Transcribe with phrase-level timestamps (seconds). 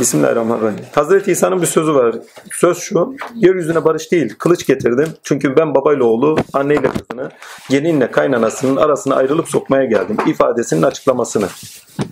[0.00, 0.78] Bismillahirrahmanirrahim.
[0.94, 2.14] Hazreti İsa'nın bir sözü var.
[2.52, 3.14] Söz şu.
[3.34, 5.08] Yeryüzüne barış değil, kılıç getirdim.
[5.22, 7.30] Çünkü ben babayla oğlu, anneyle kızını,
[7.70, 10.16] gelinle kaynanasının arasına ayrılıp sokmaya geldim.
[10.26, 11.46] ifadesinin açıklamasını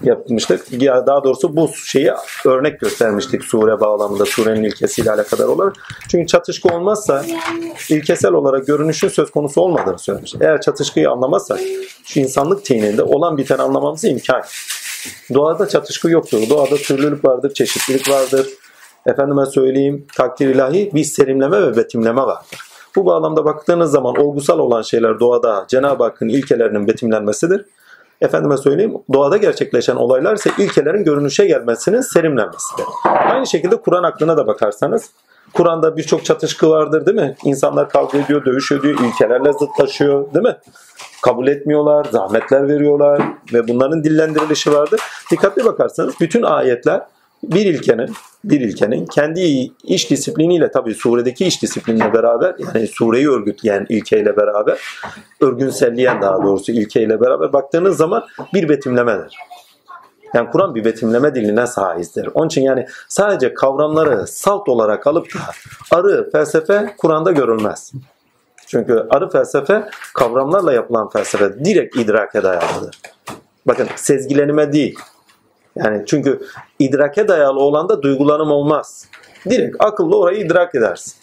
[0.02, 0.82] yapmıştık.
[0.82, 2.10] Ya daha doğrusu bu şeyi
[2.46, 5.74] örnek göstermiştik sure bağlamında, surenin ilkesiyle alakadar olarak.
[6.08, 7.24] Çünkü çatışkı olmazsa
[7.88, 10.34] ilkesel olarak görünüşün söz konusu olmadığını söylemiş.
[10.40, 11.60] Eğer çatışkıyı anlamazsak
[12.04, 14.42] şu insanlık tininde olan biten anlamamız imkan.
[15.34, 16.48] Doğada çatışkı yoktur.
[16.50, 18.48] Doğada türlülük vardır, çeşitlilik vardır.
[19.06, 22.60] Efendime söyleyeyim takdir ilahi bir serimleme ve betimleme vardır.
[22.96, 27.66] Bu bağlamda baktığınız zaman olgusal olan şeyler doğada Cenab-ı Hakk'ın ilkelerinin betimlenmesidir.
[28.20, 32.84] Efendime söyleyeyim doğada gerçekleşen olaylar ise ilkelerin görünüşe gelmesinin serimlenmesidir.
[33.04, 35.10] Aynı şekilde Kur'an aklına da bakarsanız
[35.52, 37.36] Kur'an'da birçok çatışkı vardır değil mi?
[37.44, 40.56] İnsanlar kavga ediyor, dövüş ediyor, ilkelerle zıtlaşıyor değil mi?
[41.22, 45.00] Kabul etmiyorlar, zahmetler veriyorlar ve bunların dillendirilişi vardır.
[45.30, 47.00] Dikkatli bakarsanız bütün ayetler
[47.42, 48.10] bir ilkenin
[48.44, 54.78] bir ilkenin kendi iş disipliniyle tabii suredeki iş disiplinle beraber yani sureyi örgütleyen ilkeyle beraber
[55.40, 59.36] örgünselleyen daha doğrusu ilkeyle beraber baktığınız zaman bir betimlemedir.
[60.34, 62.28] Yani Kur'an bir betimleme diline sahiptir.
[62.34, 65.38] Onun için yani sadece kavramları salt olarak alıp da
[65.90, 67.92] arı felsefe Kur'an'da görülmez.
[68.66, 73.00] Çünkü arı felsefe kavramlarla yapılan felsefe direkt idrake dayalıdır.
[73.66, 74.98] Bakın sezgilenime değil.
[75.76, 76.40] Yani çünkü
[76.78, 79.08] idrake dayalı olan da duygulanım olmaz.
[79.50, 81.14] Direkt akıllı orayı idrak edersin.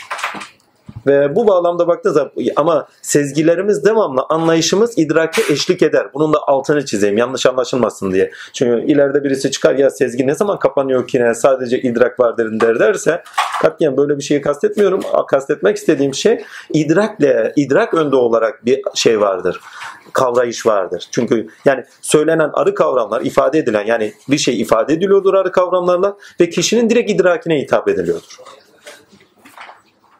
[1.07, 6.07] Ve bu bağlamda baktığınız zaman ama sezgilerimiz devamlı anlayışımız idrake eşlik eder.
[6.13, 8.31] Bunun da altını çizeyim yanlış anlaşılmasın diye.
[8.53, 12.79] Çünkü ileride birisi çıkar ya sezgi ne zaman kapanıyor ki ne sadece idrak vardır der
[12.79, 13.23] derse
[13.61, 15.01] katiyen böyle bir şeyi kastetmiyorum.
[15.27, 19.61] Kastetmek istediğim şey idrakle idrak önde olarak bir şey vardır
[20.13, 21.07] kavrayış vardır.
[21.11, 26.49] Çünkü yani söylenen arı kavramlar ifade edilen yani bir şey ifade ediliyordur arı kavramlarla ve
[26.49, 28.37] kişinin direkt idrakine hitap ediliyordur.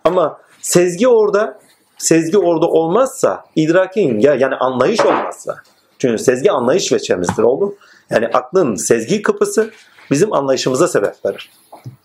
[0.04, 1.60] Ama Sezgi orada
[1.98, 5.56] sezgi orada olmazsa idrakin ya yani anlayış olmazsa
[6.00, 7.76] çünkü sezgi anlayış veçemizdir oldu.
[8.10, 9.72] Yani aklın sezgi kapısı
[10.12, 11.52] bizim anlayışımıza sebep verir.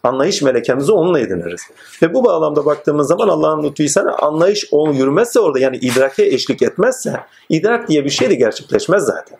[0.02, 1.60] Anlayış melekemizi onunla ediniriz.
[2.02, 7.88] Ve bu bağlamda baktığımız zaman Allah'ın lütfuysa anlayış yürümezse orada yani idrake eşlik etmezse idrak
[7.88, 9.38] diye bir şey de gerçekleşmez zaten.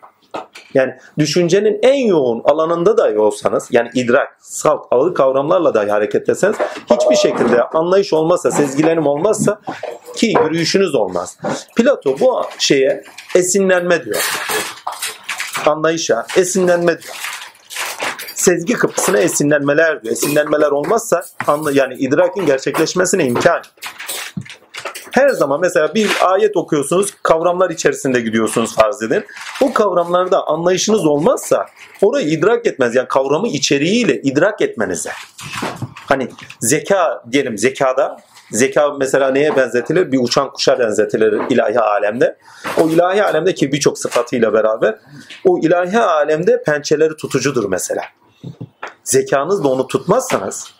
[0.73, 6.55] Yani düşüncenin en yoğun alanında dahi olsanız yani idrak, salt, ağır kavramlarla dahi hareket etseniz
[6.91, 9.61] hiçbir şekilde anlayış olmazsa, sezgilerim olmazsa
[10.15, 11.37] ki yürüyüşünüz olmaz.
[11.75, 13.03] Plato bu şeye
[13.35, 14.29] esinlenme diyor.
[15.65, 17.15] Anlayışa esinlenme diyor.
[18.35, 20.13] Sezgi kapısına esinlenmeler diyor.
[20.13, 21.23] Esinlenmeler olmazsa
[21.73, 23.61] yani idrakin gerçekleşmesine imkan
[25.17, 29.25] her zaman mesela bir ayet okuyorsunuz, kavramlar içerisinde gidiyorsunuz farz edin.
[29.61, 31.65] O kavramlarda anlayışınız olmazsa
[32.01, 32.95] orayı idrak etmez.
[32.95, 35.11] Yani kavramı içeriğiyle idrak etmenize.
[35.95, 36.27] Hani
[36.59, 38.17] zeka diyelim zekada
[38.51, 40.11] Zeka mesela neye benzetilir?
[40.11, 42.37] Bir uçan kuşa benzetilir ilahi alemde.
[42.81, 44.99] O ilahi alemdeki birçok sıfatıyla beraber
[45.45, 48.01] o ilahi alemde pençeleri tutucudur mesela.
[49.03, 50.73] Zekanız da onu tutmazsanız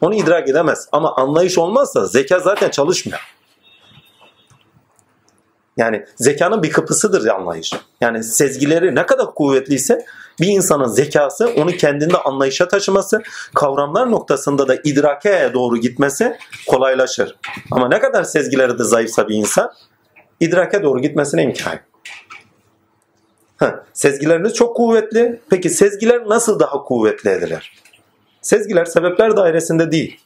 [0.00, 0.88] onu idrak edemez.
[0.92, 3.33] Ama anlayış olmazsa zeka zaten çalışmıyor.
[5.76, 7.72] Yani zekanın bir kapısıdır anlayış.
[8.00, 10.06] Yani sezgileri ne kadar kuvvetliyse
[10.40, 13.22] bir insanın zekası onu kendinde anlayışa taşıması,
[13.54, 16.36] kavramlar noktasında da idrake doğru gitmesi
[16.66, 17.36] kolaylaşır.
[17.70, 19.72] Ama ne kadar sezgileri de zayıfsa bir insan
[20.40, 21.78] idrake doğru gitmesine imkan
[23.92, 25.40] Sezgileriniz çok kuvvetli.
[25.50, 27.72] Peki sezgiler nasıl daha kuvvetli edilir?
[28.42, 30.20] Sezgiler sebepler dairesinde değil.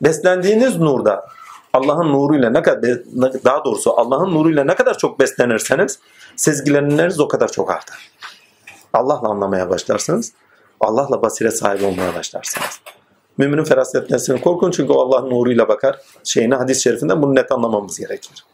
[0.00, 1.26] Beslendiğiniz nurda
[1.72, 2.98] Allah'ın nuruyla ne kadar
[3.44, 5.98] daha doğrusu Allah'ın nuruyla ne kadar çok beslenirseniz
[6.36, 8.10] sezgileriniz o kadar çok artar.
[8.92, 10.32] Allah'la anlamaya başlarsınız.
[10.80, 12.80] Allah'la basire sahibi olmaya başlarsınız.
[13.38, 16.00] Müminin ferasetmesini korkun çünkü o Allah'ın nuruyla bakar.
[16.24, 18.44] Şeyini hadis-i şerifinden bunu net anlamamız gerekir.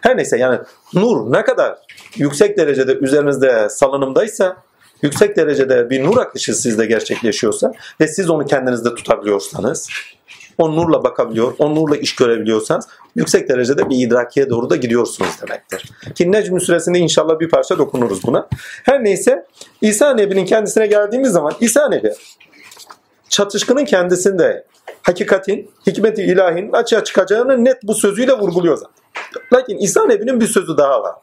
[0.00, 0.58] Her neyse yani
[0.94, 1.78] nur ne kadar
[2.16, 4.56] yüksek derecede üzerinizde salınımdaysa
[5.02, 9.88] yüksek derecede bir nur akışı sizde gerçekleşiyorsa ve siz onu kendinizde tutabiliyorsanız
[10.58, 15.90] o nurla bakabiliyor, o nurla iş görebiliyorsanız yüksek derecede bir idrakiye doğru da gidiyorsunuz demektir.
[16.14, 18.48] Ki Necm süresinde inşallah bir parça dokunuruz buna.
[18.82, 19.46] Her neyse
[19.80, 22.12] İsa Nebi'nin kendisine geldiğimiz zaman İsa Nebi
[23.28, 24.64] çatışkının kendisinde
[25.02, 29.04] hakikatin, hikmeti ilahinin açığa çıkacağını net bu sözüyle vurguluyor zaten.
[29.52, 31.14] Lakin İsa Nebi'nin bir sözü daha var.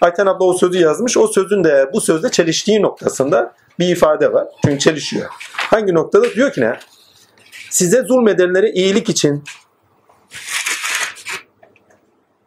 [0.00, 1.16] Ayten abla o sözü yazmış.
[1.16, 4.46] O sözün de bu sözde çeliştiği noktasında bir ifade var.
[4.64, 5.26] Çünkü çelişiyor.
[5.52, 6.34] Hangi noktada?
[6.34, 6.78] Diyor ki ne?
[7.76, 9.44] Size zulmedenlere iyilik için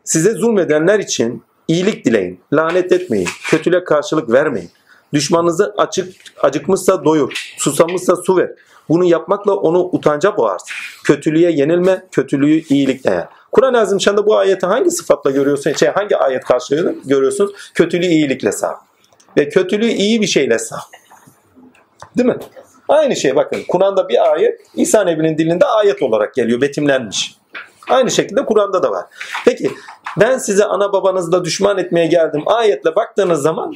[0.04, 2.40] size zulmedenler için iyilik dileyin.
[2.54, 3.30] Lanet etmeyin.
[3.50, 4.70] Kötüle karşılık vermeyin.
[5.14, 8.52] Düşmanınızı açık, acıkmışsa doyur, susamışsa su ver.
[8.90, 10.70] Bunu yapmakla onu utanca boğarsın.
[11.04, 13.28] Kötülüğe yenilme, kötülüğü iyilikle yer.
[13.52, 15.74] Kur'an-ı Azimşan'da bu ayeti hangi sıfatla görüyorsun?
[15.74, 17.52] Şey, hangi ayet karşılığını görüyorsunuz?
[17.74, 18.76] Kötülüğü iyilikle sağ.
[19.38, 20.80] Ve kötülüğü iyi bir şeyle sağ.
[22.18, 22.38] Değil mi?
[22.90, 23.60] Aynı şey bakın.
[23.68, 27.36] Kur'an'da bir ayet İsa Nebi'nin dilinde ayet olarak geliyor, betimlenmiş.
[27.90, 29.06] Aynı şekilde Kur'an'da da var.
[29.46, 29.72] Peki
[30.20, 32.44] ben size ana babanızla düşman etmeye geldim.
[32.46, 33.74] Ayetle baktığınız zaman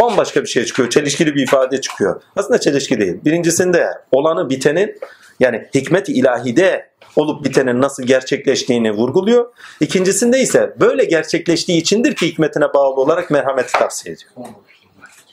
[0.00, 0.90] bambaşka bir şey çıkıyor.
[0.90, 2.22] Çelişkili bir ifade çıkıyor.
[2.36, 3.14] Aslında çelişki değil.
[3.24, 4.98] Birincisinde olanı bitenin
[5.40, 9.52] yani hikmet-i ilahide olup bitenin nasıl gerçekleştiğini vurguluyor.
[9.80, 14.32] İkincisinde ise böyle gerçekleştiği içindir ki hikmetine bağlı olarak merhameti tavsiye ediyor.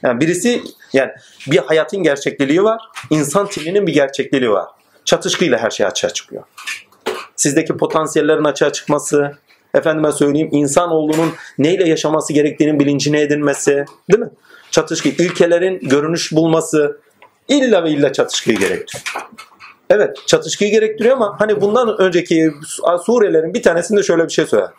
[0.04, 0.62] Yani birisi
[0.94, 1.12] yani
[1.52, 2.82] bir hayatın gerçekliliği var.
[3.10, 4.68] insan tipinin bir gerçekliliği var.
[5.06, 6.44] Çatışkıyla her şey açığa çıkıyor.
[7.36, 9.38] Sizdeki potansiyellerin açığa çıkması,
[9.74, 14.30] efendime söyleyeyim insanoğlunun neyle yaşaması gerektiğinin bilincine edinmesi, değil mi?
[14.72, 17.00] Çatışkı, ilkelerin görünüş bulması
[17.48, 19.28] illa ve illa çatışkıyı gerektiriyor.
[19.90, 22.52] Evet çatışkıyı gerektiriyor ama hani bundan önceki
[23.06, 24.70] surelerin bir tanesinde şöyle bir şey söyler.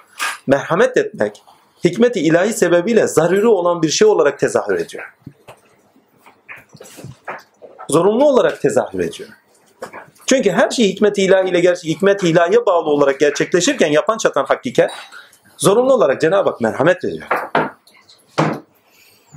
[0.46, 1.42] Merhamet etmek
[1.84, 5.04] hikmeti ilahi sebebiyle zaruri olan bir şey olarak tezahür ediyor.
[7.88, 9.28] Zorunlu olarak tezahür ediyor.
[10.26, 14.90] Çünkü her şey hikmet ilahiyle gerçek hikmet ilahiye bağlı olarak gerçekleşirken yapan çatan hakikat
[15.56, 17.26] zorunlu olarak Cenab-ı Hak merhamet ediyor.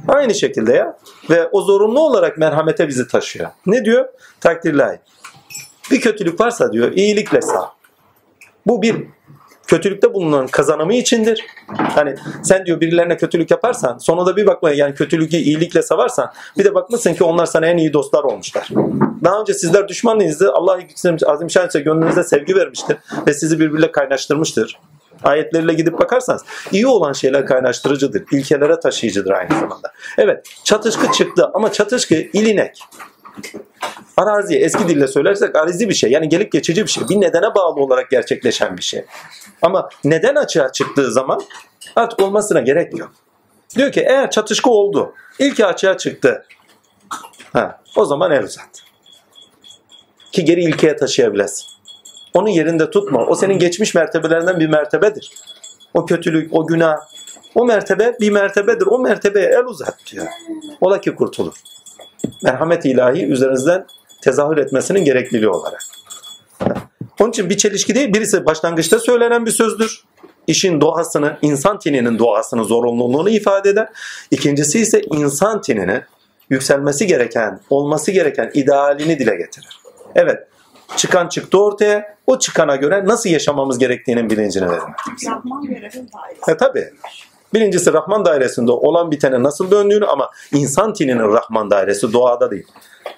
[0.07, 0.97] Aynı şekilde ya.
[1.29, 3.49] Ve o zorunlu olarak merhamete bizi taşıyor.
[3.65, 4.09] Ne diyor?
[4.39, 4.99] Takdirlahi.
[5.91, 7.71] Bir kötülük varsa diyor iyilikle sağ.
[8.67, 9.07] Bu bir
[9.71, 11.45] kötülükte bulunan kazanımı içindir.
[11.67, 16.75] Hani sen diyor birilerine kötülük yaparsan sonunda bir bakma yani kötülüğü iyilikle savarsan bir de
[16.75, 18.69] bakmışsın ki onlar sana en iyi dostlar olmuşlar.
[19.23, 20.51] Daha önce sizler düşmanlıyızdı.
[20.53, 20.79] Allah
[21.25, 22.97] azim ise gönlünüze sevgi vermiştir
[23.27, 24.79] ve sizi birbirle kaynaştırmıştır.
[25.23, 26.41] Ayetleriyle gidip bakarsanız
[26.71, 28.23] iyi olan şeyler kaynaştırıcıdır.
[28.31, 29.91] ilkelere taşıyıcıdır aynı zamanda.
[30.17, 32.83] Evet çatışkı çıktı ama çatışkı ilinek.
[34.17, 36.11] Arazi eski dille söylersek arizi bir şey.
[36.11, 37.03] Yani gelip geçici bir şey.
[37.09, 39.05] Bir nedene bağlı olarak gerçekleşen bir şey.
[39.61, 41.41] Ama neden açığa çıktığı zaman
[41.95, 43.11] artık olmasına gerek yok.
[43.75, 46.45] Diyor ki eğer çatışkı oldu, ilk açığa çıktı.
[47.53, 48.83] Ha, o zaman el uzat.
[50.31, 51.65] Ki geri ilkeye taşıyabilesin.
[52.33, 53.25] Onun yerinde tutma.
[53.25, 55.31] O senin geçmiş mertebelerinden bir mertebedir.
[55.93, 56.95] O kötülük, o günah,
[57.55, 58.85] o mertebe bir mertebedir.
[58.85, 60.27] O mertebeye el uzat diyor.
[60.81, 61.53] Ola ki kurtulur.
[62.43, 63.85] Merhamet ilahi üzerinizden
[64.21, 65.81] tezahür etmesinin gerekliliği olarak.
[67.19, 68.13] Onun için bir çelişki değil.
[68.13, 70.03] Birisi başlangıçta söylenen bir sözdür.
[70.47, 73.89] İşin doğasını, insan tininin doğasını, zorunluluğunu ifade eder.
[74.31, 76.01] İkincisi ise insan tinini
[76.49, 79.79] yükselmesi gereken, olması gereken idealini dile getirir.
[80.15, 80.47] Evet,
[80.97, 82.17] çıkan çıktı ortaya.
[82.27, 84.81] O çıkana göre nasıl yaşamamız gerektiğinin bilincini verir.
[85.27, 86.09] Rahman görevin
[86.47, 86.93] E tabi.
[87.53, 92.67] Birincisi Rahman dairesinde olan bitene nasıl döndüğünü ama insan tininin Rahman dairesi doğada değil.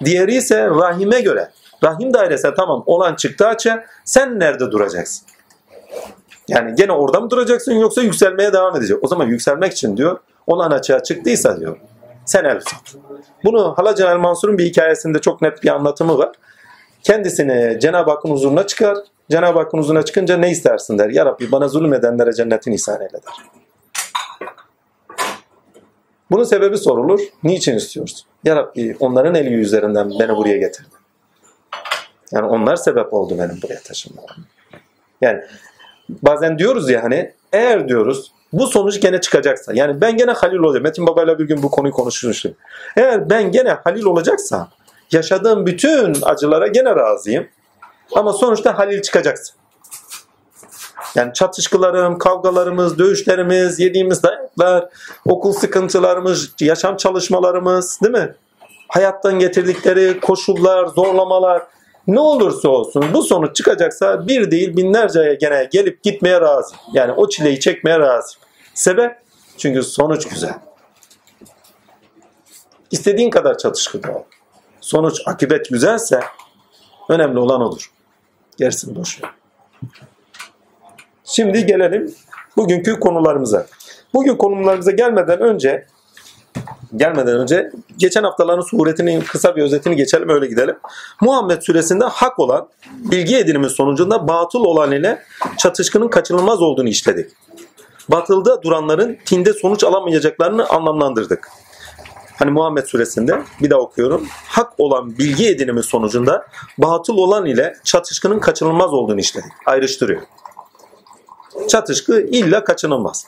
[0.04, 1.50] Diğeri ise rahime göre.
[1.84, 5.26] Rahim dairesi tamam olan çıktı açı sen nerede duracaksın?
[6.48, 8.98] Yani gene orada mı duracaksın yoksa yükselmeye devam edecek.
[9.02, 11.76] O zaman yükselmek için diyor olan açığa çıktıysa diyor
[12.24, 12.94] sen el tut.
[13.44, 16.32] Bunu Halacan el Mansur'un bir hikayesinde çok net bir anlatımı var.
[17.02, 18.96] Kendisini Cenab-ı Hakk'ın huzuruna çıkar.
[19.30, 21.10] Cenab-ı Hakk'ın huzuruna çıkınca ne istersin der.
[21.10, 23.63] Ya Rabbi bana zulmedenlere cennetin ihsan eyle der.
[26.30, 27.20] Bunun sebebi sorulur.
[27.42, 28.20] Niçin istiyorsun?
[28.44, 30.88] Ya Rabbi onların eli üzerinden beni buraya getirdi.
[32.32, 34.28] Yani onlar sebep oldu benim buraya taşınmama.
[35.20, 35.40] Yani
[36.08, 40.82] bazen diyoruz ya hani eğer diyoruz bu sonuç gene çıkacaksa yani ben gene Halil olacağım.
[40.82, 42.54] Metin Baba'yla bir gün bu konuyu konuşmuştum.
[42.96, 44.68] Eğer ben gene Halil olacaksa
[45.12, 47.48] yaşadığım bütün acılara gene razıyım.
[48.14, 49.56] Ama sonuçta Halil çıkacaksın.
[51.14, 54.88] Yani çatışkılarım, kavgalarımız, dövüşlerimiz, yediğimiz dayaklar,
[55.24, 58.34] okul sıkıntılarımız, yaşam çalışmalarımız değil mi?
[58.88, 61.62] Hayattan getirdikleri koşullar, zorlamalar
[62.06, 66.74] ne olursa olsun bu sonuç çıkacaksa bir değil binlerce gene gelip gitmeye razı.
[66.92, 68.34] Yani o çileyi çekmeye razı.
[68.74, 69.16] Sebep?
[69.58, 70.54] Çünkü sonuç güzel.
[72.90, 74.22] İstediğin kadar çatışkıda ol.
[74.80, 76.20] Sonuç, akıbet güzelse
[77.08, 77.90] önemli olan olur.
[78.56, 79.20] Gerisi boş.
[81.24, 82.14] Şimdi gelelim
[82.56, 83.66] bugünkü konularımıza.
[84.14, 85.86] Bugün konularımıza gelmeden önce
[86.96, 90.76] gelmeden önce geçen haftaların suretinin kısa bir özetini geçelim öyle gidelim.
[91.20, 95.22] Muhammed suresinde hak olan bilgi edinimi sonucunda batıl olan ile
[95.58, 97.30] çatışkının kaçınılmaz olduğunu işledik.
[98.08, 101.48] Batılda duranların tinde sonuç alamayacaklarını anlamlandırdık.
[102.38, 104.26] Hani Muhammed suresinde bir daha okuyorum.
[104.48, 106.46] Hak olan bilgi edinimi sonucunda
[106.78, 109.52] batıl olan ile çatışkının kaçınılmaz olduğunu işledik.
[109.66, 110.22] Ayrıştırıyor.
[111.68, 113.26] Çatışkı illa kaçınılmaz.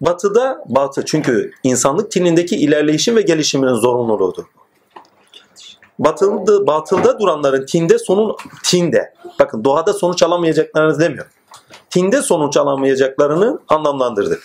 [0.00, 4.44] Batıda, batı çünkü insanlık tinindeki ilerleyişin ve gelişiminin zorunluluğudur.
[5.98, 9.14] Batılda, batılda duranların tinde sonun tinde.
[9.40, 11.26] Bakın doğada sonuç alamayacaklarını demiyor.
[11.90, 14.42] Tinde sonuç alamayacaklarını anlamlandırdık.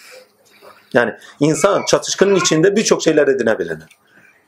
[0.94, 3.78] Yani insan çatışkının içinde birçok şeyler edinebilir.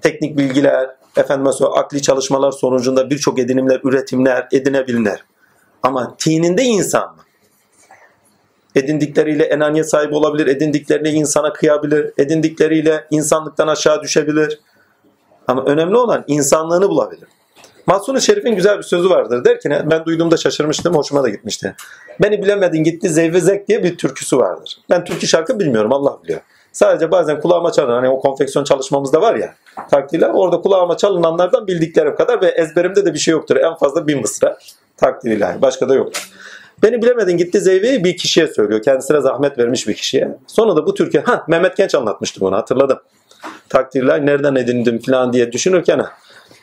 [0.01, 5.23] Teknik bilgiler, efendim mesela akli çalışmalar sonucunda birçok edinimler, üretimler edinebilirler.
[5.83, 7.21] Ama tininde insan mı?
[8.75, 14.59] Edindikleriyle enaniyet sahibi olabilir, edindiklerini insana kıyabilir, edindikleriyle insanlıktan aşağı düşebilir.
[15.47, 17.27] Ama önemli olan insanlığını bulabilir.
[17.87, 19.45] Mahsuni Şerif'in güzel bir sözü vardır.
[19.45, 21.75] Der ki ben duyduğumda şaşırmıştım, hoşuma da gitmişti.
[22.21, 24.77] Beni bilemedin gitti zevvezek diye bir türküsü vardır.
[24.89, 26.41] Ben türkü şarkı bilmiyorum Allah biliyor.
[26.71, 27.93] Sadece bazen kulağıma çalın.
[27.93, 29.55] Hani o konfeksiyon çalışmamızda var ya
[29.91, 30.29] takdirler.
[30.29, 33.55] Orada kulağıma çalınanlardan bildiklerim kadar ve ezberimde de bir şey yoktur.
[33.55, 34.57] En fazla bir mısra
[34.97, 35.61] takdir ilahi.
[35.61, 36.31] Başka da yoktur.
[36.83, 38.81] Beni bilemedin gitti zeyveyi bir kişiye söylüyor.
[38.81, 40.37] Kendisine zahmet vermiş bir kişiye.
[40.47, 42.99] Sonra da bu türkü, ha Mehmet Genç anlatmıştı bunu hatırladım.
[43.69, 46.11] Takdirler nereden edindim falan diye düşünürken ha.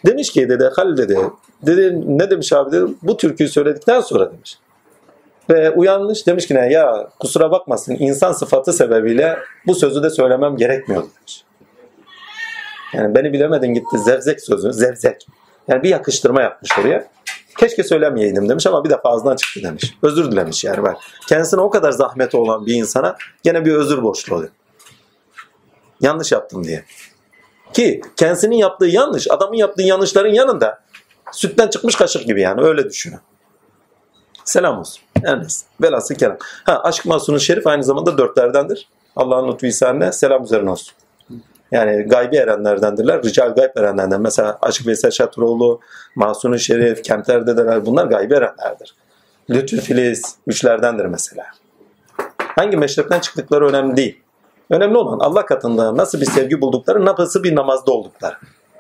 [0.06, 1.18] Demiş ki dedi Halil dedi.
[1.62, 2.92] Dedi ne demiş abi dedi.
[3.02, 4.58] Bu türküyü söyledikten sonra demiş.
[5.50, 10.56] Ve uyanmış demiş ki ne ya kusura bakmasın insan sıfatı sebebiyle bu sözü de söylemem
[10.56, 11.44] gerekmiyor demiş.
[12.94, 15.26] Yani beni bilemedin gitti zevzek sözü zevzek.
[15.68, 17.08] Yani bir yakıştırma yapmış oraya.
[17.58, 19.94] Keşke söylemeyeydim demiş ama bir defa ağzından çıktı demiş.
[20.02, 20.96] Özür dilemiş yani bak.
[21.28, 24.50] Kendisine o kadar zahmeti olan bir insana gene bir özür borçlu oluyor.
[26.00, 26.84] Yanlış yaptım diye.
[27.72, 30.80] Ki kendisinin yaptığı yanlış, adamın yaptığı yanlışların yanında
[31.32, 33.18] sütten çıkmış kaşık gibi yani öyle düşünün.
[34.44, 35.02] Selam olsun.
[35.22, 35.46] Yani
[35.82, 36.36] velhasıl kelam.
[36.64, 38.88] Ha, aşk masunu şerif aynı zamanda dörtlerdendir.
[39.16, 40.94] Allah'ın lütfu ihsanına selam üzerine olsun.
[41.72, 43.22] Yani gaybi erenlerdendirler.
[43.22, 44.20] Rical gayb erenlerden.
[44.20, 45.80] Mesela Aşık Veysel Şatıroğlu,
[46.14, 48.94] Masunu Şerif, Kemter Dedeler bunlar gaybi erenlerdir.
[49.50, 51.46] Lütfü Filiz üçlerdendir mesela.
[52.38, 54.22] Hangi meşrepten çıktıkları önemli değil.
[54.70, 58.36] Önemli olan Allah katında nasıl bir sevgi buldukları, nasıl bir namazda oldukları.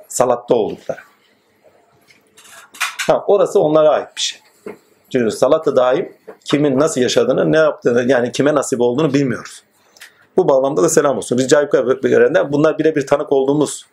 [0.08, 0.98] Salatta oldukları.
[3.06, 4.40] Ha, orası onlara ait bir şey.
[5.12, 6.12] Çünkü salatı daim
[6.44, 9.62] kimin nasıl yaşadığını, ne yaptığını, yani kime nasip olduğunu bilmiyoruz.
[10.38, 11.38] Bu bağlamda da selam olsun.
[11.38, 11.62] Rica
[12.02, 13.86] görenler bunlar birebir tanık olduğumuz,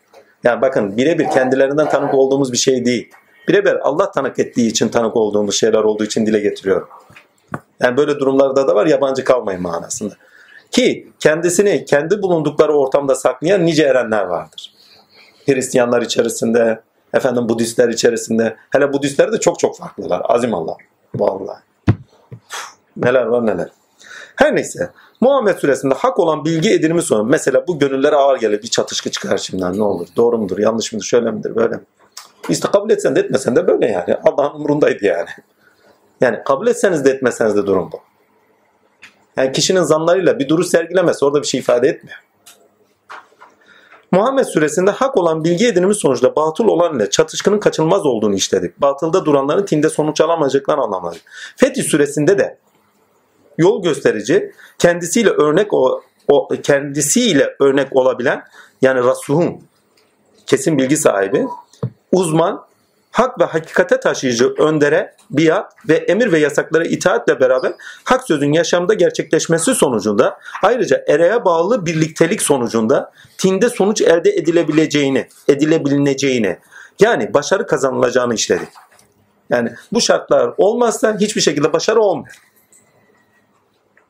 [0.43, 3.11] yani bakın birebir kendilerinden tanık olduğumuz bir şey değil.
[3.47, 6.87] Birebir Allah tanık ettiği için tanık olduğumuz şeyler olduğu için dile getiriyorum.
[7.79, 10.13] Yani böyle durumlarda da var yabancı kalmayın manasında.
[10.71, 14.73] Ki kendisini kendi bulundukları ortamda saklayan nice erenler vardır.
[15.45, 16.81] Hristiyanlar içerisinde,
[17.13, 18.55] efendim Budistler içerisinde.
[18.69, 20.21] Hele Budistler de çok çok farklılar.
[20.23, 20.77] Azim Allah.
[21.15, 21.59] Vallahi.
[22.97, 23.69] Neler var neler.
[24.35, 24.89] Her neyse.
[25.21, 29.37] Muhammed suresinde hak olan bilgi edinimi sonra mesela bu gönüllere ağır gelir bir çatışkı çıkar
[29.37, 31.83] şimdiden ne olur doğru mudur yanlış mıdır şöyle midir böyle mi?
[32.49, 35.29] İşte kabul etsen de etmesen de böyle yani Allah'ın umurundaydı yani.
[36.21, 37.99] Yani kabul etseniz de etmeseniz de durum bu.
[39.37, 42.17] Yani kişinin zanlarıyla bir duruş sergilemesi orada bir şey ifade etmiyor.
[44.11, 48.81] Muhammed suresinde hak olan bilgi edinimi sonucunda batıl olan ile çatışkının kaçınılmaz olduğunu işledik.
[48.81, 51.21] Batılda duranların tinde sonuç alamayacaklar anlamadık.
[51.55, 52.57] Fetih suresinde de
[53.57, 58.43] yol gösterici, kendisiyle örnek o, o kendisiyle örnek olabilen
[58.81, 59.61] yani rasuhun
[60.45, 61.47] kesin bilgi sahibi,
[62.11, 62.65] uzman,
[63.11, 68.93] hak ve hakikate taşıyıcı öndere, biat ve emir ve yasaklara itaatle beraber hak sözün yaşamda
[68.93, 76.57] gerçekleşmesi sonucunda ayrıca ereğe bağlı birliktelik sonucunda tinde sonuç elde edilebileceğini, edilebileceğini
[76.99, 78.69] yani başarı kazanılacağını işledik.
[79.49, 82.35] Yani bu şartlar olmazsa hiçbir şekilde başarı olmuyor.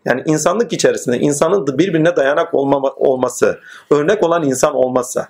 [0.06, 3.60] Yani insanlık içerisinde insanın birbirine dayanak olmama, olması,
[3.90, 5.30] örnek olan insan olmazsa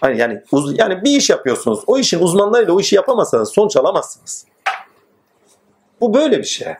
[0.00, 1.80] Hani yani uz, yani bir iş yapıyorsunuz.
[1.86, 4.46] O işin uzmanlarıyla o işi yapamazsanız sonuç alamazsınız.
[6.00, 6.74] Bu böyle bir şey.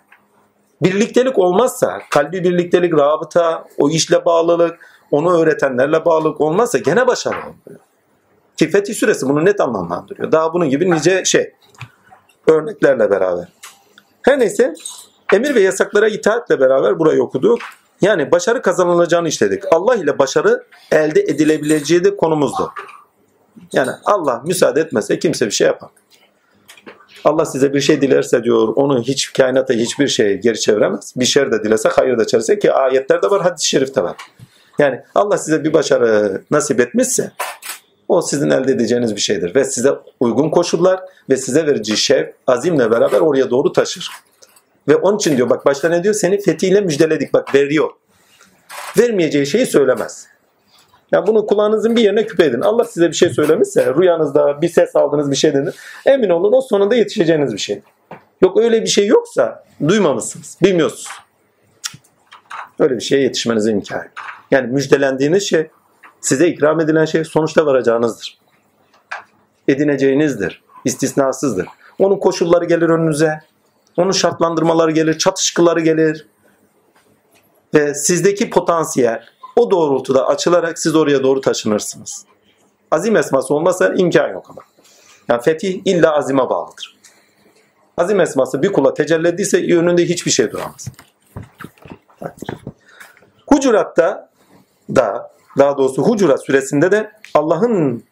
[0.83, 4.79] Birliktelik olmazsa, kalbi birliktelik, rabıta, o işle bağlılık,
[5.11, 7.81] onu öğretenlerle bağlılık olmazsa gene başarı olmuyor.
[8.57, 10.33] Ki Fetih bunu net anlamlandırıyor.
[10.33, 11.55] Daha bunun gibi nice şey
[12.47, 13.49] örneklerle beraber.
[14.23, 14.75] Her neyse
[15.35, 17.59] emir ve yasaklara itaatle beraber burayı okuduk.
[18.01, 19.63] Yani başarı kazanılacağını işledik.
[19.73, 22.73] Allah ile başarı elde edilebileceği de konumuzdu.
[23.73, 25.91] Yani Allah müsaade etmezse kimse bir şey yapar.
[27.25, 31.13] Allah size bir şey dilerse diyor onu hiç kainata hiçbir şey geri çeviremez.
[31.17, 34.17] Bir şer de dilese hayır da çevirse ki ayetlerde var hadis-i şerifte var.
[34.79, 37.33] Yani Allah size bir başarı nasip etmişse
[38.09, 39.55] o sizin elde edeceğiniz bir şeydir.
[39.55, 44.11] Ve size uygun koşullar ve size vereceği şev azimle beraber oraya doğru taşır.
[44.91, 46.15] Ve onun için diyor bak başta ne diyor?
[46.15, 47.35] Seni fethiyle müjdeledik.
[47.35, 47.91] Bak veriyor.
[48.99, 50.27] Vermeyeceği şeyi söylemez.
[51.13, 52.61] Yani bunu kulağınızın bir yerine küpe edin.
[52.61, 55.75] Allah size bir şey söylemişse, rüyanızda bir ses aldınız bir şey dediniz.
[56.07, 57.83] Emin olun o sonunda yetişeceğiniz bir şey.
[58.43, 61.09] Yok öyle bir şey yoksa duymamışsınız, bilmiyorsunuz.
[62.79, 64.13] Öyle bir şeye yetişmenize imkan yok.
[64.51, 65.71] Yani müjdelendiğiniz şey,
[66.21, 68.39] size ikram edilen şey sonuçta varacağınızdır.
[69.69, 70.63] Edineceğinizdir.
[70.85, 71.67] istisnasızdır.
[71.99, 73.41] Onun koşulları gelir önünüze.
[73.97, 76.27] Onun şartlandırmaları gelir, çatışkıları gelir.
[77.75, 79.25] Ve sizdeki potansiyel
[79.57, 82.25] o doğrultuda açılarak siz oraya doğru taşınırsınız.
[82.91, 84.63] Azim esması olmasa imkan yok ama.
[85.29, 86.97] Yani fetih illa azime bağlıdır.
[87.97, 90.89] Azim esması bir kula tecelli ediyse önünde hiçbir şey duramaz.
[93.47, 94.31] Hucurat'ta
[94.97, 98.05] da daha doğrusu Hucurat suresinde de Allah'ın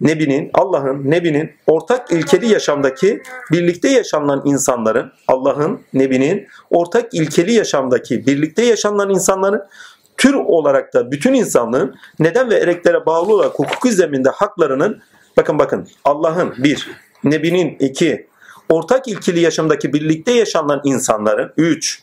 [0.00, 8.64] Nebi'nin, Allah'ın, Nebi'nin ortak ilkeli yaşamdaki birlikte yaşanılan insanların, Allah'ın, Nebi'nin ortak ilkeli yaşamdaki birlikte
[8.64, 9.62] yaşanılan insanların
[10.16, 15.02] tür olarak da bütün insanlığın neden ve ereklere bağlı olarak hukuki zeminde haklarının
[15.36, 16.90] bakın bakın Allah'ın bir,
[17.24, 18.28] Nebi'nin iki,
[18.68, 22.02] ortak ilkeli yaşamdaki birlikte yaşanan insanların üç,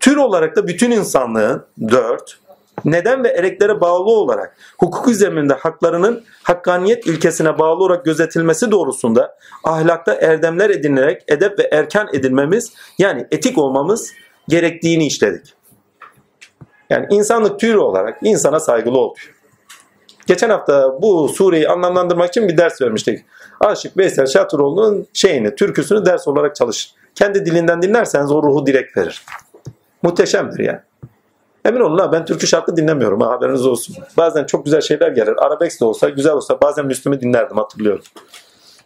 [0.00, 2.38] tür olarak da bütün insanlığın dört,
[2.84, 10.14] neden ve ereklere bağlı olarak hukuki zeminde haklarının hakkaniyet ilkesine bağlı olarak gözetilmesi doğrusunda ahlakta
[10.14, 14.12] erdemler edinilerek edep ve erken edilmemiz yani etik olmamız
[14.48, 15.54] gerektiğini işledik.
[16.90, 19.14] Yani insanlık türü olarak insana saygılı ol
[20.26, 23.24] Geçen hafta bu sureyi anlamlandırmak için bir ders vermiştik.
[23.60, 26.94] Aşık Veysel Şatıroğlu'nun şeyini, türküsünü ders olarak çalış.
[27.14, 29.24] Kendi dilinden dinlerseniz o ruhu direkt verir.
[30.02, 30.80] Muhteşemdir yani.
[31.66, 33.96] Emin olun ben türkü şarkı dinlemiyorum ha haberiniz olsun.
[34.16, 35.44] Bazen çok güzel şeyler gelir.
[35.46, 38.04] Arabesk de olsa güzel olsa bazen Müslüm'ü dinlerdim hatırlıyorum.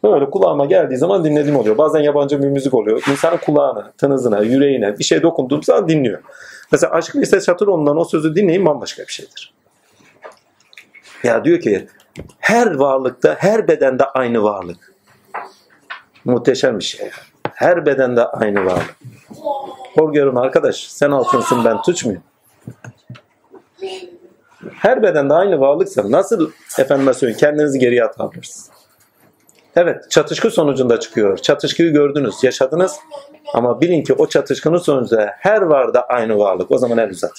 [0.04, 1.78] Böyle kulağıma geldiği zaman dinlediğim oluyor.
[1.78, 3.02] Bazen yabancı bir müzik oluyor.
[3.10, 6.22] İnsanın kulağına, tınızına, yüreğine bir şey dokunduğum zaman dinliyor.
[6.72, 9.54] Mesela Aşk Veysel Çatıroğlu'ndan o sözü dinleyin bambaşka bir şeydir.
[11.24, 11.86] Ya diyor ki
[12.38, 14.94] her varlıkta, her bedende aynı varlık.
[16.24, 17.10] Muhteşem bir şey.
[17.52, 18.96] Her bedende aynı varlık.
[19.98, 22.22] Korkuyorum arkadaş sen altınsın ben tuç muyum?
[24.72, 28.70] Her bedende aynı varlıksa nasıl efendime söyleyeyim kendinizi geriye atabilirsiniz?
[29.76, 31.38] Evet çatışkı sonucunda çıkıyor.
[31.38, 32.96] Çatışkıyı gördünüz, yaşadınız
[33.54, 36.70] ama bilin ki o çatışkının sonucunda her varda aynı varlık.
[36.70, 37.32] O zaman el uzat.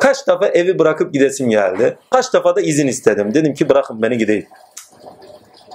[0.00, 1.98] Kaç defa evi bırakıp gidesim geldi.
[2.10, 3.34] Kaç defa da izin istedim.
[3.34, 4.46] Dedim ki bırakın beni gideyim.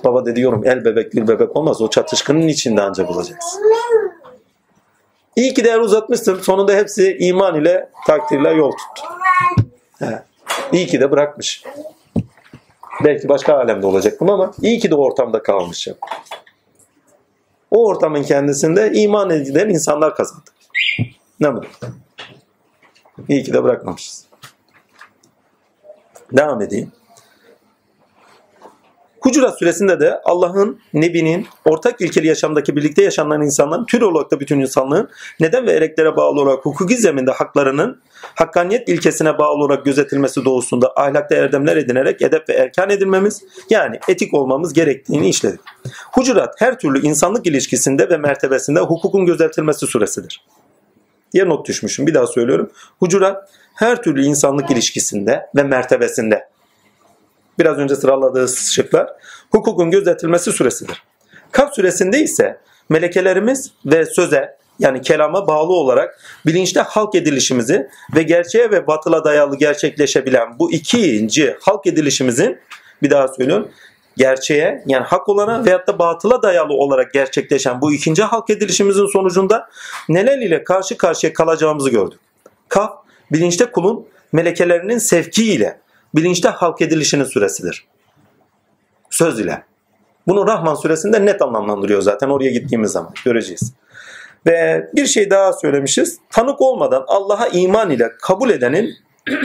[0.04, 1.82] Baba dedi diyorum el bebek bir bebek olmaz.
[1.82, 3.62] O çatışkının içinde ancak bulacaksın.
[5.40, 6.40] İyi ki de el uzatmışsın.
[6.40, 9.02] Sonunda hepsi iman ile takdirle yol tuttu.
[10.00, 10.24] He.
[10.72, 11.64] İyi ki de bırakmış.
[13.04, 15.98] Belki başka alemde olacaktım ama iyi ki de ortamda kalmışım.
[17.72, 20.50] O ortamın kendisinde iman edilen insanlar kazandı.
[21.40, 21.88] Ne mutlu.
[23.30, 24.26] İyi ki de bırakmamışız.
[26.32, 26.92] Devam edeyim.
[29.30, 34.60] Hucurat suresinde de Allah'ın, Nebi'nin, ortak ilkeli yaşamdaki birlikte yaşanan insanların, tür olarak da bütün
[34.60, 38.02] insanlığın neden ve ereklere bağlı olarak hukuki zeminde haklarının
[38.36, 44.34] hakkaniyet ilkesine bağlı olarak gözetilmesi doğusunda ahlakta erdemler edinerek edep ve erkan edilmemiz yani etik
[44.34, 45.60] olmamız gerektiğini işledik.
[46.14, 50.46] Hucurat her türlü insanlık ilişkisinde ve mertebesinde hukukun gözetilmesi suresidir.
[51.34, 52.72] Diye not düşmüşüm bir daha söylüyorum.
[53.00, 56.50] Hucurat her türlü insanlık ilişkisinde ve mertebesinde
[57.60, 59.10] biraz önce sıraladığı şıklar
[59.52, 61.04] hukukun gözetilmesi süresidir.
[61.52, 62.58] Kaf süresinde ise
[62.90, 69.56] melekelerimiz ve söze yani kelama bağlı olarak bilinçte halk edilişimizi ve gerçeğe ve batıla dayalı
[69.56, 72.60] gerçekleşebilen bu ikinci halk edilişimizin
[73.04, 73.72] bir daha söylüyorum
[74.18, 79.70] gerçeğe yani hak olana veyahut da batıla dayalı olarak gerçekleşen bu ikinci halk edilişimizin sonucunda
[80.10, 82.20] neler ile karşı karşıya kalacağımızı gördük.
[82.70, 82.94] Kaf
[83.32, 85.80] bilinçte kulun melekelerinin sevki ile
[86.16, 87.88] bilinçte halk edilişinin süresidir.
[89.10, 89.64] Söz ile.
[90.28, 93.74] Bunu Rahman suresinde net anlamlandırıyor zaten oraya gittiğimiz zaman göreceğiz.
[94.46, 96.20] Ve bir şey daha söylemişiz.
[96.30, 98.96] Tanık olmadan Allah'a iman ile kabul edenin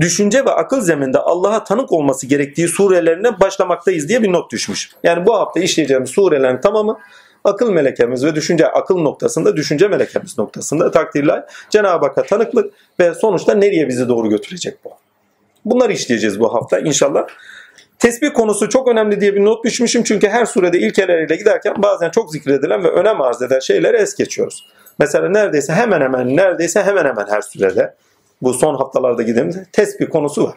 [0.00, 4.90] düşünce ve akıl zeminde Allah'a tanık olması gerektiği surelerine başlamaktayız diye bir not düşmüş.
[5.02, 6.98] Yani bu hafta işleyeceğimiz surelerin tamamı
[7.44, 13.54] akıl melekemiz ve düşünce akıl noktasında, düşünce melekemiz noktasında takdirler Cenab-ı Hakk'a tanıklık ve sonuçta
[13.54, 14.90] nereye bizi doğru götürecek bu.
[15.64, 17.26] Bunları işleyeceğiz bu hafta inşallah.
[17.98, 22.32] Tesbih konusu çok önemli diye bir not düşmüşüm çünkü her surede ilkeleriyle giderken bazen çok
[22.32, 24.66] zikredilen ve önem arz eden şeyleri es geçiyoruz.
[24.98, 27.94] Mesela neredeyse hemen hemen neredeyse hemen hemen her surede
[28.42, 30.54] bu son haftalarda gidemizde tesbih konusu var.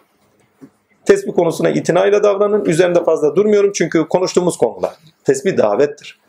[1.05, 2.65] Tesbih konusuna itinayla davranın.
[2.65, 4.93] Üzerinde fazla durmuyorum çünkü konuştuğumuz konular.
[5.23, 6.19] Tesbih davettir.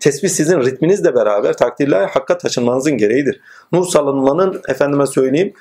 [0.00, 3.40] Tesbih sizin ritminizle beraber takdirle hakka taşınmanızın gereğidir.
[3.72, 5.54] Nur salınmanın efendime söyleyeyim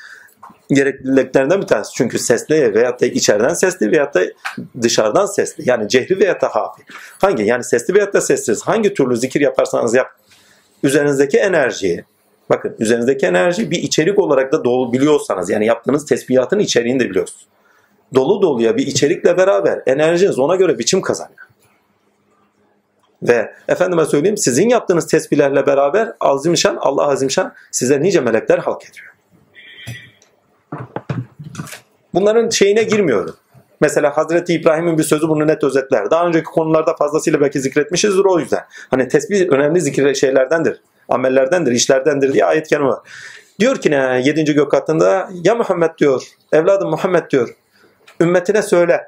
[0.69, 1.93] gerekliliklerinden bir tanesi.
[1.93, 4.21] Çünkü sesli veyahut da içeriden sesli veyahut da
[4.81, 5.69] dışarıdan sesli.
[5.69, 6.81] Yani cehri veyahut da hafi.
[7.21, 7.43] Hangi?
[7.43, 8.61] Yani sesli veyahut da sessiz.
[8.61, 10.07] Hangi türlü zikir yaparsanız yap.
[10.83, 12.03] Üzerinizdeki enerjiyi,
[12.49, 17.47] Bakın üzerinizdeki enerji bir içerik olarak da dolu biliyorsanız yani yaptığınız tesbihatın içeriğini de biliyorsunuz.
[18.15, 21.47] Dolu doluya bir içerikle beraber enerjiniz ona göre biçim kazanıyor.
[23.23, 29.12] Ve efendime söyleyeyim sizin yaptığınız tesbihlerle beraber Azimşan, Allah Azimşan size nice melekler halk ediyor.
[32.13, 33.35] Bunların şeyine girmiyorum.
[33.81, 36.11] Mesela Hazreti İbrahim'in bir sözü bunu net özetler.
[36.11, 38.61] Daha önceki konularda fazlasıyla belki zikretmişizdir o yüzden.
[38.89, 42.99] Hani tesbih önemli zikir şeylerdendir, amellerdendir, işlerdendir diye ayet kelime var.
[43.59, 44.43] Diyor ki ne 7.
[44.43, 47.55] gök katında ya Muhammed diyor, evladım Muhammed diyor.
[48.21, 49.01] Ümmetine söyle.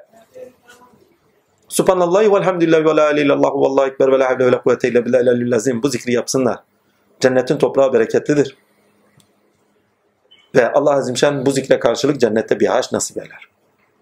[1.70, 5.06] Subhanallahi velhamdülillahi ve la ilahe illallah vallahu ekber ve la havle ve la kuvvete illa
[5.06, 5.84] billahi azim.
[5.84, 6.60] Bu zikri yapsınlar.
[7.20, 8.58] Cennetin toprağı bereketlidir.
[10.56, 13.48] Ve Allah Azimşan bu zikre karşılık cennette bir ağaç nasip eder.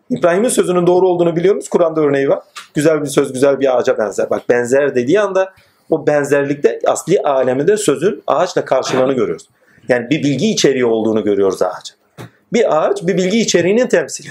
[0.10, 1.70] İbrahim'in sözünün doğru olduğunu biliyor musunuz?
[1.70, 2.40] Kur'an'da örneği var.
[2.74, 4.30] Güzel bir söz güzel bir ağaca benzer.
[4.30, 5.54] Bak benzer dediği anda
[5.90, 9.48] o benzerlikte asli aleminde sözün ağaçla karşılığını görüyoruz.
[9.88, 11.96] Yani bir bilgi içeriği olduğunu görüyoruz ağacın.
[12.54, 14.30] Bir ağaç bir bilgi içeriğinin temsili.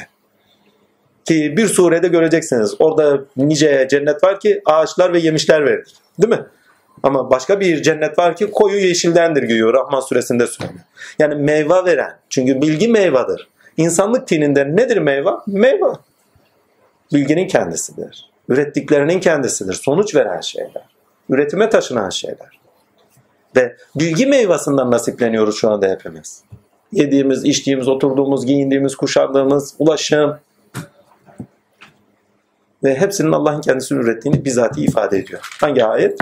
[1.24, 2.74] Ki bir surede göreceksiniz.
[2.78, 5.94] Orada nice cennet var ki ağaçlar ve yemişler verir.
[6.22, 6.44] Değil mi?
[7.02, 10.80] Ama başka bir cennet var ki koyu yeşildendir diyor Rahman suresinde söylüyor.
[11.18, 12.18] Yani meyve veren.
[12.30, 13.48] Çünkü bilgi meyvadır.
[13.76, 15.30] İnsanlık tininde nedir meyve?
[15.46, 15.92] Meyve.
[17.12, 18.30] Bilginin kendisidir.
[18.48, 19.72] Ürettiklerinin kendisidir.
[19.72, 20.84] Sonuç veren şeyler.
[21.30, 22.60] Üretime taşınan şeyler.
[23.56, 26.42] Ve bilgi meyvasından nasipleniyoruz şu anda hepimiz.
[26.92, 30.38] Yediğimiz, içtiğimiz, oturduğumuz, giyindiğimiz, kuşandığımız, ulaşım,
[32.84, 35.48] ve hepsinin Allah'ın kendisini ürettiğini bizatihi ifade ediyor.
[35.60, 36.18] Hangi ayet?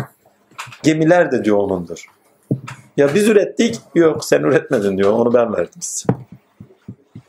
[0.83, 2.07] Gemiler de diyor onundur.
[2.96, 6.12] Ya biz ürettik, yok sen üretmedin diyor, onu ben verdim size.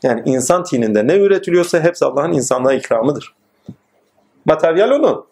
[0.03, 3.33] Yani insan tininde ne üretiliyorsa hepsi Allah'ın insanlığa ikramıdır.
[4.45, 5.25] Materyal onun.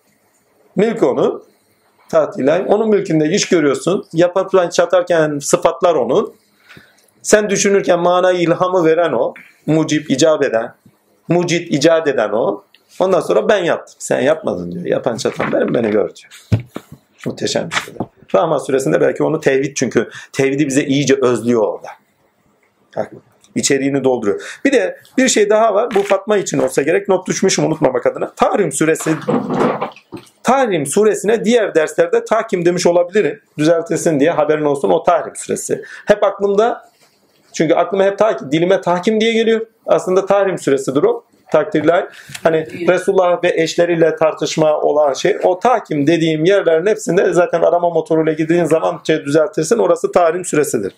[0.76, 1.44] Mülk onun.
[2.10, 2.66] Tatilay.
[2.68, 4.06] Onun mülkünde iş görüyorsun.
[4.14, 6.34] Yapıp çatarken sıfatlar onun.
[7.22, 9.34] Sen düşünürken manayı ilhamı veren o.
[9.66, 10.74] Mucip icap eden.
[11.28, 12.64] Mucit icat eden o.
[13.00, 13.96] Ondan sonra ben yaptım.
[14.00, 14.86] Sen yapmadın diyor.
[14.86, 16.64] Yapan çatan benim beni gör diyor.
[17.26, 17.94] Muhteşem bir şey.
[18.36, 21.88] Rahman suresinde belki onu tevhid çünkü tevhidi bize iyice özlüyor orada.
[23.56, 24.60] İçeriğini dolduruyor.
[24.66, 25.96] Bir de bir şey daha var.
[25.96, 27.08] Bu Fatma için olsa gerek.
[27.08, 28.32] Not düşmüşüm unutmamak adına.
[28.36, 29.12] Tahrim suresi
[30.44, 33.42] Tahrim suresine diğer derslerde takim demiş olabilirim.
[33.58, 35.84] Düzeltilsin diye haberin olsun o Tahrim suresi.
[36.06, 36.90] Hep aklımda
[37.54, 39.66] çünkü aklıma hep takim, dilime tahkim diye geliyor.
[39.86, 42.08] Aslında Tahrim suresidir o takdirler
[42.44, 48.34] hani Resulullah ve eşleriyle tartışma olan şey o takim dediğim yerlerin hepsinde zaten arama motoruyla
[48.34, 50.94] gittiğin zaman şey düzeltirsin orası tarihim süresidir.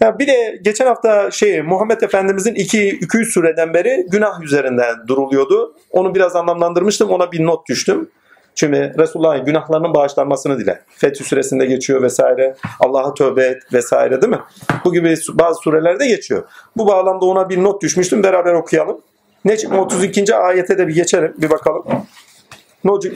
[0.00, 5.08] Ya bir de geçen hafta şey Muhammed Efendimizin iki, iki üç süreden beri günah üzerinden
[5.08, 5.74] duruluyordu.
[5.90, 8.08] Onu biraz anlamlandırmıştım ona bir not düştüm.
[8.56, 10.80] Çünkü Resulullah'ın günahlarının bağışlanmasını dile.
[10.88, 12.56] Fetih süresinde geçiyor vesaire.
[12.80, 14.40] Allah'a tövbe et vesaire değil mi?
[14.84, 16.44] Bu gibi bazı surelerde geçiyor.
[16.76, 18.22] Bu bağlamda ona bir not düşmüştüm.
[18.22, 19.00] Beraber okuyalım.
[19.46, 20.34] Necm 32.
[20.34, 21.34] ayete de bir geçelim.
[21.38, 21.84] Bir bakalım.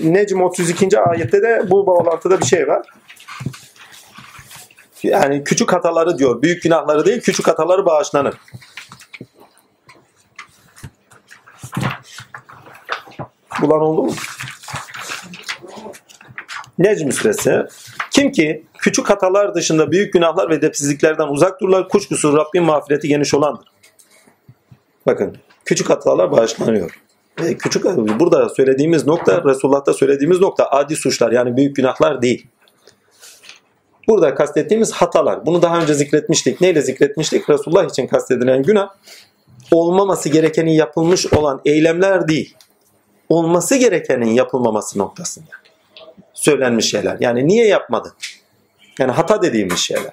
[0.03, 1.01] Necm 32.
[1.01, 2.87] ayette de bu bağlantıda bir şey var.
[5.03, 6.43] Yani küçük hataları diyor.
[6.43, 8.35] Büyük günahları değil, küçük hataları bağışlanır.
[13.61, 14.15] Bulan oldu mu?
[16.79, 17.67] Necm suresi.
[18.11, 23.35] Kim ki küçük hatalar dışında büyük günahlar ve depsizliklerden uzak dururlar, kuşkusuz Rabbin mağfireti geniş
[23.35, 23.69] olandır.
[25.07, 25.37] Bakın
[25.71, 27.01] küçük hatalar bağışlanıyor.
[27.43, 27.85] E, küçük
[28.21, 32.47] burada söylediğimiz nokta Resulullah'ta söylediğimiz nokta adi suçlar yani büyük günahlar değil.
[34.09, 35.47] Burada kastettiğimiz hatalar.
[35.47, 36.61] Bunu daha önce zikretmiştik.
[36.61, 37.51] Neyle zikretmiştik?
[37.51, 38.89] Resulullah için kastedilen günah
[39.71, 42.55] olmaması gerekenin yapılmış olan eylemler değil.
[43.29, 45.51] Olması gerekenin yapılmaması noktasında
[46.35, 47.17] söylenmiş şeyler.
[47.21, 48.15] Yani niye yapmadı?
[48.99, 50.13] Yani hata dediğimiz şeyler.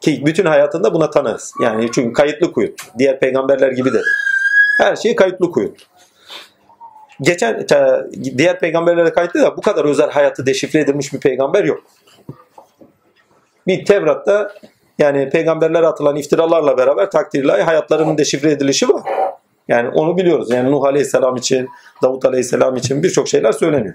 [0.00, 1.54] Ki bütün hayatında buna tanırız.
[1.62, 2.80] Yani çünkü kayıtlı kuyut.
[2.98, 4.00] Diğer peygamberler gibi de.
[4.76, 5.86] Her şeyi kayıtlı kuyut.
[7.20, 7.66] Geçen
[8.38, 11.82] diğer peygamberlere kayıtlı da bu kadar özel hayatı deşifre edilmiş bir peygamber yok.
[13.66, 14.52] Bir Tevrat'ta
[14.98, 19.02] yani peygamberlere atılan iftiralarla beraber takdirle hayatlarının deşifre edilişi var.
[19.68, 20.50] Yani onu biliyoruz.
[20.50, 21.68] Yani Nuh Aleyhisselam için,
[22.02, 23.94] Davut Aleyhisselam için birçok şeyler söyleniyor.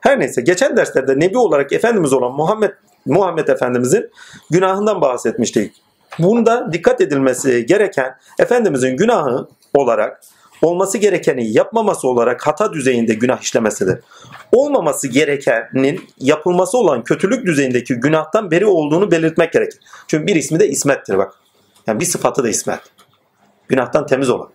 [0.00, 2.70] Her neyse geçen derslerde Nebi olarak Efendimiz olan Muhammed
[3.06, 4.10] Muhammed Efendimizin
[4.50, 5.72] günahından bahsetmiştik.
[6.18, 10.20] Bunda dikkat edilmesi gereken Efendimizin günahı olarak
[10.62, 13.98] olması gerekeni yapmaması olarak hata düzeyinde günah işlemesidir.
[14.52, 19.80] Olmaması gerekenin yapılması olan kötülük düzeyindeki günahtan beri olduğunu belirtmek gerekir.
[20.06, 21.34] Çünkü bir ismi de ismettir bak.
[21.86, 22.80] Yani bir sıfatı da ismet.
[23.68, 24.48] Günahtan temiz olan.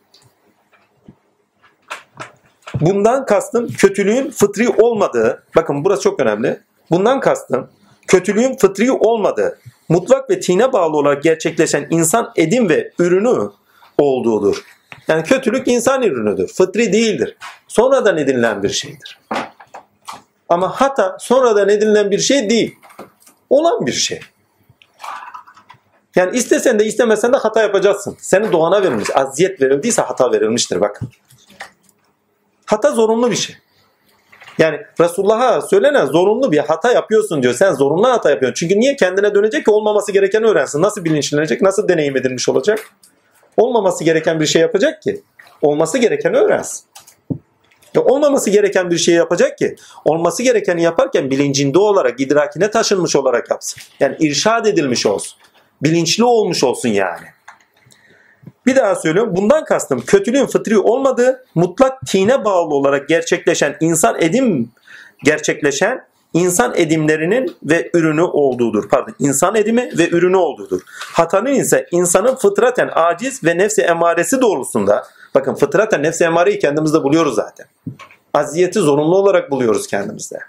[2.81, 6.59] Bundan kastım kötülüğün fıtri olmadığı, bakın burası çok önemli.
[6.91, 7.69] Bundan kastım
[8.07, 9.59] kötülüğün fıtri olmadığı,
[9.89, 13.49] mutlak ve tine bağlı olarak gerçekleşen insan edim ve ürünü
[13.97, 14.63] olduğudur.
[15.07, 16.47] Yani kötülük insan ürünüdür.
[16.47, 17.37] Fıtri değildir.
[17.67, 19.19] Sonradan edinilen bir şeydir.
[20.49, 22.75] Ama hata sonradan edinilen bir şey değil.
[23.49, 24.19] Olan bir şey.
[26.15, 28.17] Yani istesen de istemesen de hata yapacaksın.
[28.19, 29.15] Senin doğana verilmiş.
[29.15, 31.09] Aziyet verildiyse hata verilmiştir bakın.
[32.65, 33.55] Hata zorunlu bir şey.
[34.57, 37.53] Yani Resulullah'a söylenen zorunlu bir hata yapıyorsun diyor.
[37.53, 38.53] Sen zorunlu hata yapıyorsun.
[38.53, 40.81] Çünkü niye kendine dönecek ki olmaması gerekeni öğrensin.
[40.81, 41.61] Nasıl bilinçlenecek?
[41.61, 42.79] Nasıl deneyim edilmiş olacak?
[43.57, 45.21] Olmaması gereken bir şey yapacak ki.
[45.61, 46.85] Olması gerekeni öğrensin.
[47.95, 53.51] Ya olmaması gereken bir şey yapacak ki olması gerekeni yaparken bilincinde olarak, idrakine taşınmış olarak
[53.51, 53.81] yapsın.
[53.99, 55.37] Yani irşad edilmiş olsun.
[55.83, 57.25] Bilinçli olmuş olsun yani.
[58.65, 59.35] Bir daha söylüyorum.
[59.35, 64.71] Bundan kastım kötülüğün fıtri olmadığı, mutlak tine bağlı olarak gerçekleşen insan edim
[65.23, 68.89] gerçekleşen insan edimlerinin ve ürünü olduğudur.
[68.89, 70.81] Pardon, insan edimi ve ürünü olduğudur.
[71.13, 77.35] Hatanın ise insanın fıtraten aciz ve nefsi emaresi doğrultusunda bakın fıtraten nefsi emareyi kendimizde buluyoruz
[77.35, 77.65] zaten.
[78.33, 80.39] Aziyeti zorunlu olarak buluyoruz kendimizde.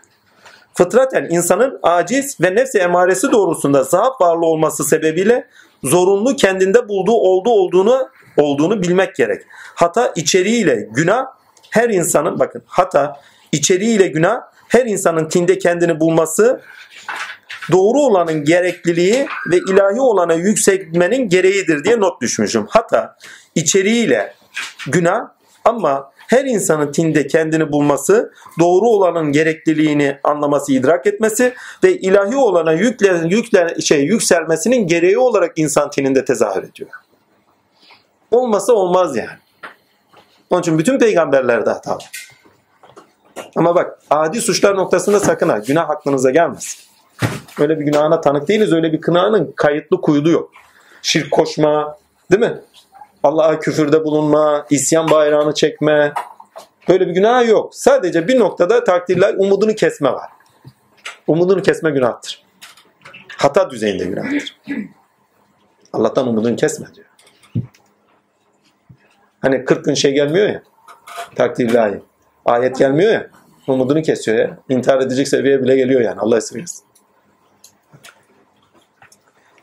[0.74, 5.46] Fıtraten insanın aciz ve nefsi emaresi doğrultusunda zaaf varlığı olması sebebiyle
[5.82, 9.42] zorunlu kendinde bulduğu oldu olduğunu olduğunu bilmek gerek.
[9.74, 11.26] Hata içeriğiyle günah
[11.70, 13.20] her insanın bakın hata
[13.52, 14.40] içeriğiyle günah
[14.74, 16.60] her insanın tinde kendini bulması
[17.72, 22.66] doğru olanın gerekliliği ve ilahi olana yükseltmenin gereğidir diye not düşmüşüm.
[22.68, 23.16] Hata
[23.54, 24.34] içeriğiyle
[24.86, 25.20] günah
[25.64, 32.72] ama her insanın tinde kendini bulması, doğru olanın gerekliliğini anlaması, idrak etmesi ve ilahi olana
[32.72, 36.90] yükle, yükle, şey, yükselmesinin gereği olarak insan tininde tezahür ediyor.
[38.30, 39.38] Olmasa olmaz yani.
[40.50, 42.02] Onun için bütün peygamberler de hatalı.
[43.56, 46.88] Ama bak adi suçlar noktasında sakın ha günah aklınıza gelmez.
[47.58, 48.72] Öyle bir günahına tanık değiliz.
[48.72, 50.50] Öyle bir kınağının kayıtlı kuyudu yok.
[51.02, 51.98] Şirk koşma
[52.30, 52.60] değil mi?
[53.22, 56.12] Allah'a küfürde bulunma, isyan bayrağını çekme.
[56.88, 57.74] Böyle bir günah yok.
[57.74, 60.30] Sadece bir noktada takdirler umudunu kesme var.
[61.26, 62.44] Umudunu kesme günahtır.
[63.36, 64.60] Hata düzeyinde günahtır.
[65.92, 67.06] Allah'tan umudunu kesme diyor.
[69.40, 70.62] Hani 40 gün şey gelmiyor ya.
[71.36, 72.00] Takdirli
[72.44, 73.30] Ayet gelmiyor ya.
[73.66, 74.58] Umudunu kesiyor ya.
[74.68, 76.20] İntihar edecek seviyeye bile geliyor yani.
[76.20, 76.84] Allah esirgesin.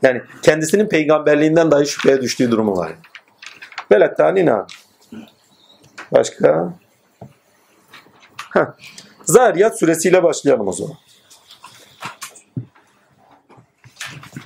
[0.01, 2.91] Yani kendisinin peygamberliğinden dahi şüpheye düştüğü durumu var.
[3.91, 4.31] Velatta
[6.11, 6.73] Başka?
[8.53, 8.65] Heh.
[9.25, 10.95] Zariyat suresiyle başlayalım o zaman.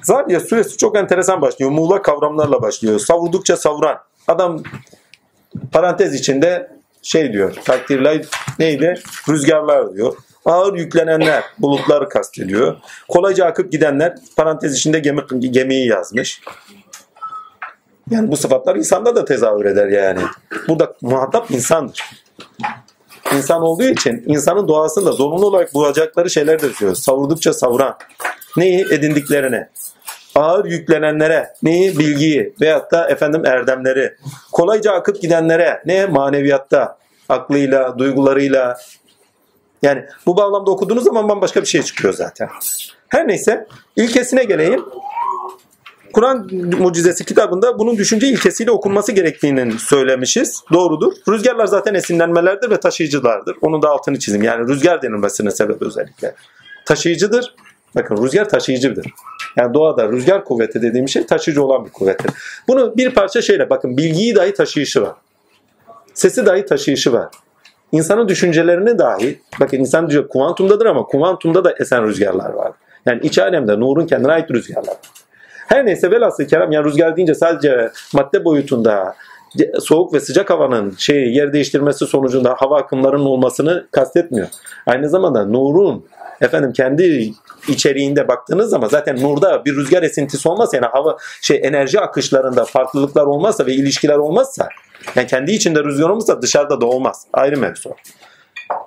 [0.04, 1.72] Zariyat suresi çok enteresan başlıyor.
[1.72, 3.00] Muğlak kavramlarla başlıyor.
[3.00, 3.98] Savurdukça savuran.
[4.28, 4.64] Adam
[5.72, 6.75] parantez içinde
[7.06, 7.56] şey diyor.
[7.66, 8.26] Takdirler
[8.60, 9.02] neydi?
[9.30, 10.16] Rüzgarlar diyor.
[10.46, 12.76] Ağır yüklenenler bulutları kastediyor.
[13.08, 16.42] Kolayca akıp gidenler parantez içinde gemi, gemiyi yazmış.
[18.12, 20.20] Yani bu sıfatlar insanda da tezahür eder yani.
[20.68, 22.04] Burada muhatap insandır.
[23.36, 26.96] İnsan olduğu için insanın doğasında zorunlu olarak bulacakları şeyler de diyor.
[26.96, 27.98] Savurdukça savuran.
[28.58, 28.86] Neyi?
[28.92, 29.70] Edindiklerine.
[30.36, 31.54] Ağır yüklenenlere.
[31.64, 32.00] Neyi?
[32.00, 32.54] Bilgiyi.
[32.62, 34.16] Veyahut da efendim erdemleri.
[34.52, 35.82] Kolayca akıp gidenlere.
[35.86, 36.06] Ne?
[36.06, 36.98] Maneviyatta.
[37.30, 38.78] Aklıyla, duygularıyla.
[39.82, 42.50] Yani bu bağlamda okuduğunuz zaman bambaşka bir şey çıkıyor zaten.
[43.10, 44.86] Her neyse ilkesine geleyim.
[46.14, 50.62] Kur'an Mucizesi kitabında bunun düşünce ilkesiyle okunması gerektiğini söylemişiz.
[50.74, 51.14] Doğrudur.
[51.30, 53.58] Rüzgarlar zaten esinlenmelerdir ve taşıyıcılardır.
[53.62, 54.44] Onun da altını çizim.
[54.44, 56.36] Yani rüzgar denilmesine sebep özellikle.
[56.86, 57.56] Taşıyıcıdır.
[57.96, 59.06] Bakın rüzgar taşıyıcıdır.
[59.58, 62.32] Yani doğada rüzgar kuvveti dediğim şey taşıyıcı olan bir kuvvettir.
[62.68, 65.14] Bunu bir parça şeyle bakın bilgiyi dahi taşıyışı var.
[66.14, 67.28] Sesi dahi taşıyışı var.
[67.92, 72.72] İnsanın düşüncelerini dahi bakın insan diyor kuantumdadır ama kuantumda da esen rüzgarlar var.
[73.06, 74.96] Yani iç alemde nurun kendine ait rüzgarlar.
[75.68, 79.16] Her neyse velhasıl kelam yani rüzgar deyince sadece madde boyutunda
[79.80, 84.48] soğuk ve sıcak havanın şey yer değiştirmesi sonucunda hava akımlarının olmasını kastetmiyor.
[84.86, 86.06] Aynı zamanda nurun
[86.42, 87.34] efendim kendi
[87.68, 93.26] içeriğinde baktığınız zaman zaten nurda bir rüzgar esintisi olmazsa yani hava şey enerji akışlarında farklılıklar
[93.26, 94.70] olmazsa ve ilişkiler olmazsa
[95.16, 97.26] yani kendi içinde rüzgar olmazsa dışarıda da olmaz.
[97.34, 97.96] Ayrı mevzu.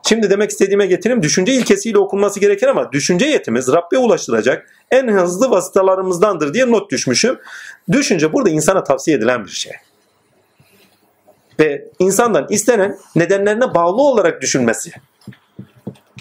[0.08, 1.22] Şimdi demek istediğime getireyim.
[1.22, 7.38] Düşünce ilkesiyle okunması gerekir ama düşünce yetimiz Rabbe ulaştıracak en hızlı vasıtalarımızdandır diye not düşmüşüm.
[7.92, 9.72] Düşünce burada insana tavsiye edilen bir şey.
[11.60, 14.92] Ve insandan istenen nedenlerine bağlı olarak düşünmesi.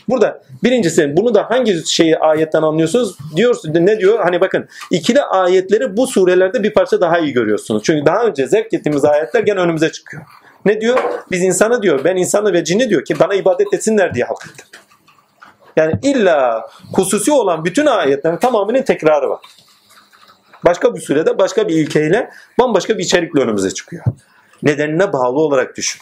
[0.09, 3.17] Burada birincisi bunu da hangi şeyi ayetten anlıyorsunuz?
[3.35, 4.19] Diyorsunuz ne diyor?
[4.23, 7.83] Hani bakın ikili ayetleri bu surelerde bir parça daha iyi görüyorsunuz.
[7.85, 10.23] Çünkü daha önce zevk ettiğimiz ayetler gene önümüze çıkıyor.
[10.65, 10.99] Ne diyor?
[11.31, 14.45] Biz insanı diyor, ben insanı ve cini diyor ki bana ibadet etsinler diye halk
[15.75, 19.39] Yani illa hususi olan bütün ayetlerin tamamının tekrarı var.
[20.65, 24.03] Başka bir sürede başka bir ilkeyle bambaşka bir içerikle önümüze çıkıyor.
[24.63, 26.01] Nedenine bağlı olarak düşün.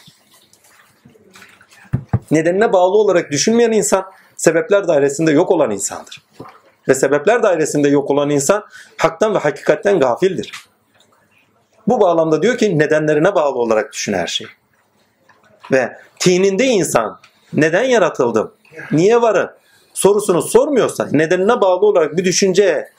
[2.31, 4.05] Nedenine bağlı olarak düşünmeyen insan
[4.37, 6.23] sebepler dairesinde yok olan insandır.
[6.87, 8.65] Ve sebepler dairesinde yok olan insan
[8.97, 10.51] haktan ve hakikatten gafildir.
[11.87, 14.49] Bu bağlamda diyor ki nedenlerine bağlı olarak düşün her şeyi.
[15.71, 17.19] Ve tininde insan
[17.53, 18.53] neden yaratıldım,
[18.91, 19.49] niye varım
[19.93, 22.89] sorusunu sormuyorsa, nedenine bağlı olarak bir düşünceye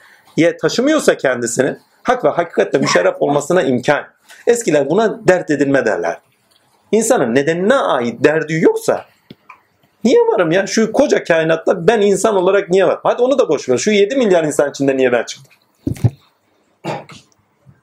[0.61, 4.03] taşımıyorsa kendisini hak ve hakikatte müşerref olmasına imkan.
[4.47, 6.19] Eskiler buna dert edilme derler.
[6.91, 9.05] İnsanın nedenine ait derdi yoksa
[10.03, 10.67] niye varım ya?
[10.67, 12.99] Şu koca kainatta ben insan olarak niye var?
[13.03, 13.77] Hadi onu da boş ver.
[13.77, 15.53] Şu 7 milyar insan içinde niye ben çıktım?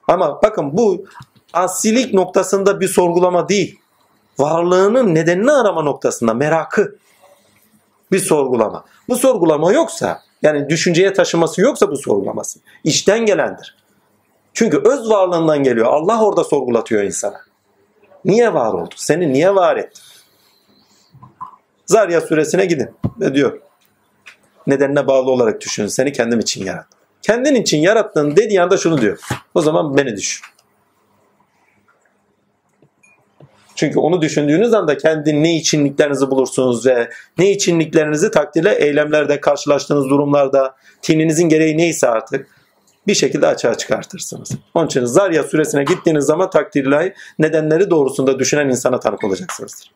[0.09, 1.07] Ama bakın bu
[1.53, 3.79] asilik noktasında bir sorgulama değil.
[4.39, 6.97] Varlığının nedenini arama noktasında merakı
[8.13, 8.85] bir sorgulama.
[9.09, 13.77] Bu sorgulama yoksa yani düşünceye taşıması yoksa bu sorgulaması içten gelendir.
[14.55, 15.87] Çünkü öz varlığından geliyor.
[15.87, 17.41] Allah orada sorgulatıyor insana.
[18.25, 18.95] Niye var oldu?
[18.97, 20.01] Seni niye var etti?
[21.87, 23.61] Zarya suresine gidin ve diyor.
[24.67, 25.87] Nedenine bağlı olarak düşün.
[25.87, 26.99] Seni kendim için yarattım.
[27.23, 29.19] Kendin için yarattın dediği anda şunu diyor.
[29.55, 30.45] O zaman beni düşün.
[33.75, 40.75] Çünkü onu düşündüğünüz anda kendi ne içinliklerinizi bulursunuz ve ne içinliklerinizi takdirle eylemlerde, karşılaştığınız durumlarda,
[41.03, 42.47] tininizin gereği neyse artık
[43.07, 44.51] bir şekilde açığa çıkartırsınız.
[44.75, 49.91] Onun için Zarya suresine gittiğiniz zaman takdirle nedenleri doğrusunda düşünen insana tanık olacaksınızdır.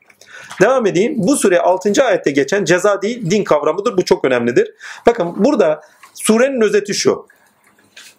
[0.61, 1.15] Devam edeyim.
[1.17, 2.05] Bu sure 6.
[2.05, 3.97] ayette geçen ceza değil din kavramıdır.
[3.97, 4.75] Bu çok önemlidir.
[5.07, 5.81] Bakın burada
[6.15, 7.27] surenin özeti şu.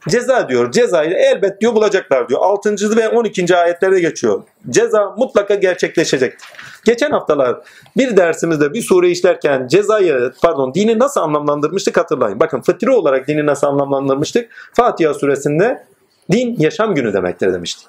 [0.10, 0.72] Ceza diyor.
[0.72, 2.40] Cezayı elbet diyor bulacaklar diyor.
[2.44, 2.98] 6.
[2.98, 3.56] ve 12.
[3.56, 4.44] ayetlerde geçiyor.
[4.70, 6.50] Ceza mutlaka gerçekleşecektir.
[6.86, 7.58] Geçen haftalar
[7.98, 12.40] bir dersimizde bir sure işlerken cezayı pardon dini nasıl anlamlandırmıştık hatırlayın.
[12.40, 14.50] Bakın fıtri olarak dini nasıl anlamlandırmıştık?
[14.74, 15.84] Fatiha suresinde
[16.32, 17.88] din yaşam günü demektir demiştik.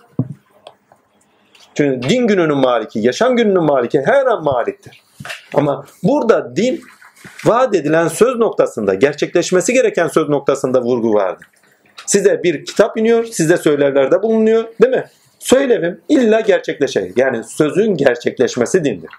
[1.75, 5.03] Çünkü din gününün maliki, yaşam gününün maliki her an maliktir.
[5.55, 6.83] Ama burada din
[7.45, 11.47] vaat edilen söz noktasında, gerçekleşmesi gereken söz noktasında vurgu vardır.
[12.07, 15.05] Size bir kitap iniyor, size söylerlerde bulunuyor değil mi?
[15.39, 17.19] Söylevim illa gerçekleşecek.
[17.19, 19.11] Yani sözün gerçekleşmesi dindir.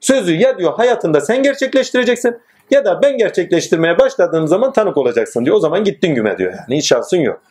[0.00, 5.56] Sözü ya diyor hayatında sen gerçekleştireceksin ya da ben gerçekleştirmeye başladığım zaman tanık olacaksın diyor.
[5.56, 7.42] O zaman gittin güme diyor yani hiç şansın yok.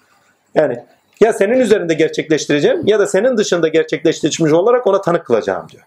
[0.56, 0.84] Yani
[1.22, 5.84] ya senin üzerinde gerçekleştireceğim ya da senin dışında gerçekleştirmiş olarak ona tanık kılacağım diyor.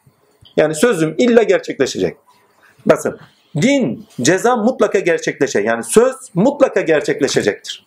[0.57, 2.17] Yani sözüm illa gerçekleşecek.
[2.87, 3.19] Basın
[3.63, 5.67] din, ceza mutlaka gerçekleşecek.
[5.67, 7.87] Yani söz mutlaka gerçekleşecektir.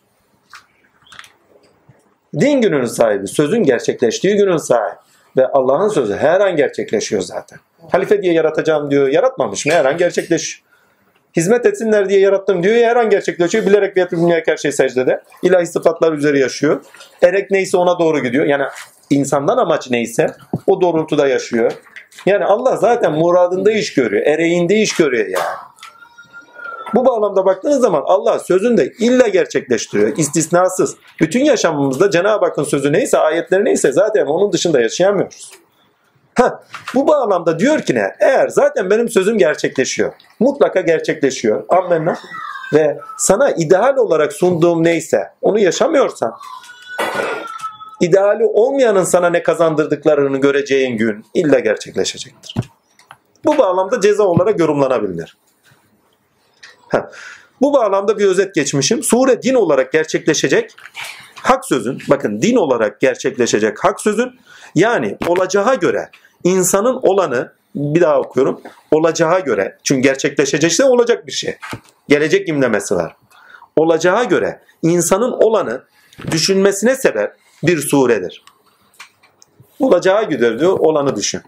[2.39, 4.95] Din gününün sahibi, sözün gerçekleştiği günün sahibi.
[5.37, 7.59] Ve Allah'ın sözü her an gerçekleşiyor zaten.
[7.91, 9.07] Halife diye yaratacağım diyor.
[9.07, 9.73] Yaratmamış mı?
[9.73, 10.72] Her an gerçekleşiyor.
[11.35, 12.75] Hizmet etsinler diye yarattım diyor.
[12.75, 13.65] Her an gerçekleşiyor.
[13.65, 15.21] Bilerek ve yatırımlayarak her şey secdede.
[15.43, 16.81] İlahi sıfatlar üzeri yaşıyor.
[17.21, 18.45] Erek neyse ona doğru gidiyor.
[18.45, 18.63] Yani
[19.09, 20.27] insandan amaç neyse
[20.67, 21.71] o doğrultuda yaşıyor.
[22.25, 24.25] Yani Allah zaten muradında iş görüyor.
[24.25, 25.45] Ereğinde iş görüyor yani.
[26.95, 30.17] Bu bağlamda baktığınız zaman Allah sözünde illa gerçekleştiriyor.
[30.17, 30.95] istisnasız.
[31.21, 35.62] Bütün yaşamımızda Cenab-ı Hakk'ın sözü neyse, ayetleri neyse zaten onun dışında yaşayamıyoruz.
[36.35, 36.63] Ha,
[36.95, 38.15] bu bağlamda diyor ki ne?
[38.19, 40.13] Eğer zaten benim sözüm gerçekleşiyor.
[40.39, 41.63] Mutlaka gerçekleşiyor.
[41.69, 42.17] Amenna.
[42.73, 46.33] Ve sana ideal olarak sunduğum neyse onu yaşamıyorsan
[48.01, 52.55] ideali olmayanın sana ne kazandırdıklarını göreceğin gün illa gerçekleşecektir.
[53.45, 55.37] Bu bağlamda ceza olarak yorumlanabilir.
[56.89, 57.01] Heh.
[57.61, 59.03] Bu bağlamda bir özet geçmişim.
[59.03, 60.75] Sure din olarak gerçekleşecek
[61.43, 64.39] hak sözün, bakın din olarak gerçekleşecek hak sözün
[64.75, 66.09] yani olacağı göre
[66.43, 68.61] insanın olanı bir daha okuyorum.
[68.91, 71.57] Olacağı göre çünkü gerçekleşecekse olacak bir şey.
[72.09, 73.15] Gelecek imlemesi var.
[73.75, 75.83] Olacağı göre insanın olanı
[76.31, 77.31] düşünmesine sebep
[77.63, 78.43] bir suredir.
[79.79, 81.41] Olacağı gider diyor, olanı düşün.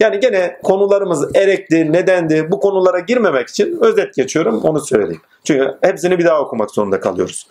[0.00, 5.22] Yani gene konularımız erekti, nedendi bu konulara girmemek için özet geçiyorum onu söyleyeyim.
[5.44, 7.48] Çünkü hepsini bir daha okumak zorunda kalıyoruz.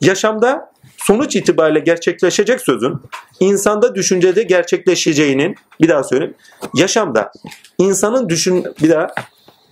[0.00, 0.72] Yaşamda
[1.06, 2.94] sonuç itibariyle gerçekleşecek sözün
[3.40, 6.34] insanda düşüncede gerçekleşeceğinin bir daha söyleyeyim.
[6.74, 7.32] Yaşamda
[7.78, 9.06] insanın düşün bir daha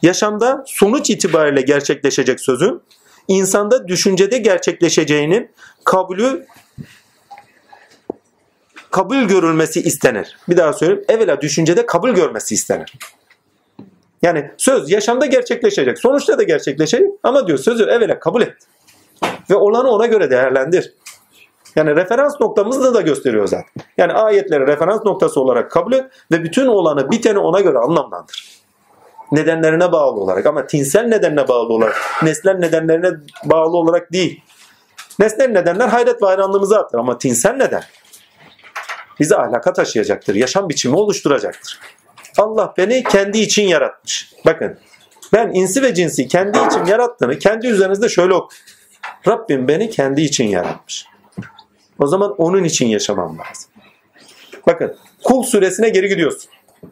[0.03, 2.83] yaşamda sonuç itibariyle gerçekleşecek sözün
[3.29, 5.51] insanda düşüncede gerçekleşeceğinin
[5.85, 6.47] kabulü
[8.91, 10.37] kabul görülmesi istenir.
[10.49, 11.05] Bir daha söyleyeyim.
[11.09, 12.93] Evvela düşüncede kabul görmesi istenir.
[14.23, 15.99] Yani söz yaşamda gerçekleşecek.
[15.99, 17.11] Sonuçta da gerçekleşecek.
[17.23, 18.55] Ama diyor sözü evvela kabul et.
[19.51, 20.93] Ve olanı ona göre değerlendir.
[21.77, 23.85] Yani referans noktamızı da gösteriyor zaten.
[23.99, 28.49] Yani ayetleri referans noktası olarak kabul et ve bütün olanı biteni ona göre anlamlandır.
[29.33, 33.11] Nedenlerine bağlı olarak ama tinsel nedenine bağlı olarak, nesnel nedenlerine
[33.45, 34.41] bağlı olarak değil.
[35.19, 37.83] Nesnel nedenler hayret ve hayranlığımızı artır ama tinsel neden
[39.21, 40.35] bizi ahlaka taşıyacaktır.
[40.35, 41.81] Yaşam biçimi oluşturacaktır.
[42.39, 44.33] Allah beni kendi için yaratmış.
[44.47, 44.79] Bakın
[45.33, 48.53] ben insi ve cinsi kendi için yarattığını kendi üzerinizde şöyle ok.
[49.29, 51.07] Rabbim beni kendi için yaratmış.
[51.99, 53.71] O zaman onun için yaşamam lazım.
[54.67, 56.51] Bakın kul süresine geri gidiyorsun.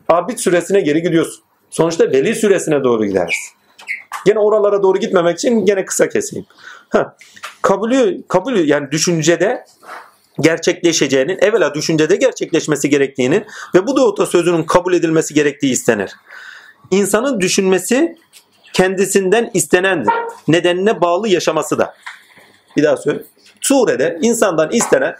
[0.08, 1.44] Abid süresine geri gidiyorsun.
[1.70, 3.52] Sonuçta veli süresine doğru gidersin.
[4.26, 6.46] Gene oralara doğru gitmemek için gene kısa keseyim.
[6.88, 7.16] Ha,
[7.62, 9.64] kabulü, kabulü yani düşüncede
[10.40, 13.44] gerçekleşeceğinin evvela düşüncede gerçekleşmesi gerektiğini
[13.74, 16.12] ve bu doğrultuda sözünün kabul edilmesi gerektiği istenir.
[16.90, 18.16] İnsanın düşünmesi
[18.72, 20.12] kendisinden istenendir.
[20.48, 21.94] Nedenine bağlı yaşaması da.
[22.76, 23.22] Bir daha söyle.
[23.62, 25.16] Surede insandan istenen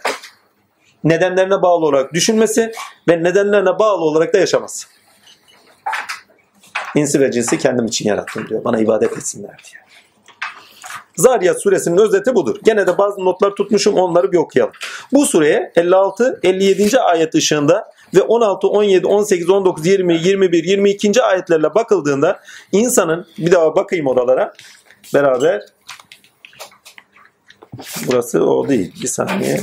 [1.03, 2.71] nedenlerine bağlı olarak düşünmesi
[3.09, 4.87] ve nedenlerine bağlı olarak da yaşaması.
[6.95, 8.63] İnsi ve cinsi kendim için yarattım diyor.
[8.63, 9.83] Bana ibadet etsinler diye.
[11.15, 12.55] Zariyat suresinin özeti budur.
[12.63, 14.73] Gene de bazı notlar tutmuşum onları bir okuyalım.
[15.13, 16.99] Bu sureye 56, 57.
[16.99, 21.23] ayet ışığında ve 16, 17, 18, 19, 20, 21, 22.
[21.23, 22.39] ayetlerle bakıldığında
[22.71, 24.53] insanın bir daha bakayım oralara
[25.13, 25.61] beraber
[28.07, 28.93] burası o değil.
[29.01, 29.59] Bir saniye.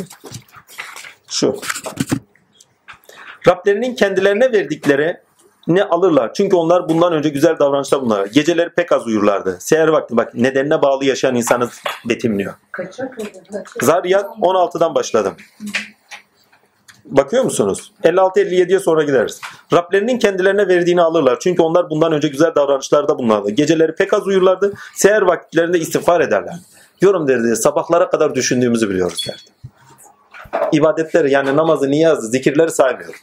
[1.29, 1.57] Şu.
[3.49, 5.17] Rablerinin kendilerine verdikleri
[5.67, 6.35] ne alırlar.
[6.35, 8.27] Çünkü onlar bundan önce güzel davranışta bunlar.
[8.27, 9.57] Geceleri pek az uyurlardı.
[9.61, 11.69] Seher vakti bak nedenine bağlı yaşayan insanı
[12.09, 12.55] betimliyor.
[13.83, 15.35] Zariyat 16'dan başladım.
[17.05, 17.93] Bakıyor musunuz?
[18.05, 19.41] 56-57'ye sonra gideriz.
[19.73, 21.39] Rablerinin kendilerine verdiğini alırlar.
[21.41, 23.51] Çünkü onlar bundan önce güzel davranışlarda bulunardı.
[23.51, 24.73] Geceleri pek az uyurlardı.
[24.95, 26.55] Seher vakitlerinde istiğfar ederler.
[27.01, 29.77] Yorum derdi sabahlara kadar düşündüğümüzü biliyoruz derdi.
[30.73, 33.15] İbadetleri yani namazı, niyazı, zikirleri saymıyor.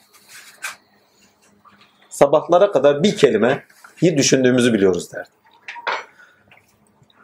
[2.10, 3.66] Sabahlara kadar bir kelime
[4.02, 5.30] düşündüğümüzü biliyoruz derdi.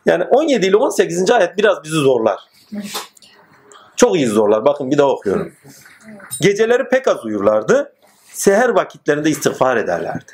[0.05, 1.31] Yani 17 ile 18.
[1.31, 2.39] ayet biraz bizi zorlar.
[3.95, 4.65] Çok iyi zorlar.
[4.65, 5.53] Bakın bir daha okuyorum.
[6.41, 7.93] Geceleri pek az uyurlardı.
[8.33, 10.31] Seher vakitlerinde istiğfar ederlerdi.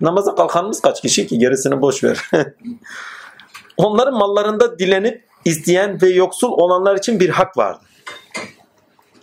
[0.00, 2.30] Namaza kalkanımız kaç kişi ki gerisini boş ver.
[3.76, 7.80] Onların mallarında dilenip isteyen ve yoksul olanlar için bir hak vardı.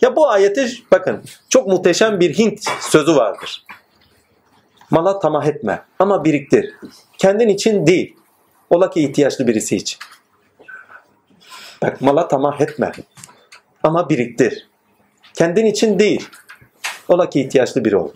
[0.00, 3.64] Ya bu ayete bakın çok muhteşem bir Hint sözü vardır.
[4.90, 6.74] Mala tamah etme ama biriktir.
[7.18, 8.16] Kendin için değil.
[8.70, 9.98] Ola ki ihtiyaçlı birisi için.
[11.82, 12.92] Bak mala tamah etme
[13.82, 14.68] ama biriktir.
[15.34, 16.28] Kendin için değil.
[17.08, 18.10] Ola ki ihtiyaçlı biri ol.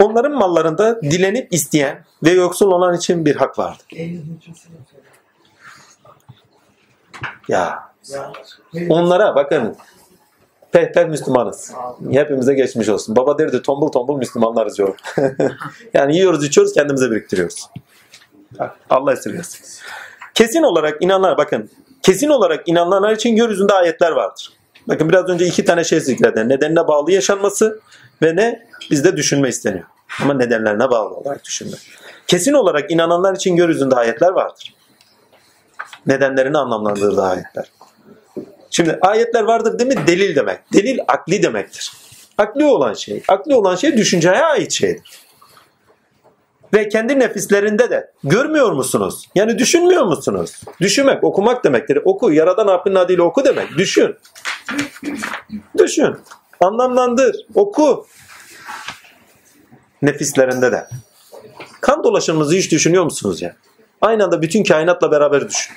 [0.00, 3.86] Onların mallarında dilenip isteyen ve yoksul olan için bir hak vardır.
[7.48, 7.92] Ya
[8.88, 9.76] onlara bakın
[10.72, 11.72] peh Müslümanız.
[12.10, 13.16] Hepimize geçmiş olsun.
[13.16, 14.96] Baba derdi tombul tombul Müslümanlarız diyor.
[15.94, 17.70] yani yiyoruz içiyoruz kendimize biriktiriyoruz.
[18.90, 19.60] Allah esirgesin.
[20.34, 21.70] Kesin olarak inananlar bakın
[22.02, 24.52] kesin olarak inananlar için gökyüzünde ayetler vardır.
[24.88, 26.48] Bakın biraz önce iki tane şey zikreden.
[26.48, 27.80] Nedenine bağlı yaşanması
[28.22, 28.66] ve ne?
[28.90, 29.84] Bizde düşünme isteniyor.
[30.22, 31.76] Ama nedenlerine bağlı olarak düşünme.
[32.26, 34.74] Kesin olarak inananlar için gökyüzünde ayetler vardır.
[36.06, 37.70] Nedenlerini anlamlandırdığı ayetler.
[38.70, 40.06] Şimdi ayetler vardır değil mi?
[40.06, 40.72] Delil demek.
[40.72, 41.92] Delil akli demektir.
[42.38, 43.22] Akli olan şey.
[43.28, 45.24] Akli olan şey düşünceye ait şeydir.
[46.74, 49.28] Ve kendi nefislerinde de görmüyor musunuz?
[49.34, 50.60] Yani düşünmüyor musunuz?
[50.80, 51.98] Düşünmek, okumak demektir.
[52.04, 53.78] Oku, Yaradan Rabbinin adıyla oku demek.
[53.78, 54.16] Düşün.
[55.78, 56.16] Düşün.
[56.64, 57.36] Anlamlandır.
[57.54, 58.06] Oku.
[60.02, 60.86] Nefislerinde de.
[61.80, 63.56] Kan dolaşımınızı hiç düşünüyor musunuz ya?
[64.00, 65.74] Aynı anda bütün kainatla beraber düşün.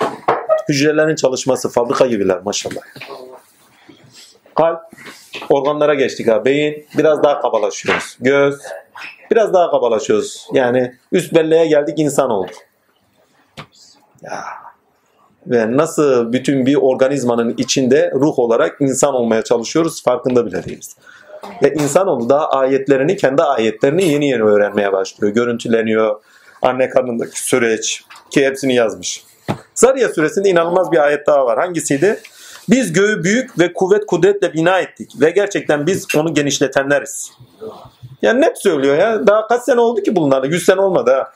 [0.68, 2.80] Hücrelerin çalışması, fabrika gibiler maşallah.
[4.54, 4.80] Kalp,
[5.50, 6.44] organlara geçtik ha.
[6.44, 8.16] Beyin, biraz daha kabalaşıyoruz.
[8.20, 8.60] Göz,
[9.30, 10.46] biraz daha kabalaşıyoruz.
[10.52, 12.56] Yani üst belleğe geldik insan olduk.
[14.22, 14.67] Ya.
[15.48, 20.96] Ve nasıl bütün bir organizmanın içinde ruh olarak insan olmaya çalışıyoruz farkında bile değiliz.
[21.62, 25.34] Ve insanoğlu daha ayetlerini, kendi ayetlerini yeni yeni öğrenmeye başlıyor.
[25.34, 26.20] Görüntüleniyor.
[26.62, 29.24] Anne karnındaki süreç ki hepsini yazmış.
[29.74, 31.58] Zariya suresinde inanılmaz bir ayet daha var.
[31.58, 32.20] Hangisiydi?
[32.70, 37.32] Biz göğü büyük ve kuvvet kudretle bina ettik ve gerçekten biz onu genişletenleriz.
[38.22, 39.26] Yani net söylüyor ya.
[39.26, 40.44] Daha kaç sene oldu ki bunlar?
[40.44, 41.32] 100 sene olmadı ha.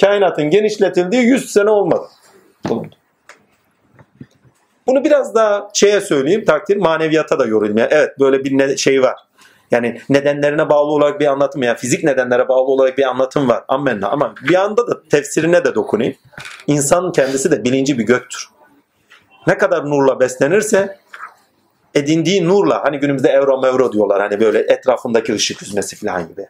[0.00, 2.04] Kainatın genişletildiği 100 sene olmadı.
[2.68, 2.96] Bulundu.
[4.86, 7.78] Bunu biraz daha şeye söyleyeyim takdir maneviyata da yorayım.
[7.78, 9.16] Yani evet böyle bir şey var.
[9.70, 13.64] Yani nedenlerine bağlı olarak bir anlatım ya fizik nedenlere bağlı olarak bir anlatım var.
[13.68, 14.08] Ammenna.
[14.08, 16.14] Ama bir anda da tefsirine de dokunayım.
[16.66, 18.48] İnsanın kendisi de bilinci bir göktür.
[19.46, 20.98] Ne kadar nurla beslenirse
[21.94, 26.46] edindiği nurla hani günümüzde evro mevro diyorlar hani böyle etrafındaki ışık yüzmesi falan gibi.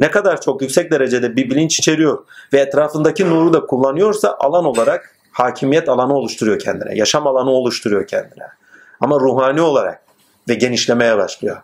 [0.00, 5.17] Ne kadar çok yüksek derecede bir bilinç içeriyor ve etrafındaki nuru da kullanıyorsa alan olarak
[5.38, 6.98] hakimiyet alanı oluşturuyor kendine.
[6.98, 8.44] Yaşam alanı oluşturuyor kendine.
[9.00, 10.02] Ama ruhani olarak
[10.48, 11.62] ve genişlemeye başlıyor.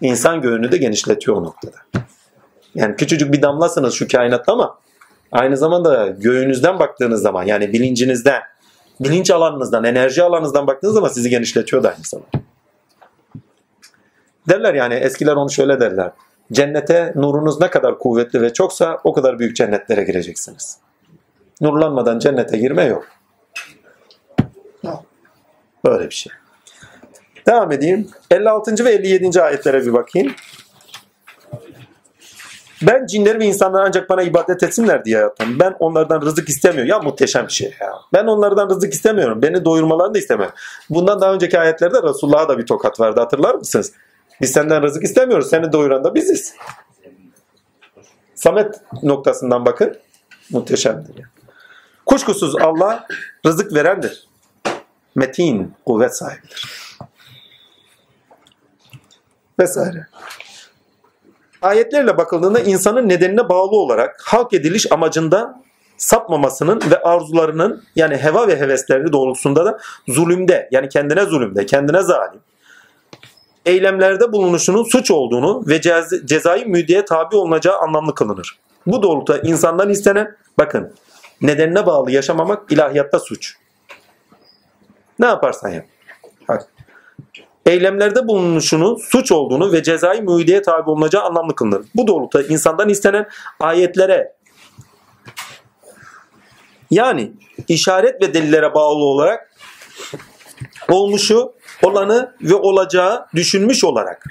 [0.00, 1.76] İnsan göğünü de genişletiyor o noktada.
[2.74, 4.78] Yani küçücük bir damlasınız şu kainatta ama
[5.32, 8.42] aynı zamanda göğünüzden baktığınız zaman yani bilincinizden,
[9.00, 12.30] bilinç alanınızdan, enerji alanınızdan baktığınız zaman sizi genişletiyor da aynı zamanda.
[14.48, 16.10] Derler yani eskiler onu şöyle derler.
[16.52, 20.87] Cennete nurunuz ne kadar kuvvetli ve çoksa o kadar büyük cennetlere gireceksiniz.
[21.60, 23.06] Nurlanmadan cennete girme yok.
[25.84, 26.32] Böyle bir şey.
[27.46, 28.08] Devam edeyim.
[28.30, 28.84] 56.
[28.84, 29.42] ve 57.
[29.42, 30.34] ayetlere bir bakayım.
[32.82, 35.58] Ben cinleri ve insanları ancak bana ibadet etsinler diye yarattım.
[35.60, 36.90] Ben onlardan rızık istemiyorum.
[36.90, 37.92] Ya muhteşem bir şey ya.
[38.12, 39.42] Ben onlardan rızık istemiyorum.
[39.42, 40.54] Beni doyurmalarını da istemiyorum.
[40.90, 43.92] Bundan daha önceki ayetlerde Resulullah'a da bir tokat verdi hatırlar mısınız?
[44.40, 45.50] Biz senden rızık istemiyoruz.
[45.50, 46.54] Seni doyuran da biziz.
[48.34, 49.96] Samet noktasından bakın.
[50.50, 51.18] Muhteşemdir.
[51.18, 51.24] Ya.
[52.08, 53.06] Kuşkusuz Allah
[53.46, 54.28] rızık verendir.
[55.14, 56.62] Metin, kuvvet sahibidir.
[59.60, 60.06] Vesaire.
[61.62, 65.62] Ayetlerle bakıldığında insanın nedenine bağlı olarak halk ediliş amacında
[65.96, 69.78] sapmamasının ve arzularının yani heva ve hevesleri doğrultusunda da
[70.08, 72.40] zulümde yani kendine zulümde, kendine zalim,
[73.66, 78.58] eylemlerde bulunuşunun suç olduğunu ve cez cezai müdeye tabi olunacağı anlamlı kılınır.
[78.86, 80.92] Bu doğrultuda insandan istenen, bakın
[81.42, 83.56] nedenine bağlı yaşamamak ilahiyatta suç.
[85.18, 85.86] Ne yaparsan yap.
[86.48, 86.68] Bak.
[87.66, 91.86] Eylemlerde bulunuşunun suç olduğunu ve cezai müeydeye tabi olunacağı anlamlı kılınır.
[91.94, 93.28] Bu doğrultuda insandan istenen
[93.60, 94.32] ayetlere
[96.90, 97.32] yani
[97.68, 99.50] işaret ve delillere bağlı olarak
[100.88, 104.24] olmuşu, olanı ve olacağı düşünmüş olarak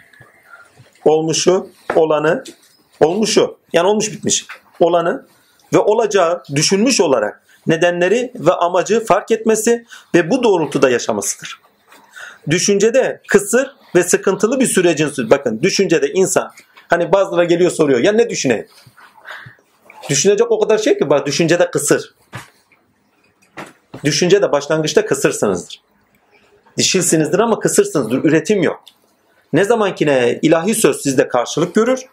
[1.06, 2.44] olmuşu, olanı,
[3.00, 4.48] olmuşu yani olmuş bitmiş
[4.80, 5.28] olanı
[5.74, 11.62] ve olacağı düşünmüş olarak nedenleri ve amacı fark etmesi ve bu doğrultuda yaşamasıdır.
[12.50, 16.52] Düşüncede kısır ve sıkıntılı bir sürecin bakın düşüncede insan
[16.88, 18.68] hani bazıları geliyor soruyor ya ne düşüneyim?
[20.10, 22.16] Düşünecek o kadar şey ki bak düşüncede kısır.
[24.04, 25.82] Düşüncede başlangıçta kısırsınızdır.
[26.78, 28.24] Dişilsinizdir ama kısırsınızdır.
[28.24, 28.84] Üretim yok.
[29.54, 32.06] Ne zamankine ilahi söz sizde karşılık görür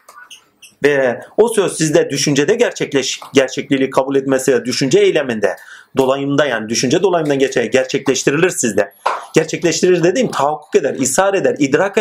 [0.85, 5.57] ve o söz sizde düşüncede gerçekleş, gerçekliği kabul etmesi düşünce eyleminde
[5.97, 8.93] dolayımda yani düşünce dolayımından geçer gerçekleştirilir sizde.
[9.35, 11.99] Gerçekleştirir dediğim tahakkuk eder, ishar eder, idrak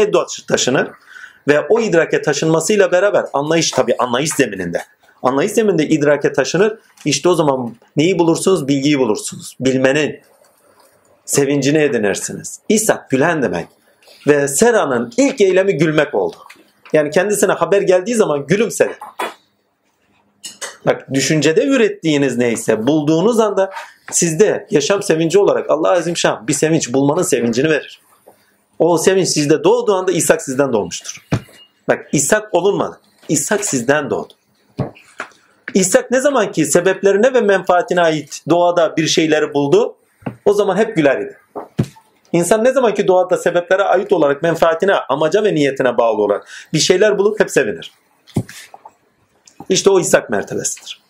[0.47, 0.87] taşınır
[1.47, 4.81] ve o idrake taşınmasıyla beraber anlayış tabi anlayış zemininde.
[5.23, 6.79] Anlayış zemininde idrake taşınır.
[7.05, 8.67] İşte o zaman neyi bulursunuz?
[8.67, 9.57] Bilgiyi bulursunuz.
[9.59, 10.19] Bilmenin
[11.25, 12.59] sevincini edinirsiniz.
[12.69, 13.67] İsa gülen demek.
[14.27, 16.35] Ve Sera'nın ilk eylemi gülmek oldu.
[16.93, 18.97] Yani kendisine haber geldiği zaman gülümsedi.
[20.85, 23.71] Bak düşüncede ürettiğiniz neyse bulduğunuz anda
[24.11, 28.01] sizde yaşam sevinci olarak Allah Azim Şam bir sevinç bulmanın sevincini verir.
[28.79, 31.27] O sevinç sizde doğduğu anda İshak sizden doğmuştur.
[31.87, 32.99] Bak İshak olunmadı.
[33.29, 34.33] İshak sizden doğdu.
[35.73, 39.95] İshak ne zaman ki sebeplerine ve menfaatine ait doğada bir şeyleri buldu
[40.45, 41.37] o zaman hep güler idi.
[42.33, 46.79] İnsan ne zaman ki doğada sebeplere ait olarak menfaatine, amaca ve niyetine bağlı olarak bir
[46.79, 47.91] şeyler bulup hep sevinir.
[49.69, 51.03] İşte o İshak mertebesidir.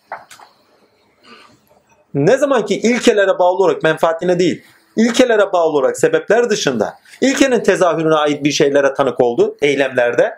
[2.14, 4.64] Ne zaman ki ilkelere bağlı olarak menfaatine değil,
[4.96, 10.34] ilkelere bağlı olarak sebepler dışında ilkenin tezahürüne ait bir şeylere tanık oldu eylemlerde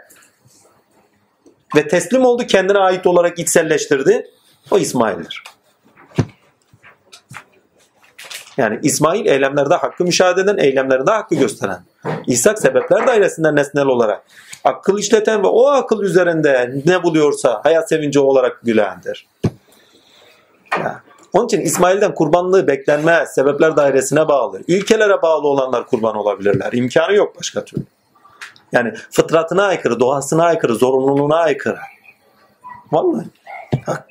[1.76, 4.30] ve teslim oldu kendine ait olarak içselleştirdi.
[4.70, 5.42] O İsmail'dir.
[8.56, 11.78] Yani İsmail eylemlerde hakkı müşahede eden, eylemlerinde hakkı gösteren.
[12.26, 14.22] İshak sebepler dairesinden nesnel olarak
[14.64, 19.26] akıl işleten ve o akıl üzerinde ne buluyorsa hayat sevinci olarak gülendir.
[21.32, 23.34] Onun için İsmail'den kurbanlığı beklenmez.
[23.34, 24.62] Sebepler dairesine bağlı.
[24.66, 26.72] İlkelere bağlı olanlar kurban olabilirler.
[26.72, 27.82] İmkanı yok başka türlü.
[28.72, 31.78] Yani fıtratına aykırı, doğasına aykırı, zorunluluğuna aykırı.
[32.92, 33.26] Vallahi.
[33.86, 34.06] Ha.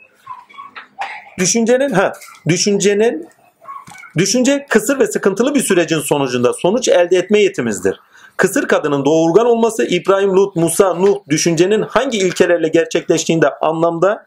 [1.39, 2.14] Düşüncenin ha,
[2.48, 3.28] düşüncenin
[4.18, 7.99] Düşünce kısır ve sıkıntılı bir sürecin sonucunda sonuç elde etme yetimizdir.
[8.38, 14.26] Kısır kadının doğurgan olması İbrahim, Lut, Musa, Nuh düşüncenin hangi ilkelerle gerçekleştiğinde anlamda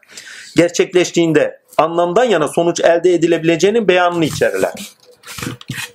[0.55, 4.73] gerçekleştiğinde anlamdan yana sonuç elde edilebileceğinin beyanını içerirler.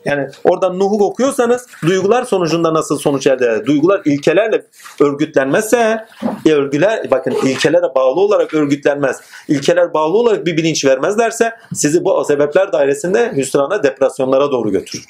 [0.04, 3.66] Yani oradan Nuh'u okuyorsanız duygular sonucunda nasıl sonuç elde eder?
[3.66, 4.64] Duygular ilkelerle
[5.00, 6.06] örgütlenmezse
[6.46, 9.20] örgüler bakın ilkelere bağlı olarak örgütlenmez.
[9.48, 15.04] İlkeler bağlı olarak bir bilinç vermezlerse sizi bu sebepler dairesinde hüsrana, depresyonlara doğru götürür.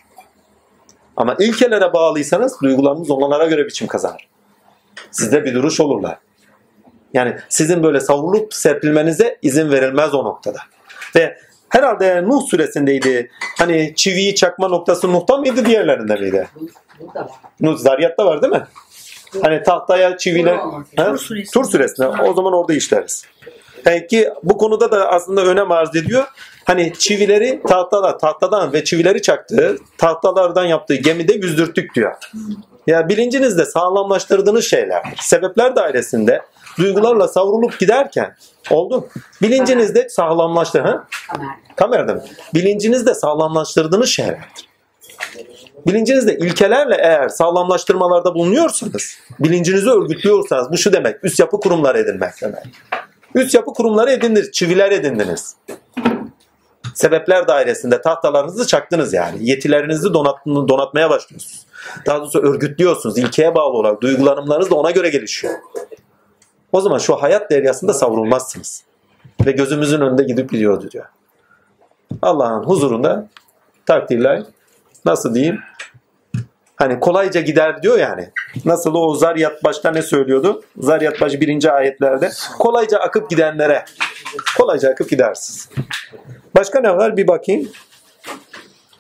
[1.17, 4.29] Ama ilkelere bağlıysanız duygularınız onlara göre biçim kazanır.
[5.11, 6.19] Sizde bir duruş olurlar.
[7.15, 10.59] Yani sizin böyle savrulup serpilmenize izin verilmez o noktada.
[11.17, 11.39] Ve
[11.75, 13.31] herhalde Nuh suresindeydi.
[13.59, 16.49] Hani çiviyi çakma noktası Nuh'tan mıydı diğerlerinde miydi?
[17.61, 18.67] Nuh Zaryat'ta var değil mi?
[19.43, 20.59] Hani tahtaya çiviler...
[20.97, 21.51] Tur suresinde.
[21.53, 22.09] Tur suresinde.
[22.09, 23.25] O zaman orada işleriz.
[23.85, 26.25] Peki bu konuda da aslında önem arz ediyor.
[26.65, 32.15] Hani çivileri tahtada, tahtadan ve çivileri çaktığı, tahtalardan yaptığı gemide yüzdürttük diyor.
[32.87, 35.19] Ya bilincinizde sağlamlaştırdığınız şeylerdir.
[35.21, 36.43] Sebepler dairesinde
[36.79, 38.37] duygularla savrulup giderken
[38.71, 39.09] oldu.
[39.43, 40.81] Bilincinizde sağlamlaştır.
[40.81, 41.05] Ha?
[41.29, 41.49] Kamer.
[41.77, 42.25] Kamerada mı?
[42.55, 44.69] Bilincinizde sağlamlaştırdığınız şeylerdir.
[45.87, 52.65] Bilincinizde ilkelerle eğer sağlamlaştırmalarda bulunuyorsanız, bilincinizi örgütlüyorsanız bu şu demek, üst yapı kurumları edinmek demek.
[53.35, 55.57] Üst yapı kurumları edindiniz, çiviler edindiniz.
[56.95, 59.51] Sebepler dairesinde tahtalarınızı çaktınız yani.
[59.51, 61.67] Yetilerinizi donat, donatmaya başlıyorsunuz.
[62.07, 63.19] Daha doğrusu örgütlüyorsunuz.
[63.19, 65.55] İlkeye bağlı olarak duygulanımlarınız da ona göre gelişiyor.
[66.75, 68.83] O zaman şu hayat deryasında savrulmazsınız.
[69.47, 71.05] Ve gözümüzün önünde gidip gidiyordu diyor.
[72.23, 73.29] Allah'ın huzurunda
[73.87, 74.43] takdirler
[75.05, 75.59] nasıl diyeyim
[76.77, 78.31] hani kolayca gider diyor yani.
[78.65, 80.63] Nasıl o Zaryat başta ne söylüyordu?
[80.79, 83.85] Zaryat baş birinci ayetlerde kolayca akıp gidenlere
[84.59, 85.69] kolayca akıp gidersiniz.
[86.57, 87.69] Başka ne var bir bakayım.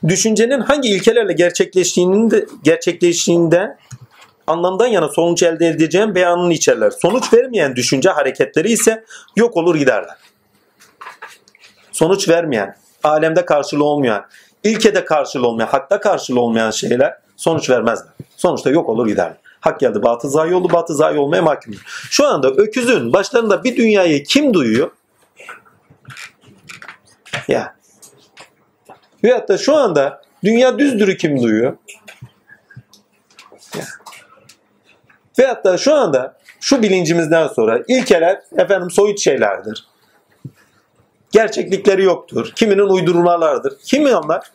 [0.08, 3.76] Düşüncenin hangi ilkelerle gerçekleştiğinin de, gerçekleştiğinde
[4.46, 6.90] anlamdan yana sonuç elde edeceğim beyanını içerler.
[6.90, 9.04] Sonuç vermeyen düşünce hareketleri ise
[9.36, 10.16] yok olur giderler.
[11.92, 14.26] Sonuç vermeyen, alemde karşılığı olmayan,
[14.64, 18.12] ilkede karşılığı olmayan, hakta karşılığı olmayan şeyler sonuç vermezler.
[18.36, 19.36] Sonuçta yok olur giderler.
[19.60, 21.74] Hak geldi batı zayi oldu, batı zayi olmaya mahkum.
[22.10, 24.90] Şu anda öküzün başlarında bir dünyayı kim duyuyor?
[27.48, 27.76] Ya.
[29.24, 31.76] Veyahut da şu anda dünya düzdürü kim duyuyor?
[33.76, 33.84] Ya.
[35.38, 39.86] Veyahut da şu anda şu bilincimizden sonra ilkeler efendim soyut şeylerdir.
[41.32, 42.52] Gerçeklikleri yoktur.
[42.56, 43.78] Kiminin uydurmalardır.
[43.84, 44.50] Kimi anlar?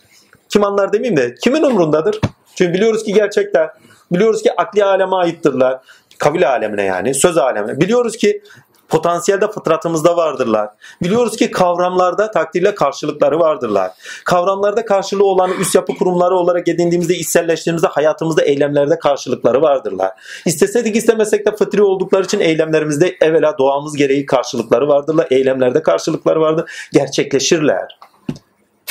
[0.49, 2.19] Kim anlar demeyeyim de kimin umrundadır?
[2.55, 3.69] Çünkü biliyoruz ki gerçekler.
[4.11, 5.79] Biliyoruz ki akli aleme aittirler.
[6.17, 7.79] Kavil alemine yani söz alemine.
[7.79, 8.41] Biliyoruz ki
[8.89, 10.69] potansiyelde fıtratımızda vardırlar.
[11.03, 13.91] Biliyoruz ki kavramlarda takdirle karşılıkları vardırlar.
[14.25, 20.11] Kavramlarda karşılığı olan üst yapı kurumları olarak edindiğimizde, içselleştiğimizde hayatımızda eylemlerde karşılıkları vardırlar.
[20.45, 25.27] İsteseydik istemesek de fıtri oldukları için eylemlerimizde evvela doğamız gereği karşılıkları vardırlar.
[25.31, 26.71] Eylemlerde karşılıkları vardır.
[26.93, 27.99] Gerçekleşirler.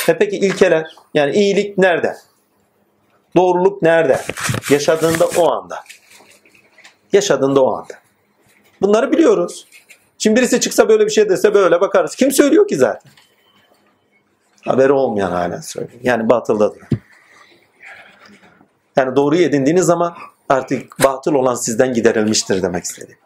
[0.07, 2.15] E peki ilkeler yani iyilik nerede?
[3.35, 4.21] Doğruluk nerede?
[4.69, 5.79] Yaşadığında o anda.
[7.13, 7.93] Yaşadığında o anda.
[8.81, 9.67] Bunları biliyoruz.
[10.19, 12.15] Şimdi birisi çıksa böyle bir şey dese böyle bakarız.
[12.15, 13.11] Kim söylüyor ki zaten?
[14.65, 15.99] Haberi olmayan halen söylüyor.
[16.03, 16.81] Yani batıldadır.
[18.95, 20.15] Yani doğruyu edindiğiniz zaman
[20.49, 23.17] artık batıl olan sizden giderilmiştir demek istedi.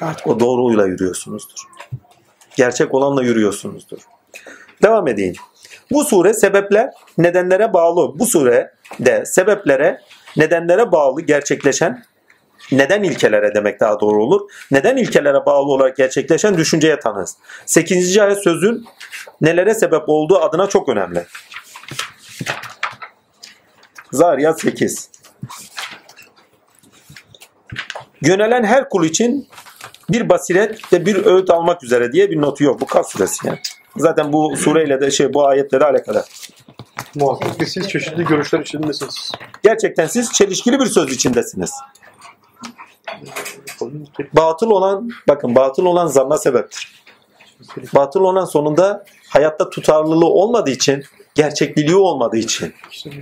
[0.00, 1.58] Artık o doğruyla yürüyorsunuzdur.
[2.56, 3.98] Gerçek olanla yürüyorsunuzdur.
[4.82, 5.34] Devam edeyim.
[5.90, 8.18] Bu sure sebepler nedenlere bağlı.
[8.18, 10.00] Bu sure de sebeplere
[10.36, 12.04] nedenlere bağlı gerçekleşen
[12.72, 14.50] neden ilkelere demek daha doğru olur.
[14.70, 17.36] Neden ilkelere bağlı olarak gerçekleşen düşünceye tanırız.
[17.66, 18.18] 8.
[18.18, 18.86] ayet sözün
[19.40, 21.26] nelere sebep olduğu adına çok önemli.
[24.12, 25.10] Zariyat 8.
[28.22, 29.48] Yönelen her kul için
[30.10, 32.80] bir basiret ve bir öğüt almak üzere diye bir notu yok.
[32.80, 33.58] Bu Kaf suresi yani.
[33.96, 36.24] Zaten bu sureyle de şey bu ayetlere alakalı.
[37.14, 39.32] Muhakkak ki siz çeşitli görüşler içindesiniz.
[39.62, 41.72] Gerçekten siz çelişkili bir söz içindesiniz.
[44.32, 47.02] Batıl olan, bakın batıl olan zanna sebeptir.
[47.94, 51.04] Batıl olan sonunda hayatta tutarlılığı olmadığı için,
[51.34, 52.74] gerçekliliği olmadığı için.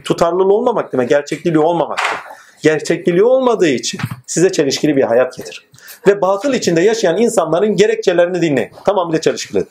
[0.05, 2.19] Tutarlılığı olmamak demek, gerçekliliği olmamaktır.
[2.63, 5.69] Gerçekliliği olmadığı için size çelişkili bir hayat getirir.
[6.07, 8.71] Ve batıl içinde yaşayan insanların gerekçelerini dinleyin.
[8.85, 9.69] Tamamıyla çelişkilidir.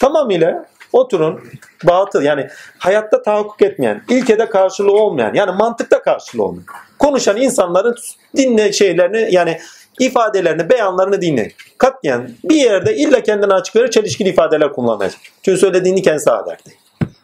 [0.00, 1.40] Tamamıyla oturun
[1.84, 6.66] batıl yani hayatta tahakkuk etmeyen, ilkede karşılığı olmayan yani mantıkta karşılığı olmayan
[6.98, 7.96] konuşan insanların
[8.36, 9.58] dinle şeylerini yani
[10.00, 11.52] ifadelerini, beyanlarını dinleyin.
[11.78, 15.20] Katlayan bir yerde illa kendine açık verir çelişkili ifadeler kullanmayacak.
[15.42, 16.58] Çünkü söylediğini kendisi haber.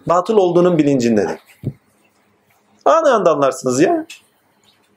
[0.06, 1.38] Batıl olduğunun bilincindedir.
[2.84, 4.06] Aynı anda anlarsınız ya.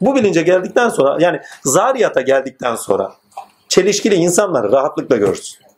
[0.01, 3.13] Bu bilince geldikten sonra yani zariyata geldikten sonra
[3.70, 5.68] çelişkili insanları rahatlıkla görürsün.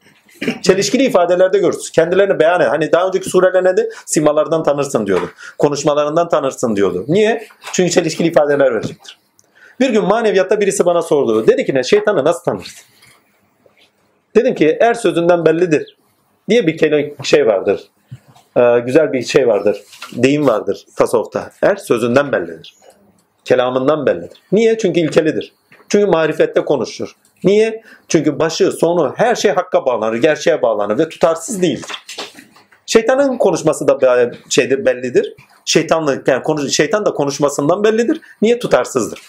[0.61, 1.93] Çelişkili ifadelerde görürsün.
[1.93, 2.67] Kendilerini beyan et.
[2.67, 5.29] Hani daha önceki surelerde de simalardan tanırsın diyordu.
[5.57, 7.05] Konuşmalarından tanırsın diyordu.
[7.07, 7.47] Niye?
[7.73, 9.17] Çünkü çelişkili ifadeler verecektir.
[9.79, 11.47] Bir gün maneviyatta birisi bana sordu.
[11.47, 11.83] Dedi ki ne?
[11.83, 12.85] Şeytanı nasıl tanırsın?
[14.35, 15.97] Dedim ki er sözünden bellidir
[16.49, 17.81] diye bir kelime şey vardır.
[18.57, 19.81] Ee, güzel bir şey vardır.
[20.15, 21.51] Deyim vardır tasavvufta.
[21.61, 22.75] Er sözünden bellidir.
[23.45, 24.37] Kelamından bellidir.
[24.51, 24.77] Niye?
[24.77, 25.53] Çünkü ilkelidir.
[25.89, 27.15] Çünkü marifette konuşur.
[27.43, 27.83] Niye?
[28.07, 31.91] Çünkü başı, sonu, her şey hakka bağlanır, gerçeğe bağlanır ve tutarsız değildir.
[32.85, 35.35] Şeytanın konuşması da şeydir, bellidir.
[35.65, 38.21] Şeytanlık yani konuş, şeytan da konuşmasından bellidir.
[38.41, 39.21] Niye tutarsızdır?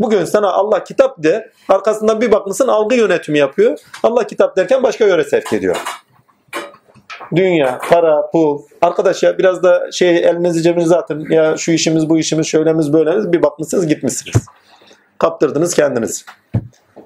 [0.00, 3.78] Bugün sana Allah kitap de arkasından bir bakmışsın algı yönetimi yapıyor.
[4.02, 5.76] Allah kitap derken başka yöre sevk ediyor.
[7.36, 8.62] Dünya, para, pul.
[8.82, 11.30] Arkadaş ya biraz da şey elinizi cebinize atın.
[11.30, 14.46] Ya şu işimiz bu işimiz şöylemiz böylemiz bir bakmışsınız gitmişsiniz.
[15.18, 16.26] Kaptırdınız kendiniz.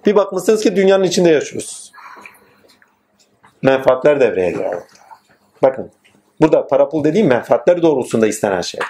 [0.07, 1.93] Bir bakmışsınız ki dünyanın içinde yaşıyorsunuz.
[3.63, 4.83] Menfaatler devreye giriyor.
[5.63, 5.91] Bakın
[6.41, 8.81] burada para pul dediğim menfaatler doğrultusunda istenen şey.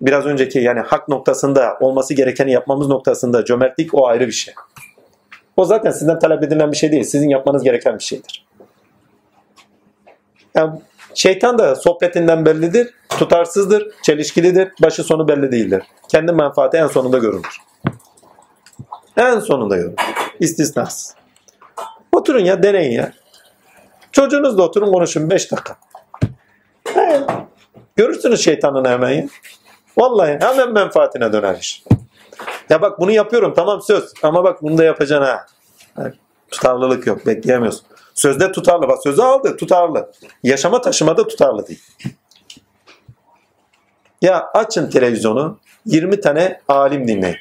[0.00, 4.54] Biraz önceki yani hak noktasında olması gerekeni yapmamız noktasında cömertlik o ayrı bir şey.
[5.56, 7.04] O zaten sizden talep edilen bir şey değil.
[7.04, 8.46] Sizin yapmanız gereken bir şeydir.
[10.54, 10.80] Yani
[11.14, 15.82] şeytan da sohbetinden bellidir, tutarsızdır, çelişkilidir, başı sonu belli değildir.
[16.08, 17.58] Kendi menfaati en sonunda görünür.
[19.16, 19.94] En sonunda görünür.
[20.40, 21.14] İstisnasız.
[22.12, 23.12] Oturun ya, deneyin ya.
[24.12, 25.76] Çocuğunuzla oturun konuşun 5 dakika.
[26.94, 27.20] He.
[27.96, 29.26] Görürsünüz şeytanını hemen ya.
[29.96, 31.84] Vallahi hemen menfaatine döner iş.
[32.70, 35.46] Ya bak bunu yapıyorum tamam söz ama bak bunu da yapacaksın ha.
[36.50, 37.86] Tutarlılık yok bekleyemiyorsun.
[38.14, 40.12] Sözde tutarlı bak sözü aldı tutarlı.
[40.42, 41.82] Yaşama taşımada tutarlı değil.
[44.22, 47.36] Ya açın televizyonu 20 tane alim dinleyin.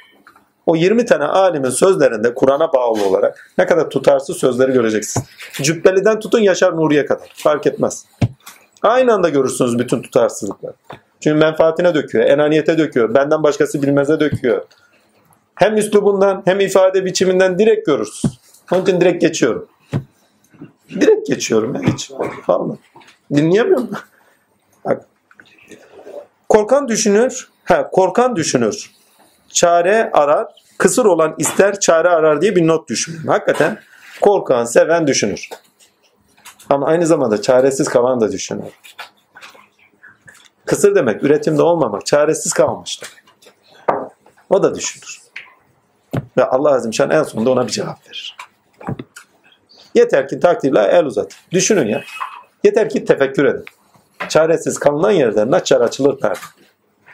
[0.66, 5.28] O 20 tane alimin sözlerinde Kur'an'a bağlı olarak ne kadar tutarsız sözleri göreceksiniz.
[5.62, 7.32] Cübbeli'den tutun Yaşar Nuri'ye kadar.
[7.36, 8.06] Fark etmez.
[8.82, 10.74] Aynı anda görürsünüz bütün tutarsızlıkları.
[11.20, 14.62] Çünkü menfaatine döküyor, enaniyete döküyor, benden başkası bilmeze döküyor.
[15.56, 18.40] Hem üslubundan hem ifade biçiminden direkt görürsünüz.
[18.72, 19.68] Onun için direkt geçiyorum.
[20.90, 22.12] Direkt geçiyorum ya hiç.
[22.48, 22.78] Vallahi.
[23.36, 23.90] Dinleyemiyorum.
[26.52, 27.50] Korkan düşünür.
[27.64, 28.92] Ha, korkan düşünür.
[29.50, 30.48] Çare arar.
[30.78, 33.30] Kısır olan ister çare arar diye bir not düşünüyorum.
[33.30, 33.80] Hakikaten
[34.22, 35.50] korkan, seven düşünür.
[36.70, 38.72] Ama aynı zamanda çaresiz kalan da düşünür.
[40.66, 43.24] Kısır demek üretimde olmamak, çaresiz kalmış demek.
[44.50, 45.22] O da düşünür.
[46.38, 48.38] Ve Allah Azimşan en sonunda ona bir cevap verir.
[49.96, 51.36] Yeter ki takdirle el uzat.
[51.52, 52.04] Düşünün ya.
[52.64, 53.66] Yeter ki tefekkür edin.
[54.30, 56.40] Çaresiz kalınan yerde naçar açılır perde.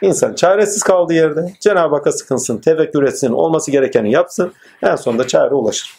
[0.02, 4.52] İnsan çaresiz kaldığı yerde Cenab-ı Hakk'a sıkınsın, tefekkür etsin, olması gerekeni yapsın.
[4.82, 5.96] En sonunda çare ulaşır.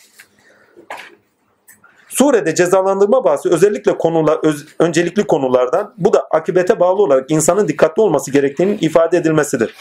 [2.07, 8.01] Surede cezalandırma bahsi özellikle konular, öz- öncelikli konulardan bu da akibete bağlı olarak insanın dikkatli
[8.01, 9.76] olması gerektiğinin ifade edilmesidir.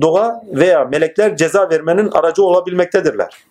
[0.00, 3.44] Doğa veya melekler ceza vermenin aracı olabilmektedirler.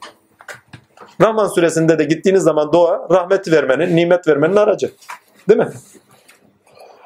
[1.21, 4.91] Rahman suresinde de gittiğiniz zaman doğa rahmet vermenin, nimet vermenin aracı.
[5.49, 5.69] Değil mi?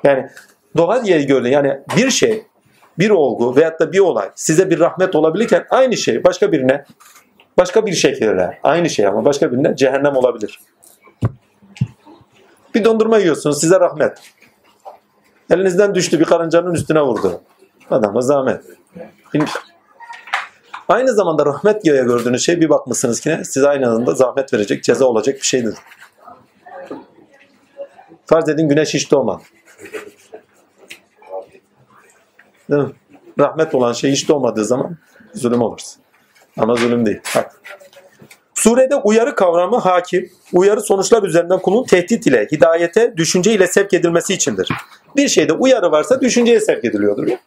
[0.03, 0.29] Yani
[0.77, 1.49] doğa diye gördün.
[1.49, 2.43] Yani bir şey,
[2.99, 6.85] bir olgu veyahut da bir olay size bir rahmet olabilirken aynı şey başka birine
[7.57, 10.59] başka bir şekilde aynı şey ama başka birine cehennem olabilir.
[12.75, 14.17] Bir dondurma yiyorsunuz size rahmet.
[15.49, 17.41] Elinizden düştü bir karıncanın üstüne vurdu.
[17.89, 18.61] Adama zahmet.
[20.87, 23.43] Aynı zamanda rahmet diye gördüğünüz şey bir bakmışsınız ki ne?
[23.43, 25.75] size aynı anda zahmet verecek, ceza olacak bir şeydir.
[28.25, 29.43] Farz edin güneş hiç doğmadı.
[32.69, 32.91] Değil mi?
[33.39, 34.97] Rahmet olan şey hiç doğmadığı zaman
[35.33, 36.01] zulüm olursun.
[36.57, 37.19] Ama zulüm değil.
[37.35, 37.61] Bak.
[38.53, 44.33] Surede uyarı kavramı hakim, uyarı sonuçlar üzerinden kulun tehdit ile, hidayete, düşünce ile sevk edilmesi
[44.33, 44.69] içindir.
[45.15, 47.27] Bir şeyde uyarı varsa düşünceye sevk ediliyordur.
[47.27, 47.39] ya.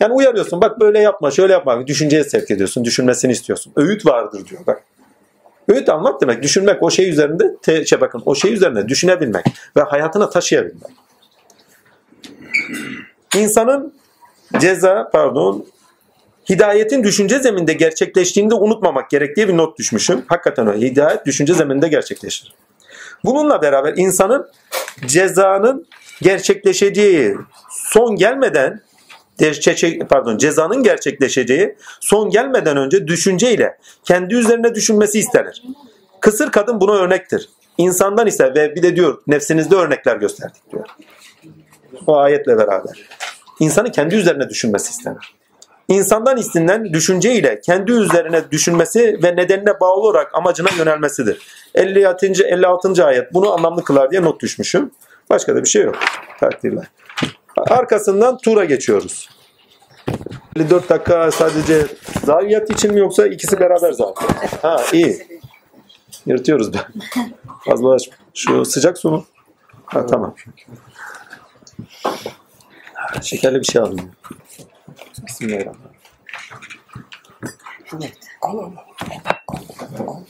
[0.00, 3.72] Yani uyarıyorsun bak böyle yapma, şöyle yapma, düşünceye sevk ediyorsun, düşünmesini istiyorsun.
[3.76, 4.84] Öğüt vardır diyor bak.
[5.68, 9.44] Öğüt almak demek, düşünmek o şey üzerinde, te, şey bakın o şey üzerinde düşünebilmek
[9.76, 10.90] ve hayatına taşıyabilmek.
[13.36, 13.94] İnsanın
[14.60, 15.66] ceza, pardon,
[16.50, 20.24] hidayetin düşünce zeminde gerçekleştiğinde unutmamak gerek diye bir not düşmüşüm.
[20.26, 20.86] Hakikaten öyle.
[20.86, 22.54] Hidayet düşünce zeminde gerçekleşir.
[23.24, 24.50] Bununla beraber insanın
[25.06, 25.86] cezanın
[26.22, 27.36] gerçekleşeceği
[27.70, 28.80] son gelmeden
[30.08, 35.62] pardon cezanın gerçekleşeceği son gelmeden önce düşünceyle kendi üzerine düşünmesi istenir.
[36.20, 37.48] Kısır kadın buna örnektir.
[37.78, 40.86] İnsandan ise ve bir de diyor nefsinizde örnekler gösterdik diyor.
[42.06, 43.08] O ayetle beraber.
[43.60, 45.34] İnsanın kendi üzerine düşünmesi istenir.
[45.88, 51.46] İnsandan istenilen düşünce ile kendi üzerine düşünmesi ve nedenine bağlı olarak amacına yönelmesidir.
[51.74, 52.26] 56.
[52.26, 53.04] 56.
[53.04, 54.90] ayet bunu anlamlı kılar diye not düşmüşüm.
[55.30, 55.96] Başka da bir şey yok.
[56.40, 56.86] Takdirler.
[57.66, 59.28] Arkasından tura geçiyoruz.
[60.56, 61.86] 54 dakika sadece
[62.24, 64.28] zaviyat için mi yoksa ikisi beraber zaten?
[64.62, 65.40] Ha iyi.
[66.26, 66.78] Yırtıyoruz be.
[67.64, 68.10] Fazla aç.
[68.34, 69.24] Şu sıcak su mu?
[69.84, 70.34] Ha tamam.
[73.22, 74.10] Şekerli bir şey aldım.
[75.26, 75.88] Bismillahirrahmanirrahim.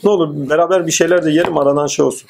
[0.03, 2.29] Ne olur beraber bir şeyler de yiyelim aradan şey olsun.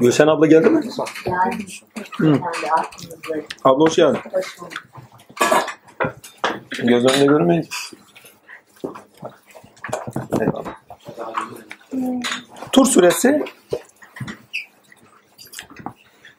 [0.00, 0.78] Gülşen abla geldi mi?
[0.78, 1.04] Aklımızda
[3.64, 4.20] Abla hoş geldin.
[4.32, 4.72] hoş bulduk.
[6.82, 7.68] Göz önünde görmeyin.
[12.72, 13.44] Tur suresi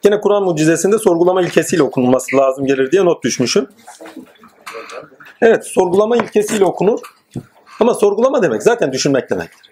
[0.04, 3.68] yine Kur'an mucizesinde sorgulama ilkesiyle okunulması lazım gelir diye not düşmüşüm.
[5.42, 7.00] Evet, sorgulama ilkesiyle okunur.
[7.80, 9.70] Ama sorgulama demek zaten düşünmek demektir.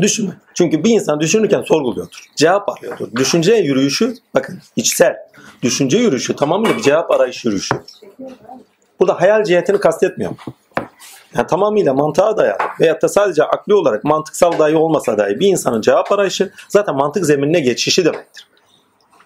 [0.00, 0.32] Düşünme.
[0.54, 2.24] Çünkü bir insan düşünürken sorguluyordur.
[2.36, 3.08] Cevap arıyordur.
[3.16, 5.16] Düşünce yürüyüşü, bakın içsel.
[5.62, 7.74] Düşünce yürüyüşü tamamıyla bir cevap arayış yürüyüşü.
[9.00, 10.36] Burada hayal cihetini kastetmiyorum.
[11.36, 15.80] Yani tamamıyla mantığa dayalı veyahut da sadece akli olarak mantıksal dahi olmasa dahi bir insanın
[15.80, 18.46] cevap arayışı zaten mantık zeminine geçişi demektir.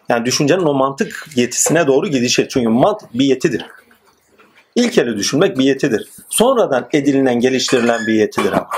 [0.09, 2.49] Yani düşüncenin o mantık yetisine doğru gidişi.
[2.49, 3.67] Çünkü mantık bir yetidir.
[4.79, 6.09] İlkeli düşünmek bir yetidir.
[6.29, 8.69] Sonradan edinilen, geliştirilen bir yetidir ama.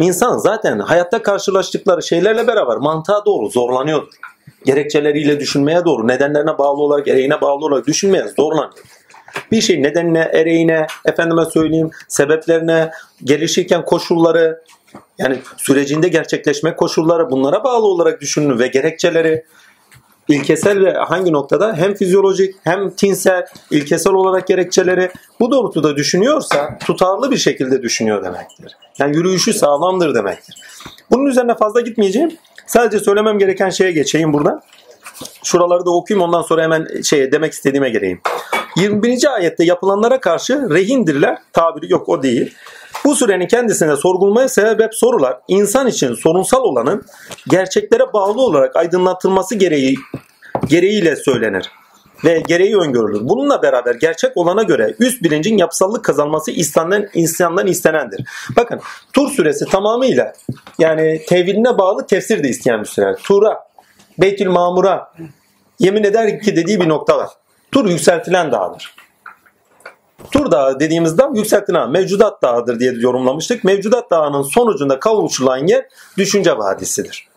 [0.00, 4.02] İnsan zaten hayatta karşılaştıkları şeylerle beraber mantığa doğru zorlanıyor.
[4.64, 8.72] Gerekçeleriyle düşünmeye doğru, nedenlerine bağlı olarak, ereğine bağlı olarak düşünmeye zorlanıyor.
[9.52, 12.90] Bir şey nedenine, ereğine, efendime söyleyeyim, sebeplerine,
[13.24, 14.62] gelişirken koşulları,
[15.18, 19.44] yani sürecinde gerçekleşme koşulları bunlara bağlı olarak düşünülür ve gerekçeleri
[20.28, 25.10] ilkesel ve hangi noktada hem fizyolojik hem tinsel, ilkesel olarak gerekçeleri
[25.40, 28.76] bu doğrultuda düşünüyorsa tutarlı bir şekilde düşünüyor demektir.
[28.98, 30.56] Yani yürüyüşü sağlamdır demektir.
[31.10, 32.36] Bunun üzerine fazla gitmeyeceğim.
[32.66, 34.62] Sadece söylemem gereken şeye geçeyim buradan.
[35.44, 38.20] Şuraları da okuyayım ondan sonra hemen şeye demek istediğime geleyim.
[38.76, 39.34] 21.
[39.34, 41.38] ayette yapılanlara karşı rehindirler.
[41.52, 42.54] Tabiri yok o değil.
[43.04, 47.02] Bu sürenin kendisine sorgulmaya sebep sorular insan için sorunsal olanın
[47.48, 49.94] gerçeklere bağlı olarak aydınlatılması gereği
[50.68, 51.70] gereğiyle söylenir
[52.24, 53.20] ve gereği öngörülür.
[53.22, 58.24] Bununla beraber gerçek olana göre üst bilincin yapısallık kazanması insandan, insandan istenendir.
[58.56, 58.80] Bakın
[59.12, 60.32] tur süresi tamamıyla
[60.78, 63.14] yani teviline bağlı tefsir de isteyen bir süre.
[63.24, 63.58] Tura,
[64.18, 65.12] Beytül Mamur'a
[65.78, 67.28] yemin eder ki dediği bir nokta var.
[67.72, 68.94] Tur yükseltilen dağdır.
[70.32, 73.64] Tur Dağı dediğimiz dağ yükseltilen dağ, mevcudat dağıdır diye yorumlamıştık.
[73.64, 75.86] Mevcudat dağının sonucunda kavuşulan yer
[76.18, 77.28] düşünce vadisidir.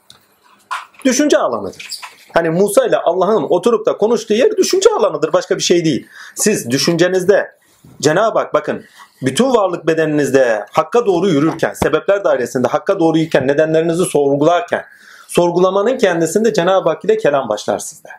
[1.06, 1.90] Düşünce alanıdır.
[2.34, 5.34] Hani Musa ile Allah'ın oturup da konuştuğu yer düşünce alanıdır.
[5.34, 6.08] Başka bir şey değil.
[6.36, 7.52] Siz düşüncenizde
[8.02, 8.86] Cenab-ı Hak bakın
[9.22, 14.86] bütün varlık bedeninizde hakka doğru yürürken, sebepler dairesinde hakka doğru yürürken, nedenlerinizi sorgularken,
[15.28, 18.10] sorgulamanın kendisinde Cenab-ı Hak ile kelam başlar sizde.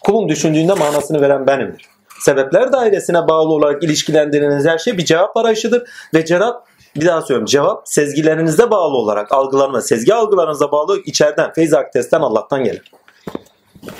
[0.00, 1.89] Kulun düşündüğünde manasını veren benimdir.
[2.20, 5.82] Sebepler dairesine bağlı olarak ilişkilendirdiğiniz her şey bir cevap arayışıdır
[6.14, 6.66] ve cevap
[6.96, 12.64] bir daha söylüyorum cevap sezgilerinize bağlı olarak algılarına, sezgi algılarınıza bağlı içeriden, feyz aktesten Allah'tan
[12.64, 12.92] gelir.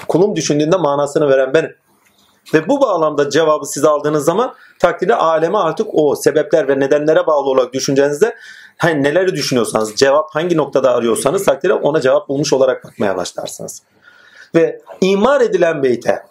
[0.08, 1.76] Kulum düşündüğünde manasını veren benim.
[2.54, 7.50] Ve bu bağlamda cevabı siz aldığınız zaman takdirde aleme artık o sebepler ve nedenlere bağlı
[7.50, 8.36] olarak düşüncenizde
[8.78, 13.82] hani neleri düşünüyorsanız, cevap hangi noktada arıyorsanız takdirde ona cevap bulmuş olarak bakmaya başlarsınız.
[14.54, 16.22] Ve imar edilen beyte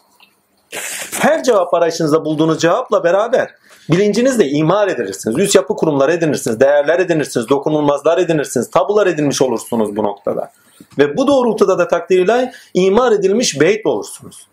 [1.20, 3.56] her cevap arayışınızda bulduğunuz cevapla beraber
[3.92, 5.40] bilincinizle imar edinirsiniz.
[5.40, 10.52] Üst yapı kurumları edinirsiniz, değerler edinirsiniz, dokunulmazlar edinirsiniz, tabular edinmiş olursunuz bu noktada.
[10.98, 14.48] Ve bu doğrultuda da takdirle imar edilmiş beyt olursunuz.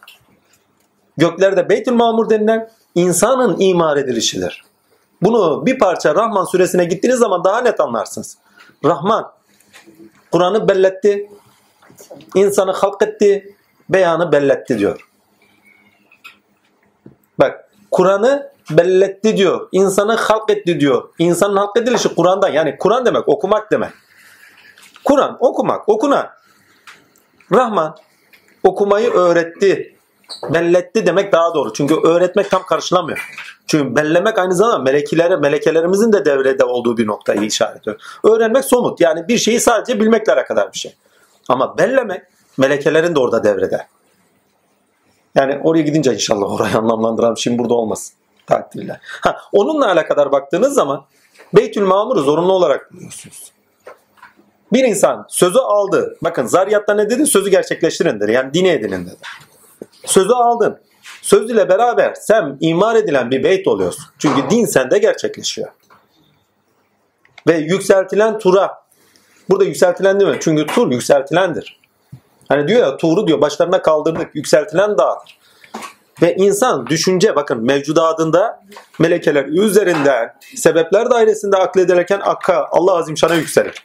[1.17, 4.65] Göklerde Beytül Mamur denilen insanın imar edilişidir.
[5.23, 8.39] Bunu bir parça Rahman suresine gittiğiniz zaman daha net anlarsınız.
[8.85, 9.33] Rahman
[10.33, 11.31] Kur'an'ı belletti,
[12.35, 13.57] insanı halk etti,
[13.89, 15.06] beyanı belletti diyor.
[17.39, 19.69] Bak Kur'an'ı belletti diyor.
[19.73, 21.09] İnsanı halk etti diyor.
[21.19, 22.49] İnsanın halk edilişi Kur'an'dan.
[22.49, 23.91] Yani Kur'an demek okumak demek.
[25.05, 26.37] Kur'an okumak, okuna.
[27.53, 27.97] Rahman
[28.65, 29.97] okumayı öğretti.
[30.55, 31.73] Belletti demek daha doğru.
[31.73, 33.31] Çünkü öğretmek tam karşılamıyor.
[33.67, 37.97] Çünkü bellemek aynı zamanda melekilere, melekelerimizin de devrede olduğu bir noktayı işaret ediyor.
[38.25, 39.01] Öğrenmek somut.
[39.01, 40.95] Yani bir şeyi sadece bilmekle alakadar bir şey.
[41.49, 42.23] Ama bellemek
[42.59, 43.87] melekelerin de orada devrede.
[45.37, 47.37] Yani oraya gidince inşallah orayı anlamlandıralım.
[47.37, 48.15] Şimdi burada olmasın.
[48.47, 49.01] Takdirler.
[49.03, 51.05] Ha, onunla alakadar baktığınız zaman
[51.55, 53.53] Beytül Mamur'u zorunlu olarak buluyorsunuz.
[54.73, 56.17] Bir insan sözü aldı.
[56.23, 57.27] Bakın Zariyat'ta ne dedi?
[57.27, 58.33] Sözü gerçekleştirin dedi.
[58.33, 59.17] Yani dine edinin dedi.
[60.05, 60.79] Sözü aldın.
[61.23, 64.05] Söz ile beraber sen imar edilen bir beyt oluyorsun.
[64.19, 65.69] Çünkü din sende gerçekleşiyor.
[67.47, 68.87] Ve yükseltilen tura.
[69.51, 70.39] Burada yükseltilen değil mi?
[70.41, 71.81] Çünkü tur yükseltilendir.
[72.49, 75.39] Hani diyor ya Tuğru diyor başlarına kaldırdık yükseltilen dağdır.
[76.23, 78.63] Ve insan düşünce bakın mevcudatında
[78.99, 83.83] melekeler üzerinden sebepler dairesinde aklederken akka Allah Azimşan'a yükselir.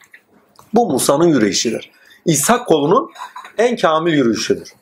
[0.74, 1.90] Bu Musa'nın yürüyüşüdür.
[2.24, 3.10] İsa kolunun
[3.58, 4.72] en kamil yürüyüşüdür.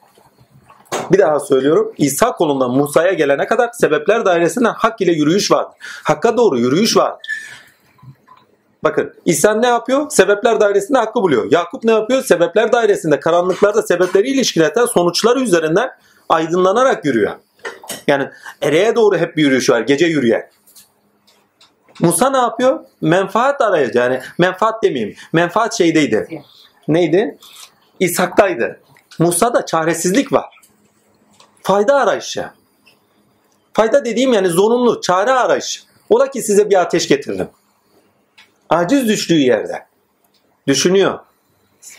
[1.12, 1.92] Bir daha söylüyorum.
[1.98, 5.76] İsa kolundan Musa'ya gelene kadar sebepler dairesinden hak ile yürüyüş vardır.
[5.80, 7.20] Hakka doğru yürüyüş vardır.
[8.84, 10.10] Bakın İsa ne yapıyor?
[10.10, 11.52] Sebepler dairesinde hakkı buluyor.
[11.52, 12.22] Yakup ne yapıyor?
[12.22, 15.90] Sebepler dairesinde karanlıklarda sebepleri ilişkileten sonuçlar üzerinden
[16.28, 17.32] aydınlanarak yürüyor.
[18.06, 18.30] Yani
[18.62, 19.80] ereğe doğru hep bir yürüyüş var.
[19.80, 20.50] Gece yürüyen.
[22.00, 22.80] Musa ne yapıyor?
[23.00, 23.98] Menfaat arayıcı.
[23.98, 25.16] Yani menfaat demeyeyim.
[25.32, 26.42] Menfaat şeydeydi.
[26.88, 27.38] Neydi?
[28.00, 28.80] İshak'taydı.
[29.18, 30.60] Musa'da çaresizlik var.
[31.62, 32.50] Fayda arayışı.
[33.72, 35.80] Fayda dediğim yani zorunlu, çare arayışı.
[36.08, 37.48] Ola ki size bir ateş getirdim.
[38.70, 39.86] Aciz düştüğü yerde.
[40.66, 41.18] Düşünüyor.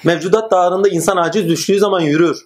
[0.03, 2.45] Mevcudat dağarında insan aciz düştüğü zaman yürür.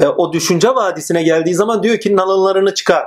[0.00, 3.06] Ve o düşünce vadisine geldiği zaman diyor ki nalınlarını çıkar.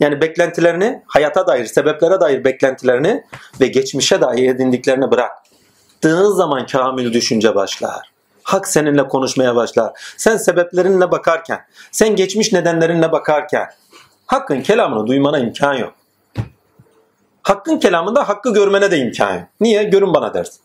[0.00, 3.24] Yani beklentilerini, hayata dair, sebeplere dair beklentilerini
[3.60, 5.32] ve geçmişe dair edindiklerini bırak.
[6.02, 8.12] Dığın zaman kamil düşünce başlar.
[8.42, 9.92] Hak seninle konuşmaya başlar.
[10.16, 11.60] Sen sebeplerinle bakarken,
[11.92, 13.68] sen geçmiş nedenlerinle bakarken
[14.26, 15.94] Hakkın kelamını duymana imkan yok.
[17.46, 19.44] Hakkın kelamında hakkı görmene de imkan yok.
[19.60, 19.84] Niye?
[19.84, 20.60] Görün bana dersin.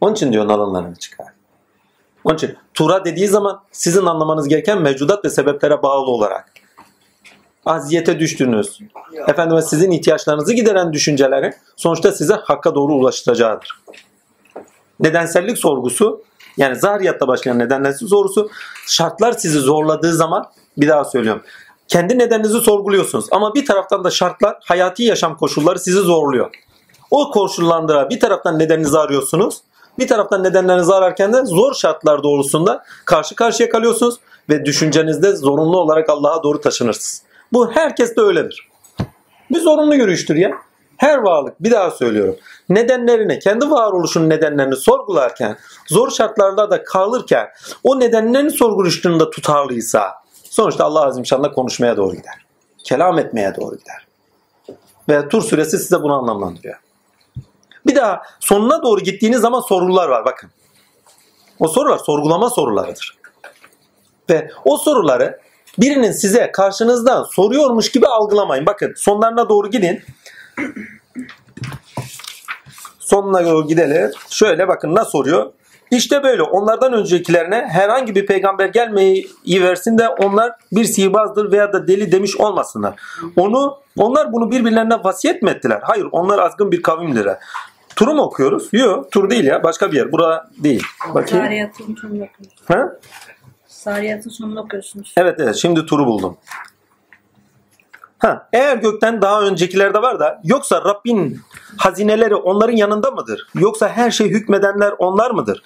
[0.00, 1.26] Onun için diyor nalınlarını çıkar.
[2.24, 6.52] Onun için Tura dediği zaman sizin anlamanız gereken mevcudat ve sebeplere bağlı olarak
[7.66, 8.80] aziyete düştüğünüz,
[9.28, 13.80] efendime sizin ihtiyaçlarınızı gideren düşünceleri sonuçta size hakka doğru ulaştıracaktır.
[15.00, 16.22] Nedensellik sorgusu
[16.56, 18.50] yani zahiriyatta başlayan nedensellik sorgusu
[18.86, 20.46] şartlar sizi zorladığı zaman
[20.76, 21.42] bir daha söylüyorum.
[21.90, 26.50] Kendi nedeninizi sorguluyorsunuz ama bir taraftan da şartlar, hayati yaşam koşulları sizi zorluyor.
[27.10, 29.58] O koşullandıra bir taraftan nedeninizi arıyorsunuz.
[29.98, 34.14] Bir taraftan nedenlerinizi ararken de zor şartlar doğrusunda karşı karşıya kalıyorsunuz
[34.48, 37.22] ve düşüncenizde zorunlu olarak Allah'a doğru taşınırsınız.
[37.52, 38.68] Bu herkes de öyledir.
[39.50, 40.50] Bir zorunlu yürüyüştür ya.
[40.96, 42.36] Her varlık bir daha söylüyorum.
[42.68, 45.56] Nedenlerini, kendi varoluşunun nedenlerini sorgularken,
[45.88, 47.48] zor şartlarda da kalırken
[47.84, 50.19] o nedenlerin sorguluştuğunda tutarlıysa
[50.50, 52.46] sonuçta Allah Azimşan'la konuşmaya doğru gider.
[52.84, 54.06] Kelam etmeye doğru gider.
[55.08, 56.78] Ve Tur suresi size bunu anlamlandırıyor.
[57.86, 60.50] Bir daha sonuna doğru gittiğiniz zaman sorular var bakın.
[61.58, 63.18] O sorular sorgulama sorularıdır.
[64.30, 65.40] Ve o soruları
[65.78, 68.66] birinin size karşınızdan soruyormuş gibi algılamayın.
[68.66, 70.02] Bakın sonlarına doğru gidin.
[72.98, 74.10] Sonuna doğru gidelim.
[74.30, 75.52] Şöyle bakın nasıl soruyor.
[75.90, 81.88] İşte böyle onlardan öncekilerine herhangi bir peygamber gelmeyi versin de onlar bir sihirbazdır veya da
[81.88, 83.00] deli demiş olmasınlar.
[83.36, 85.80] Onu onlar bunu birbirlerine vasiyet mi ettiler?
[85.82, 87.28] Hayır onlar azgın bir kavimdir.
[87.96, 88.68] Turu mu okuyoruz?
[88.72, 90.12] Yok tur değil ya başka bir yer.
[90.12, 90.82] Bura değil.
[91.14, 91.44] Bakayım.
[91.44, 92.68] Sariyatın sonunu okuyorsunuz.
[92.68, 92.92] Ha?
[93.66, 95.14] Sariyatın sonunu okuyorsunuz.
[95.16, 96.36] Evet evet şimdi turu buldum.
[98.20, 101.40] Ha, eğer gökten daha öncekilerde var da yoksa Rabbin
[101.76, 103.46] hazineleri onların yanında mıdır?
[103.54, 105.62] Yoksa her şey hükmedenler onlar mıdır?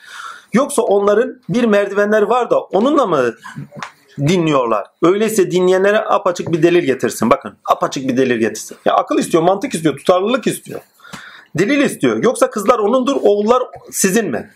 [0.52, 3.34] Yoksa onların bir merdivenleri var da onunla mı
[4.18, 4.86] dinliyorlar?
[5.02, 7.30] Öyleyse dinleyenlere apaçık bir delil getirsin.
[7.30, 8.76] Bakın apaçık bir delil getirsin.
[8.84, 10.80] Ya akıl istiyor, mantık istiyor, tutarlılık istiyor.
[11.58, 12.22] Delil istiyor.
[12.22, 14.50] Yoksa kızlar onundur, oğullar sizin mi?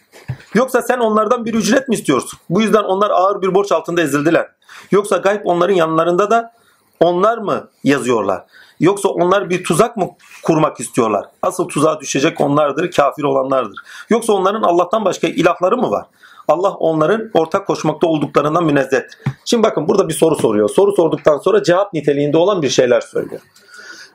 [0.54, 2.38] Yoksa sen onlardan bir ücret mi istiyorsun?
[2.50, 4.48] Bu yüzden onlar ağır bir borç altında ezildiler.
[4.90, 6.52] Yoksa gayb onların yanlarında da
[7.00, 8.44] onlar mı yazıyorlar?
[8.80, 10.10] Yoksa onlar bir tuzak mı
[10.42, 11.26] kurmak istiyorlar?
[11.42, 13.76] Asıl tuzağa düşecek onlardır, kafir olanlardır.
[14.10, 16.06] Yoksa onların Allah'tan başka ilahları mı var?
[16.48, 19.18] Allah onların ortak koşmakta olduklarından münezzehtir.
[19.44, 20.68] Şimdi bakın burada bir soru soruyor.
[20.68, 23.40] Soru sorduktan sonra cevap niteliğinde olan bir şeyler söylüyor.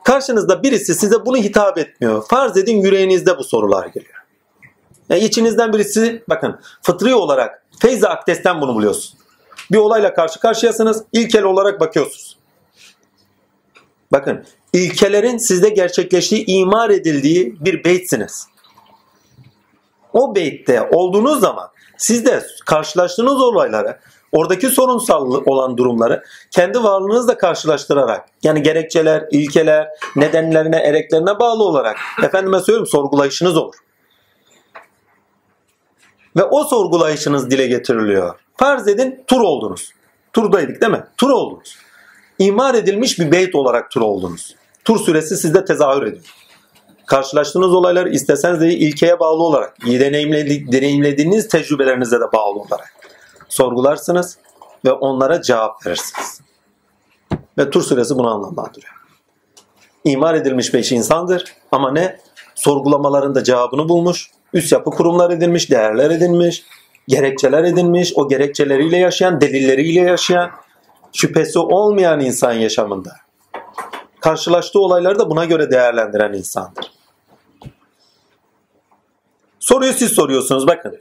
[0.04, 2.24] Karşınızda birisi size bunu hitap etmiyor.
[2.28, 4.24] Farz edin yüreğinizde bu sorular geliyor.
[5.08, 9.18] Yani içinizden birisi bakın fıtri olarak feyza akdesten bunu buluyorsun.
[9.72, 11.04] Bir olayla karşı karşıyasınız.
[11.12, 12.43] İlkel olarak bakıyorsunuz.
[14.12, 18.46] Bakın ilkelerin sizde gerçekleştiği, imar edildiği bir beytsiniz.
[20.12, 23.98] O beytte olduğunuz zaman Siz de karşılaştığınız olayları,
[24.32, 32.60] oradaki sorunsal olan durumları kendi varlığınızla karşılaştırarak yani gerekçeler, ilkeler, nedenlerine, ereklerine bağlı olarak efendime
[32.60, 33.74] söyleyeyim sorgulayışınız olur.
[36.36, 38.38] Ve o sorgulayışınız dile getiriliyor.
[38.56, 39.92] Farz edin tur oldunuz.
[40.32, 41.04] Turdaydık değil mi?
[41.16, 41.78] Tur oldunuz.
[42.38, 44.54] İmar edilmiş bir beyt olarak tur oldunuz.
[44.84, 46.24] Tur süresi sizde tezahür ediyor.
[47.06, 52.94] Karşılaştığınız olaylar isteseniz de ilkeye bağlı olarak, iyi deneyimledi- deneyimlediğiniz tecrübelerinize de bağlı olarak
[53.48, 54.38] sorgularsınız
[54.84, 56.40] ve onlara cevap verirsiniz.
[57.58, 58.94] Ve tur süresi bunu anlamlandırıyor.
[60.04, 62.20] İmar edilmiş beş insandır ama ne?
[62.54, 66.64] Sorgulamalarında cevabını bulmuş, üst yapı kurumlar edilmiş, değerler edinmiş,
[67.08, 70.50] gerekçeler edinmiş, o gerekçeleriyle yaşayan, delilleriyle yaşayan,
[71.14, 73.16] şüphesi olmayan insan yaşamında.
[74.20, 76.92] Karşılaştığı olayları da buna göre değerlendiren insandır.
[79.60, 80.98] Soruyu siz soruyorsunuz bakın.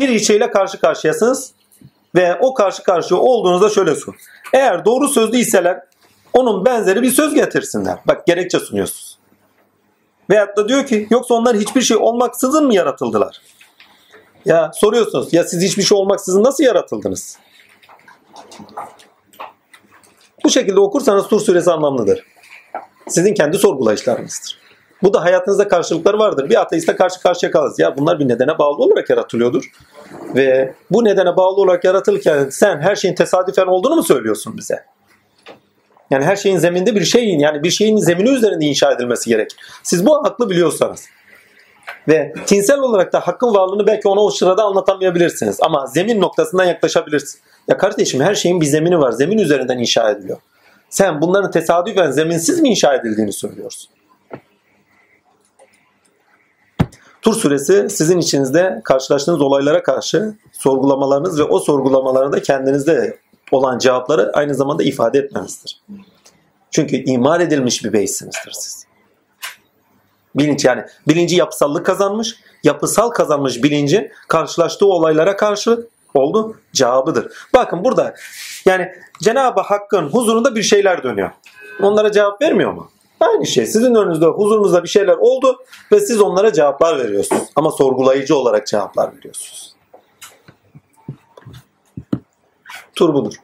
[0.00, 1.52] Bir ilçeyle karşı karşıyasınız
[2.14, 4.14] ve o karşı karşıya olduğunuzda şöyle sor.
[4.52, 5.80] Eğer doğru sözlü iseler
[6.32, 7.98] onun benzeri bir söz getirsinler.
[8.06, 9.18] Bak gerekçe sunuyorsunuz.
[10.30, 13.40] Veyahut da diyor ki yoksa onlar hiçbir şey olmaksızın mı yaratıldılar?
[14.44, 17.38] Ya soruyorsunuz ya siz hiçbir şey olmaksızın nasıl yaratıldınız?
[20.44, 22.26] Bu şekilde okursanız Tur suresi anlamlıdır.
[23.08, 24.62] Sizin kendi sorgulayışlarınızdır.
[25.02, 26.50] Bu da hayatınızda karşılıkları vardır.
[26.50, 27.78] Bir ateiste karşı karşıya kalırız.
[27.78, 29.64] Ya bunlar bir nedene bağlı olarak yaratılıyordur.
[30.34, 34.84] Ve bu nedene bağlı olarak yaratılırken sen her şeyin tesadüfen olduğunu mu söylüyorsun bize?
[36.10, 39.50] Yani her şeyin zeminde bir şeyin yani bir şeyin zemini üzerinde inşa edilmesi gerek.
[39.82, 41.04] Siz bu aklı biliyorsanız
[42.08, 47.38] ve tinsel olarak da hakkın varlığını belki ona o sırada anlatamayabilirsiniz ama zemin noktasından yaklaşabilirsiniz.
[47.68, 49.12] Ya kardeşim her şeyin bir zemini var.
[49.12, 50.38] Zemin üzerinden inşa ediliyor.
[50.90, 53.90] Sen bunların tesadüfen zeminsiz mi inşa edildiğini söylüyorsun.
[57.22, 63.18] Tur süresi sizin içinizde karşılaştığınız olaylara karşı sorgulamalarınız ve o sorgulamalarda kendinizde
[63.52, 65.80] olan cevapları aynı zamanda ifade etmenizdir.
[66.70, 68.86] Çünkü imar edilmiş bir beysinizdir siz.
[70.34, 77.32] Bilinç yani bilinci yapısallık kazanmış, yapısal kazanmış bilinci karşılaştığı olaylara karşı oldu cevabıdır.
[77.54, 78.14] Bakın burada
[78.66, 78.88] yani
[79.22, 81.30] Cenab-ı Hakk'ın huzurunda bir şeyler dönüyor.
[81.82, 82.90] Onlara cevap vermiyor mu?
[83.20, 83.66] Aynı şey.
[83.66, 85.58] Sizin önünüzde, huzurunuzda bir şeyler oldu
[85.92, 87.42] ve siz onlara cevaplar veriyorsunuz.
[87.56, 89.76] Ama sorgulayıcı olarak cevaplar veriyorsunuz.
[92.94, 93.34] Tur budur.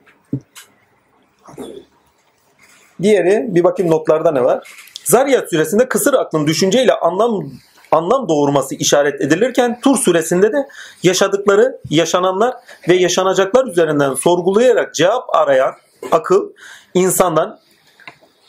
[3.02, 4.72] Diğeri bir bakayım notlarda ne var?
[5.04, 7.50] Zariyat suresinde kısır aklın düşünceyle anlam
[7.90, 10.68] anlam doğurması işaret edilirken Tur suresinde de
[11.02, 12.54] yaşadıkları, yaşananlar
[12.88, 15.72] ve yaşanacaklar üzerinden sorgulayarak cevap arayan
[16.12, 16.50] akıl
[16.94, 17.58] insandan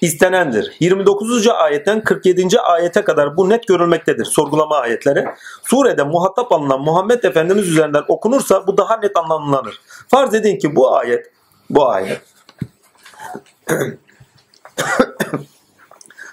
[0.02, 0.76] istenendir.
[0.80, 1.48] 29.
[1.48, 2.60] ayetten 47.
[2.60, 5.26] ayete kadar bu net görülmektedir sorgulama ayetleri.
[5.64, 9.82] Surede muhatap alınan Muhammed Efendimiz üzerinden okunursa bu daha net anlamlanır.
[10.08, 11.32] Farz edin ki bu ayet
[11.70, 12.22] bu ayet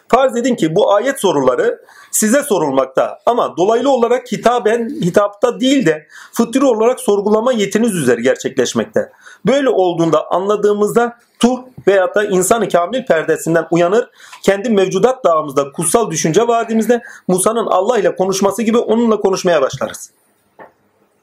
[0.08, 1.80] Farz edin ki bu ayet soruları
[2.16, 9.12] size sorulmakta ama dolaylı olarak hitaben hitapta değil de fıtri olarak sorgulama yetiniz üzere gerçekleşmekte.
[9.46, 14.10] Böyle olduğunda anladığımızda tur veya da insanı kamil perdesinden uyanır,
[14.42, 20.10] kendi mevcudat dağımızda, kutsal düşünce vadimizde Musa'nın Allah ile konuşması gibi onunla konuşmaya başlarız.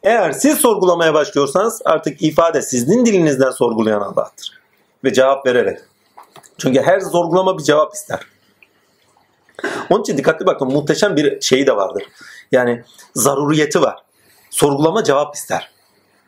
[0.04, 4.60] Eğer siz sorgulamaya başlıyorsanız artık ifade sizin dilinizden sorgulayan Allah'tır.
[5.04, 5.80] Ve cevap vererek.
[6.58, 8.33] Çünkü her sorgulama bir cevap ister.
[9.90, 12.04] Onun için dikkatli bakın muhteşem bir şeyi de vardır.
[12.52, 12.84] Yani
[13.16, 13.96] zaruriyeti var.
[14.50, 15.72] Sorgulama cevap ister.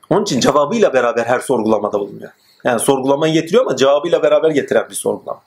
[0.10, 2.32] Onun için cevabıyla beraber her sorgulamada bulunuyor.
[2.64, 5.42] Yani sorgulamayı getiriyor ama cevabıyla beraber getiren bir sorgulama.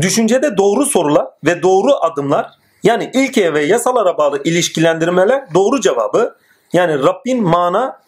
[0.00, 2.50] Düşüncede doğru sorular ve doğru adımlar
[2.82, 6.36] yani ilkeye ve yasalara bağlı ilişkilendirmeler doğru cevabı
[6.72, 8.01] yani Rabbin mana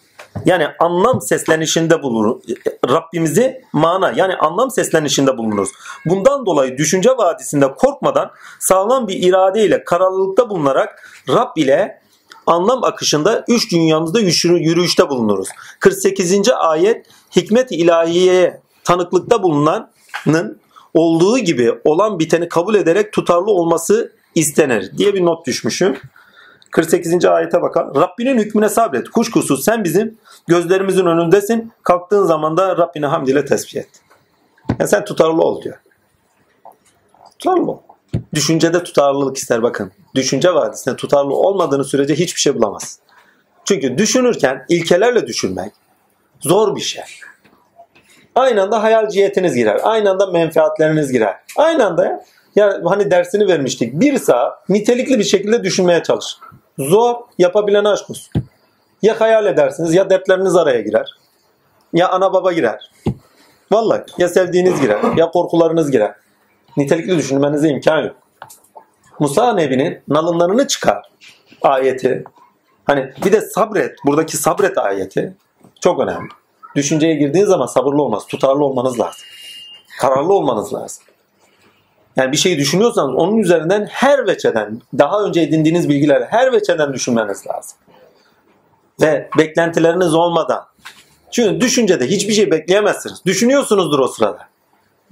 [0.45, 2.41] yani anlam seslenişinde bulunur.
[2.89, 5.71] Rabbimizi mana yani anlam seslenişinde bulunuruz.
[6.07, 8.31] Bundan dolayı düşünce vadisinde korkmadan
[8.61, 12.01] sağlam bir irade ile kararlılıkta bulunarak Rab ile
[12.47, 15.49] anlam akışında üç dünyamızda yürüyüşte bulunuruz.
[15.81, 16.49] 48.
[16.49, 17.07] ayet
[17.37, 20.59] hikmet ilahiyeye tanıklıkta bulunanın
[20.95, 25.97] olduğu gibi olan biteni kabul ederek tutarlı olması istenir diye bir not düşmüşüm.
[26.75, 27.25] 48.
[27.25, 27.95] ayete bakalım.
[27.95, 29.09] Rabbinin hükmüne sabret.
[29.09, 31.73] Kuşkusuz sen bizim gözlerimizin önündesin.
[31.83, 33.89] Kalktığın zaman da Rabbine hamd ile tesbih et.
[34.79, 35.77] Yani sen tutarlı ol diyor.
[37.39, 37.79] Tutarlı ol.
[38.35, 39.93] Düşüncede tutarlılık ister bakın.
[40.15, 42.99] Düşünce vadisinde tutarlı olmadığını sürece hiçbir şey bulamaz.
[43.65, 45.73] Çünkü düşünürken ilkelerle düşünmek
[46.41, 47.05] zor bir şey.
[48.35, 49.81] Aynı anda hayal cihetiniz girer.
[49.83, 51.37] Aynı anda menfaatleriniz girer.
[51.57, 52.25] Aynı anda ya,
[52.57, 54.01] ya hani dersini vermiştik.
[54.01, 56.37] Bir saat nitelikli bir şekilde düşünmeye çalış.
[56.79, 57.15] Zor.
[57.39, 58.33] Yapabilen aşk olsun.
[59.03, 61.11] Ya hayal edersiniz ya dertleriniz araya girer.
[61.93, 62.91] Ya ana baba girer.
[63.73, 66.15] Vallahi ya sevdiğiniz girer ya korkularınız girer.
[66.77, 68.17] Nitelikli düşünmenize imkan yok.
[69.19, 71.11] Musa Nebi'nin nalınlarını çıkar
[71.63, 72.25] ayeti.
[72.85, 73.97] Hani bir de sabret.
[74.07, 75.37] Buradaki sabret ayeti
[75.81, 76.29] çok önemli.
[76.77, 78.27] Düşünceye girdiğiniz zaman sabırlı olmaz.
[78.27, 79.23] Tutarlı olmanız lazım.
[80.01, 81.05] Kararlı olmanız lazım.
[82.17, 87.47] Yani bir şeyi düşünüyorsanız onun üzerinden her veçeden, daha önce edindiğiniz bilgileri her veçeden düşünmeniz
[87.47, 87.79] lazım.
[89.01, 90.65] Ve beklentileriniz olmadan.
[91.31, 93.25] Çünkü düşüncede hiçbir şey bekleyemezsiniz.
[93.27, 94.39] Düşünüyorsunuzdur o sırada.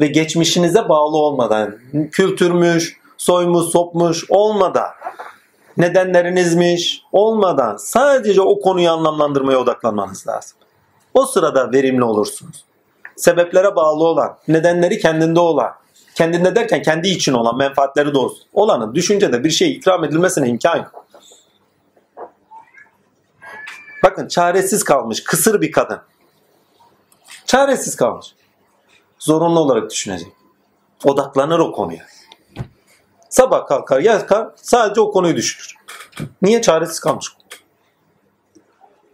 [0.01, 1.79] Ve geçmişinize bağlı olmadan,
[2.13, 4.91] kültürmüş, soymuş, sopmuş olmadan,
[5.77, 10.59] nedenlerinizmiş olmadan sadece o konuyu anlamlandırmaya odaklanmanız lazım.
[11.15, 12.65] O sırada verimli olursunuz.
[13.17, 15.73] Sebeplere bağlı olan, nedenleri kendinde olan,
[16.15, 21.07] kendinde derken kendi için olan menfaatleri doğrusu olanın düşüncede bir şey ikram edilmesine imkan yok.
[24.03, 26.01] Bakın çaresiz kalmış kısır bir kadın.
[27.47, 28.35] Çaresiz kalmış.
[29.19, 30.33] Zorunlu olarak düşünecek.
[31.05, 32.07] Odaklanır o konuya.
[33.29, 35.75] Sabah kalkar yatar sadece o konuyu düşünür.
[36.43, 37.27] Niye çaresiz kalmış?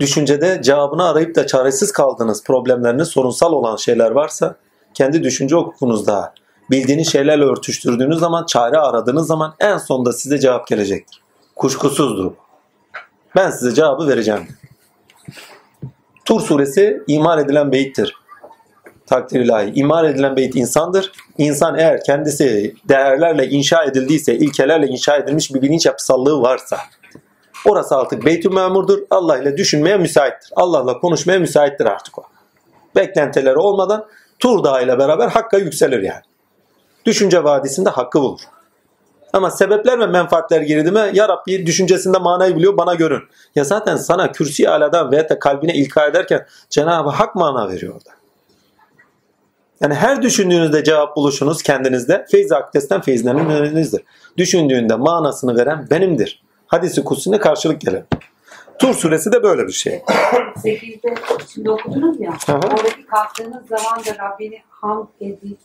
[0.01, 4.57] Düşüncede cevabını arayıp da çaresiz kaldığınız problemleriniz sorunsal olan şeyler varsa
[4.95, 6.35] kendi düşünce hukukunuzda
[6.71, 11.23] bildiğiniz şeylerle örtüştürdüğünüz zaman çare aradığınız zaman en sonunda size cevap gelecektir.
[11.57, 12.33] Kuşkusuzdur.
[13.37, 14.49] Ben size cevabı vereceğim.
[16.25, 18.15] Tur suresi iman edilen beyittir.
[19.07, 19.73] Takdir ilahi.
[19.75, 21.13] İman edilen beyit insandır.
[21.39, 26.79] İnsan eğer kendisi değerlerle inşa edildiyse, ilkelerle inşa edilmiş bir bilinç yapısallığı varsa
[27.67, 28.99] orası artık beytü memurdur.
[29.11, 30.51] Allah ile düşünmeye müsaittir.
[30.57, 32.23] Allah'la konuşmaya müsaittir artık o.
[32.97, 34.07] Beklentileri olmadan
[34.39, 36.23] Tur Dağı ile beraber Hakk'a yükselir yani.
[37.05, 38.41] Düşünce vadisinde hakkı bulur.
[39.33, 43.23] Ama sebepler ve menfaatler girdi mi ya Rabbi düşüncesinde manayı biliyor bana görün.
[43.55, 48.11] Ya zaten sana kürsi aladan veya da kalbine ilka ederken Cenab-ı Hak mana veriyor orada.
[49.81, 54.03] Yani her düşündüğünüzde cevap buluşunuz kendinizde feyz akdesten feyizlerinizdir.
[54.37, 56.43] Düşündüğünde manasını veren benimdir.
[56.67, 58.03] Hadisi kutsine karşılık gelir.
[58.79, 59.95] Tur suresi de böyle bir şey.
[60.65, 61.15] 8'de
[61.55, 62.31] şimdi okudunuz ya.
[62.47, 62.53] Hı.
[62.53, 65.59] Oradaki kalktığınız zaman da Rabbini hamd edip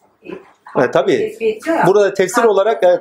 [0.81, 1.37] E, tabii.
[1.87, 2.99] Burada tefsir olarak evet?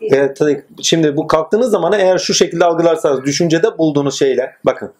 [0.00, 0.64] Evet, tabii.
[0.82, 4.92] şimdi bu kalktığınız zaman eğer şu şekilde algılarsanız düşüncede bulduğunuz şeyle bakın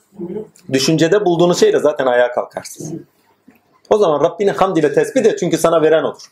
[0.73, 2.93] düşüncede bulduğunuz şeyle zaten ayağa kalkarsınız.
[3.91, 6.23] O zaman Rabbini hamd ile tesbih et çünkü sana veren olur.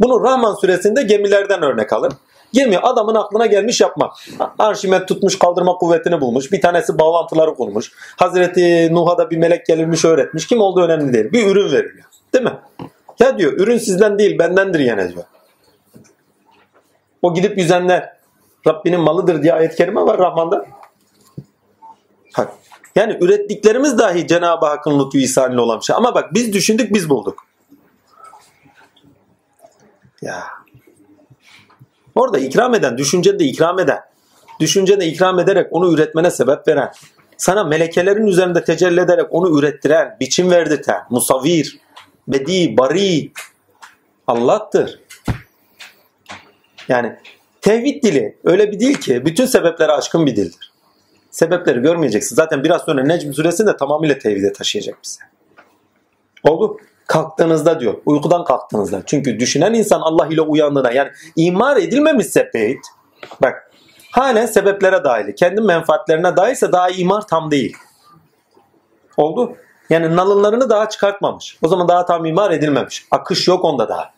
[0.00, 2.12] Bunu Rahman suresinde gemilerden örnek alın.
[2.52, 4.12] Gemi adamın aklına gelmiş yapmak.
[4.58, 6.52] Arşimet tutmuş kaldırma kuvvetini bulmuş.
[6.52, 7.92] Bir tanesi bağlantıları kurmuş.
[8.16, 10.46] Hazreti Nuh'a da bir melek gelirmiş öğretmiş.
[10.46, 11.32] Kim olduğu önemli değil.
[11.32, 12.04] Bir ürün veriliyor.
[12.34, 12.58] Değil mi?
[13.20, 15.24] Ya diyor ürün sizden değil bendendir yine diyor.
[17.22, 18.16] O gidip yüzenler
[18.66, 20.66] Rabbinin malıdır diye ayet-i kerime var Rahman'da.
[22.38, 22.48] Bak,
[22.96, 25.96] Yani ürettiklerimiz dahi Cenab-ı Hakk'ın lütfu ihsanıyla olan şey.
[25.96, 27.46] Ama bak biz düşündük biz bulduk.
[30.22, 30.44] Ya.
[32.14, 34.00] Orada ikram eden, düşüncede ikram eden,
[34.60, 36.92] düşüncede ikram ederek onu üretmene sebep veren,
[37.36, 41.78] sana melekelerin üzerinde tecelli ederek onu ürettiren, biçim verdirten, musavir,
[42.28, 43.32] bedi, bari
[44.26, 45.00] Allah'tır.
[46.88, 47.16] Yani
[47.60, 50.72] tevhid dili öyle bir dil ki bütün sebeplere aşkın bir dildir.
[51.30, 52.36] Sebepleri görmeyeceksin.
[52.36, 55.20] Zaten biraz sonra Necm suresi de tamamıyla tevhide taşıyacak bizi.
[56.42, 56.76] Oldu.
[57.06, 57.94] Kalktığınızda diyor.
[58.06, 59.02] Uykudan kalktığınızda.
[59.06, 62.80] Çünkü düşünen insan Allah ile uyandığına yani imar edilmemişse beyt
[63.42, 63.70] bak
[64.10, 65.32] halen sebeplere dahil.
[65.36, 67.76] Kendi menfaatlerine dahilse daha imar tam değil.
[69.16, 69.56] Oldu.
[69.90, 71.58] Yani nalınlarını daha çıkartmamış.
[71.62, 73.06] O zaman daha tam imar edilmemiş.
[73.10, 74.10] Akış yok onda daha.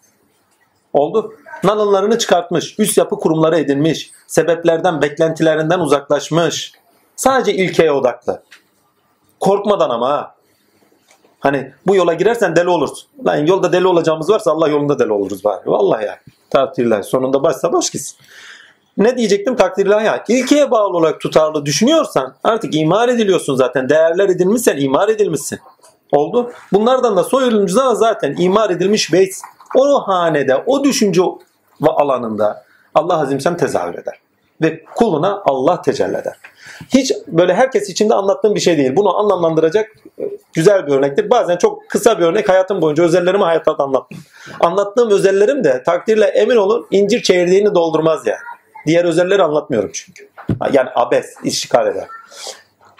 [0.93, 1.35] Oldu.
[1.65, 2.79] Nalınlarını çıkartmış.
[2.79, 4.11] Üst yapı kurumları edinmiş.
[4.27, 6.73] Sebeplerden, beklentilerinden uzaklaşmış.
[7.17, 8.43] Sadece ilkeye odaklı.
[9.41, 10.35] Korkmadan ama ha.
[11.41, 13.09] Hani bu yola girersen deli olursun.
[13.27, 15.63] Lan yolda deli olacağımız varsa Allah yolunda deli oluruz bari.
[15.67, 16.19] Vallahi ya.
[16.51, 17.03] Takdirler.
[17.03, 18.19] Sonunda başsa boş gitsin.
[18.99, 20.25] Ne diyecektim takdirler ya.
[20.29, 23.89] İlkeye bağlı olarak tutarlı düşünüyorsan artık imar ediliyorsun zaten.
[23.89, 25.59] Değerler edilmişsen imar edilmişsin.
[26.13, 26.53] Oldu.
[26.73, 29.35] Bunlardan da soyulunca zaten imar edilmiş beyt.
[29.75, 31.23] O hanede, o düşünce
[31.83, 32.65] alanında
[32.95, 34.21] Allah azimsen tezahür eder.
[34.63, 36.37] Ve kuluna Allah tecelli eder.
[36.95, 38.97] Hiç böyle herkes içinde anlattığım bir şey değil.
[38.97, 40.23] Bunu anlamlandıracak e,
[40.53, 41.31] güzel bir örnektir.
[41.31, 44.21] Bazen çok kısa bir örnek hayatım boyunca özellerimi hayatta anlatmam.
[44.61, 48.58] Anlattığım özellerim de takdirle emin olun incir çekirdeğini doldurmaz yani.
[48.87, 50.29] Diğer özelleri anlatmıyorum çünkü.
[50.73, 52.07] Yani abes, işgal eder.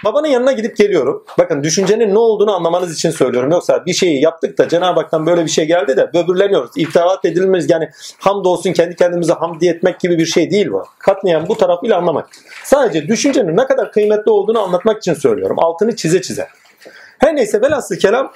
[0.05, 1.25] Babanın yanına gidip geliyorum.
[1.39, 3.51] Bakın düşüncenin ne olduğunu anlamanız için söylüyorum.
[3.51, 6.71] Yoksa bir şeyi yaptık da Cenab-ı Hak'tan böyle bir şey geldi de böbürleniyoruz.
[6.77, 7.89] İftihat edilmemiz yani
[8.19, 10.85] hamdolsun kendi kendimize hamdi etmek gibi bir şey değil bu.
[10.99, 12.29] Katlayan bu tarafıyla anlamak.
[12.65, 15.57] Sadece düşüncenin ne kadar kıymetli olduğunu anlatmak için söylüyorum.
[15.59, 16.49] Altını çize çize.
[17.19, 18.33] Her neyse velhasıl kelam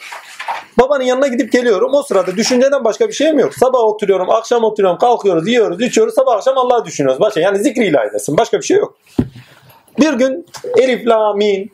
[0.79, 1.95] babanın yanına gidip geliyorum.
[1.95, 3.55] O sırada düşünceden başka bir şeyim yok.
[3.55, 6.15] Sabah oturuyorum, akşam oturuyorum, kalkıyoruz, yiyoruz, içiyoruz.
[6.15, 7.21] Sabah akşam Allah'ı düşünüyoruz.
[7.21, 8.37] Başka yani zikri ilahidesin.
[8.37, 8.97] Başka bir şey yok.
[10.01, 10.47] Bir gün
[10.79, 11.71] Elif, La, Mim,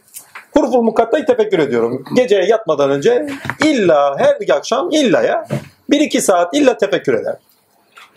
[0.55, 2.05] Huruful Mukatta'yı tefekkür ediyorum.
[2.17, 3.27] Geceye yatmadan önce
[3.65, 5.49] illa her akşam illa ya
[5.91, 7.39] bir iki saat illa tefekkür ederim.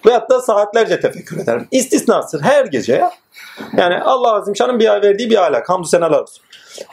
[0.06, 1.68] Veyahut da saatlerce tefekkür ederim.
[1.72, 3.12] İstisnasır her gece ya.
[3.78, 5.70] Yani Allah Azim Şan'ın bir verdiği bir ahlak.
[5.70, 6.44] Hamdü senalar olsun.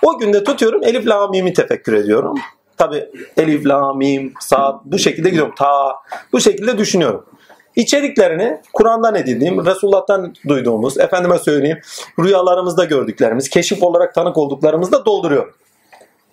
[0.02, 2.35] O günde tutuyorum Elif La Mim'i tefekkür ediyorum.
[2.76, 5.55] Tabi Elif La Mim, saat bu şekilde gidiyorum.
[5.59, 5.97] Ta
[6.32, 7.24] bu şekilde düşünüyorum.
[7.76, 11.80] İçeriklerini Kur'an'dan edindiğim, Resulullah'tan duyduğumuz, efendime söyleyeyim,
[12.20, 15.55] rüyalarımızda gördüklerimiz, keşif olarak tanık olduklarımızda dolduruyorum.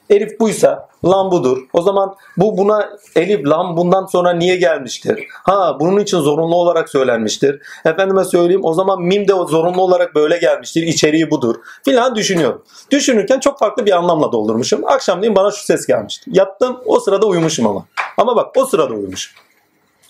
[0.09, 1.57] Elif buysa, lam budur.
[1.73, 5.27] O zaman bu buna elif, lam bundan sonra niye gelmiştir?
[5.31, 7.61] Ha bunun için zorunlu olarak söylenmiştir.
[7.85, 10.83] Efendime söyleyeyim o zaman mim de zorunlu olarak böyle gelmiştir.
[10.83, 11.55] İçeriği budur.
[11.85, 12.63] Filan düşünüyorum.
[12.91, 14.81] Düşünürken çok farklı bir anlamla doldurmuşum.
[14.85, 16.31] Akşamleyin bana şu ses gelmişti.
[16.33, 17.85] Yattım o sırada uyumuşum ama.
[18.17, 19.33] Ama bak o sırada uyumuşum.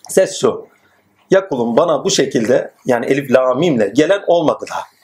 [0.09, 0.67] Ses şu.
[1.31, 4.94] Ya kulum bana bu şekilde yani elif la mimle gelen olmadı daha.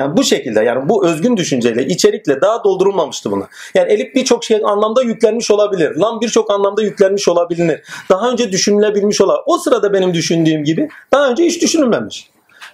[0.00, 3.48] Yani bu şekilde yani bu özgün düşünceyle, içerikle daha doldurulmamıştı buna.
[3.74, 5.96] Yani elif birçok şey anlamda yüklenmiş olabilir.
[5.96, 7.82] Lam birçok anlamda yüklenmiş olabilir.
[8.10, 9.42] Daha önce düşünülebilmiş olabilir.
[9.46, 12.30] O sırada benim düşündüğüm gibi daha önce hiç düşünülmemiş.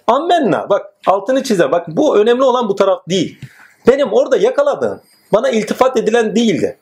[0.06, 3.38] Ammenna bak altını çize bak bu önemli olan bu taraf değil.
[3.86, 5.00] Benim orada yakaladığım
[5.32, 6.78] bana iltifat edilen değildi.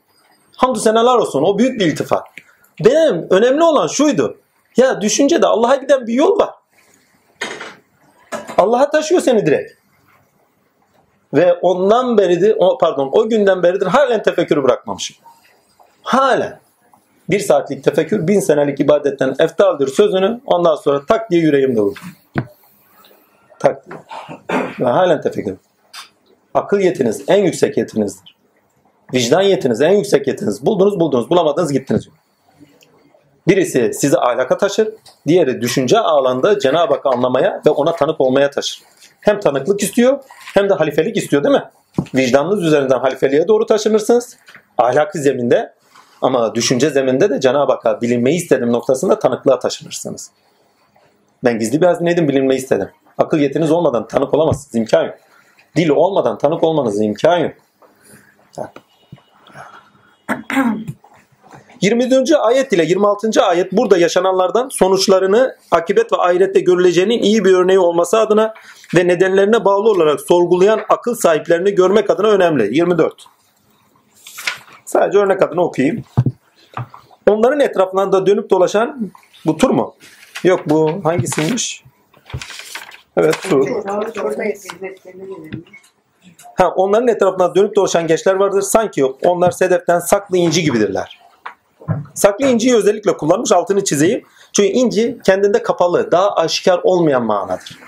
[0.57, 2.23] Hamdü senalar olsun o büyük bir iltifat.
[2.85, 4.37] Benim önemli olan şuydu.
[4.77, 6.51] Ya düşüncede Allah'a giden bir yol var.
[8.59, 9.84] Allah'a taşıyor seni direkt.
[11.35, 15.17] Ve ondan beridir, o, pardon o günden beridir halen tefekkürü bırakmamışım.
[16.03, 16.59] Halen.
[17.31, 22.01] Bir saatlik tefekkür bin senelik ibadetten eftaldir sözünü ondan sonra tak diye yüreğimde vurdu.
[23.59, 23.99] Tak diye.
[24.81, 25.57] Ve halen tefekkür.
[26.55, 28.37] Akıl yetiniz en yüksek yetinizdir.
[29.15, 30.67] Vicdan yetiniz en yüksek yetiniz.
[30.67, 32.09] Buldunuz buldunuz bulamadınız gittiniz.
[33.49, 34.89] Birisi sizi ahlaka taşır,
[35.27, 38.83] diğeri düşünce ağlarında Cenab-ı Hakk'ı anlamaya ve ona tanık olmaya taşır.
[39.25, 40.19] Hem tanıklık istiyor
[40.55, 41.65] hem de halifelik istiyor değil mi?
[42.15, 44.37] Vicdanınız üzerinden halifeliğe doğru taşınırsınız.
[44.79, 45.75] Ahlaki zeminde
[46.23, 50.31] ama düşünce zeminde de Cenab-ı Hakk'a bilinmeyi istedim noktasında tanıklığa taşınırsınız.
[51.45, 52.89] Ben gizli bir hazineydim bilinmeyi istedim.
[53.19, 54.75] Akıl yetiniz olmadan tanık olamazsınız.
[54.75, 55.15] imkan yok.
[55.77, 57.53] Dil olmadan tanık olmanız imkan yok.
[61.85, 62.33] 24.
[62.33, 63.43] ayet ile 26.
[63.43, 68.55] ayet burada yaşananlardan sonuçlarını akibet ve ahirette görüleceğinin iyi bir örneği olması adına
[68.97, 72.77] ve nedenlerine bağlı olarak sorgulayan akıl sahiplerini görmek adına önemli.
[72.77, 73.25] 24.
[74.85, 76.05] Sadece örnek adına okuyayım.
[77.29, 79.11] Onların etraflarında dönüp dolaşan
[79.47, 79.95] bu tur mu?
[80.45, 81.85] Yok bu hangisiymiş?
[83.17, 83.69] Evet tur.
[86.55, 88.63] Ha, onların etrafında dönüp dolaşan gençler vardır.
[88.63, 91.24] Sanki onlar sedeften saklı inci gibidirler.
[92.15, 94.25] Saklı inciyi özellikle kullanmış altını çizeyim.
[94.53, 97.79] Çünkü inci kendinde kapalı, daha aşikar olmayan manadır.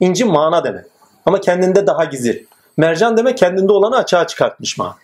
[0.00, 0.84] İnci mana demek.
[1.26, 2.46] Ama kendinde daha gizli.
[2.76, 4.96] Mercan demek kendinde olanı açığa çıkartmış mana.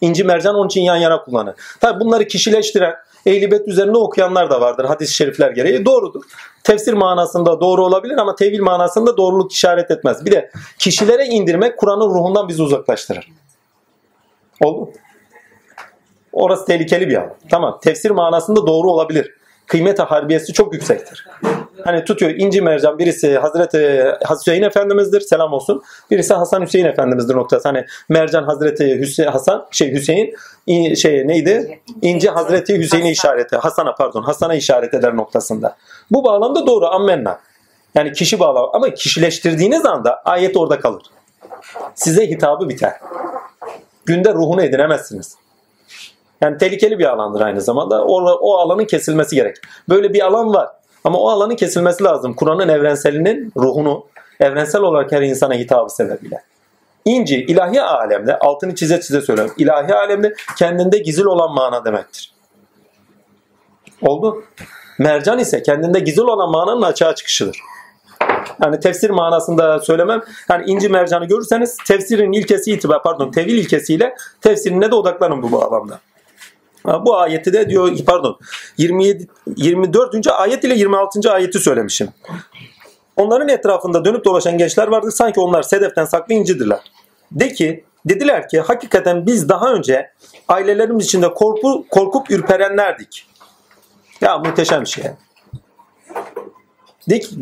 [0.00, 1.54] İnci mercan onun için yan yana kullanır.
[1.80, 2.94] Tabi bunları kişileştiren,
[3.26, 5.84] ehlibet üzerine okuyanlar da vardır hadis-i şerifler gereği.
[5.84, 6.24] Doğrudur.
[6.64, 10.24] Tefsir manasında doğru olabilir ama tevil manasında doğruluk işaret etmez.
[10.24, 13.32] Bir de kişilere indirmek Kur'an'ın ruhundan bizi uzaklaştırır.
[14.64, 14.90] Oldu
[16.36, 17.34] Orası tehlikeli bir alan.
[17.50, 19.32] Tamam tefsir manasında doğru olabilir.
[19.66, 21.26] Kıymeti harbiyesi çok yüksektir.
[21.84, 25.82] Hani tutuyor inci mercan birisi Hazreti Hüseyin Efendimiz'dir selam olsun.
[26.10, 27.68] Birisi Hasan Hüseyin Efendimiz'dir noktası.
[27.68, 30.34] Hani mercan Hazreti Hüseyin Hasan şey Hüseyin
[30.94, 31.80] şey neydi?
[32.02, 33.56] İnci Hazreti Hüseyin'e işareti.
[33.56, 35.76] Hasan'a pardon Hasan'a işaret eder noktasında.
[36.10, 37.40] Bu bağlamda doğru ammenna.
[37.94, 41.02] Yani kişi bağlamı ama kişileştirdiğiniz anda ayet orada kalır.
[41.94, 42.92] Size hitabı biter.
[44.06, 45.36] Günde ruhunu edinemezsiniz.
[46.40, 48.04] Yani tehlikeli bir alandır aynı zamanda.
[48.04, 49.56] O, o alanın kesilmesi gerek.
[49.88, 50.68] Böyle bir alan var.
[51.04, 52.34] Ama o alanın kesilmesi lazım.
[52.34, 54.06] Kur'an'ın evrenselinin ruhunu
[54.40, 56.42] evrensel olarak her insana hitabı sebebiyle.
[57.04, 59.54] İnci ilahi alemde altını çize çize söylüyorum.
[59.58, 62.32] İlahi alemde kendinde gizli olan mana demektir.
[64.02, 64.44] Oldu.
[64.98, 67.58] Mercan ise kendinde gizli olan mananın açığa çıkışıdır.
[68.62, 70.22] Yani tefsir manasında söylemem.
[70.50, 76.00] Yani inci mercanı görürseniz tefsirin ilkesi itibar pardon tevil ilkesiyle tefsirine de odaklanın bu bağlamda.
[76.86, 78.38] Bu ayeti de diyor pardon
[78.78, 79.26] 27
[79.56, 80.26] 24.
[80.26, 81.32] ayet ile 26.
[81.32, 82.08] ayeti söylemişim.
[83.16, 85.10] Onların etrafında dönüp dolaşan gençler vardır.
[85.10, 86.80] Sanki onlar sedeften saklı incidirler.
[87.32, 90.10] De ki dediler ki hakikaten biz daha önce
[90.48, 93.26] ailelerimiz içinde korku, korkup ürperenlerdik.
[94.20, 95.04] Ya muhteşem şey.
[97.10, 97.36] De ki,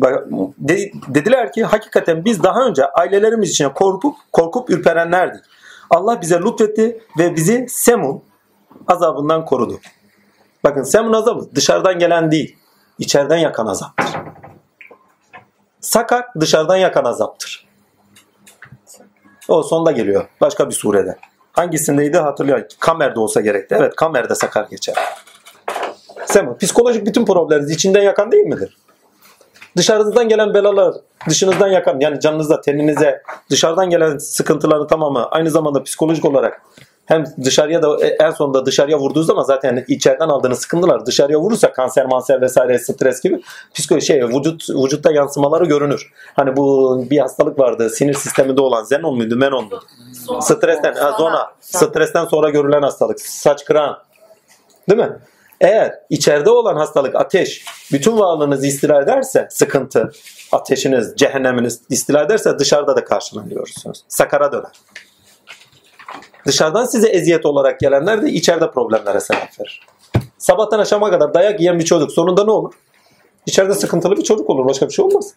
[0.57, 5.43] de- dediler ki hakikaten biz daha önce ailelerimiz içinde korkup korkup ürperenlerdik.
[5.89, 8.23] Allah bize lütfetti ve bizi Semun
[8.87, 9.79] azabından korudu.
[10.63, 12.57] Bakın Semun azabı dışarıdan gelen değil,
[12.99, 14.07] içeriden yakan azaptır.
[15.81, 17.67] Sakar dışarıdan yakan azaptır.
[19.47, 20.27] O sonda geliyor.
[20.41, 21.17] Başka bir surede.
[21.51, 22.67] Hangisindeydi hatırlıyorum.
[22.79, 23.75] Kamer'de olsa gerekti.
[23.79, 24.95] Evet Kamer'de sakar geçer.
[26.25, 26.57] Semun.
[26.57, 28.77] Psikolojik bütün problemleriniz içinden yakan değil midir?
[29.77, 30.93] Dışarınızdan gelen belalar,
[31.29, 36.61] dışınızdan yakan yani canınıza, teninize, dışarıdan gelen sıkıntıların tamamı aynı zamanda psikolojik olarak
[37.05, 42.05] hem dışarıya da en sonunda dışarıya vurduğu zaman zaten içeriden aldığınız sıkıntılar dışarıya vurursa kanser,
[42.05, 43.41] manser vesaire stres gibi
[43.73, 46.11] psikoloji şey vücut vücutta yansımaları görünür.
[46.33, 49.83] Hani bu bir hastalık vardı sinir sisteminde olan Zenon muydu, Menon muydu?
[50.41, 51.51] Stresten, ha, zona.
[51.59, 53.21] Stresten sonra görülen hastalık.
[53.21, 53.97] Saç kıran.
[54.89, 55.17] Değil mi?
[55.61, 60.11] Eğer içeride olan hastalık ateş bütün varlığınızı istila ederse sıkıntı,
[60.51, 64.03] ateşiniz, cehenneminiz istila ederse dışarıda da karşılanıyorsunuz.
[64.07, 64.71] Sakara döner.
[66.45, 69.81] Dışarıdan size eziyet olarak gelenler de içeride problemlere sebep verir.
[70.37, 72.73] Sabahtan akşama kadar dayak yiyen bir çocuk sonunda ne olur?
[73.45, 74.65] İçeride sıkıntılı bir çocuk olur.
[74.65, 75.33] Başka bir şey olmaz.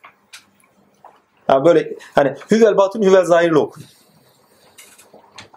[1.48, 3.82] Yani böyle hani hüvel batın hüvel zahirli okun.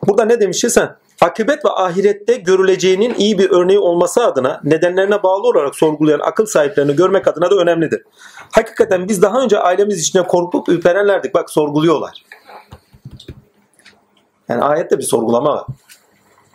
[0.07, 0.95] Burada ne demişsin sen?
[1.21, 6.95] Akıbet ve ahirette görüleceğinin iyi bir örneği olması adına nedenlerine bağlı olarak sorgulayan akıl sahiplerini
[6.95, 8.01] görmek adına da önemlidir.
[8.51, 11.33] Hakikaten biz daha önce ailemiz içinde korkup ürperenlerdik.
[11.33, 12.23] Bak sorguluyorlar.
[14.51, 15.65] Yani ayette bir sorgulama var.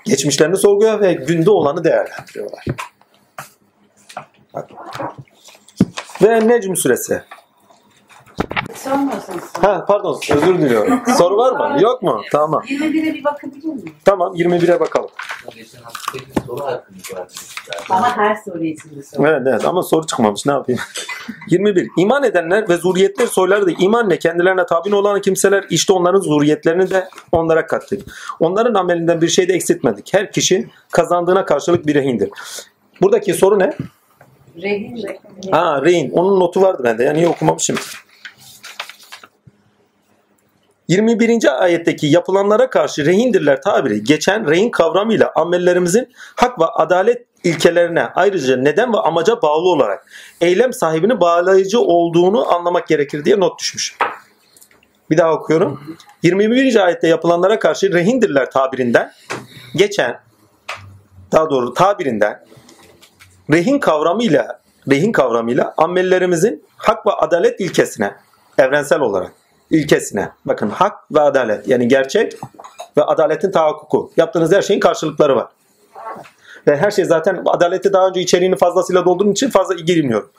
[0.05, 2.65] Geçmişlerini sorguluyor ve günde olanı değerlendiriyorlar.
[6.23, 7.23] Ve Necm suresi.
[8.77, 9.41] Sormasın.
[9.61, 11.01] Ha pardon özür diliyorum.
[11.19, 11.83] Soru var mı?
[11.83, 12.23] Yok mu?
[12.33, 12.63] Tamam.
[12.63, 13.95] 21'e bir bakabilir miyim?
[14.05, 15.11] Tamam 21'e bakalım.
[15.55, 17.33] Geçen haftaki soru hakkımız vardı.
[17.91, 19.27] Ama her soru için de sor.
[19.27, 20.81] Evet evet ama soru çıkmamış ne yapayım.
[21.51, 21.89] 21.
[21.97, 27.09] İman edenler ve zuriyetler soyları da imanla kendilerine tabi olan kimseler işte onların zuriyetlerini de
[27.33, 28.03] onlara kattık.
[28.41, 30.15] Onların amelinden bir şey de eksiltmedik.
[30.15, 32.31] Her kişi kazandığına karşılık bir rehindir.
[33.03, 33.73] Buradaki soru ne?
[34.63, 35.19] Rehin de.
[35.51, 36.11] Ha rehin.
[36.11, 37.05] Onun notu vardı bende.
[37.05, 37.77] Yani niye okumamışım?
[40.89, 41.63] 21.
[41.63, 48.93] ayetteki yapılanlara karşı rehindirler tabiri geçen rehin kavramıyla amellerimizin hak ve adalet ilkelerine ayrıca neden
[48.93, 50.07] ve amaca bağlı olarak
[50.41, 53.99] eylem sahibini bağlayıcı olduğunu anlamak gerekir diye not düşmüş.
[55.11, 55.99] Bir daha okuyorum.
[56.23, 56.85] 21.
[56.85, 59.13] ayette yapılanlara karşı rehindirler tabirinden
[59.77, 60.21] geçen
[61.33, 62.45] daha doğru tabirinden
[63.53, 64.61] rehin kavramıyla
[64.91, 68.15] rehin kavramıyla amellerimizin hak ve adalet ilkesine
[68.59, 69.33] evrensel olarak
[69.71, 72.33] ilkesine bakın hak ve adalet yani gerçek
[72.97, 75.49] ve adaletin tahakkuku yaptığınız her şeyin karşılıkları var.
[76.67, 80.31] Ve her şey zaten adaleti daha önce içeriğini fazlasıyla doldurduğum için fazla girmiyorum.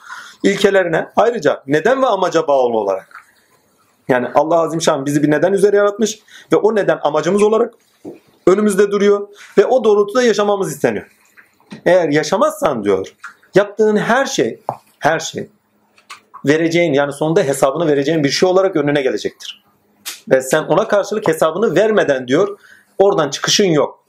[0.42, 3.08] İlkelerine ayrıca neden ve amaca bağlı olarak
[4.08, 6.18] yani Allah Azimşan bizi bir neden üzere yaratmış
[6.52, 7.74] ve o neden amacımız olarak
[8.46, 9.28] önümüzde duruyor
[9.58, 11.06] ve o doğrultuda yaşamamız isteniyor.
[11.86, 13.14] Eğer yaşamazsan diyor
[13.54, 14.60] yaptığın her şey
[14.98, 15.48] her şey
[16.44, 19.64] vereceğin yani sonunda hesabını vereceğin bir şey olarak önüne gelecektir.
[20.30, 22.58] Ve sen ona karşılık hesabını vermeden diyor
[22.98, 24.04] oradan çıkışın yok.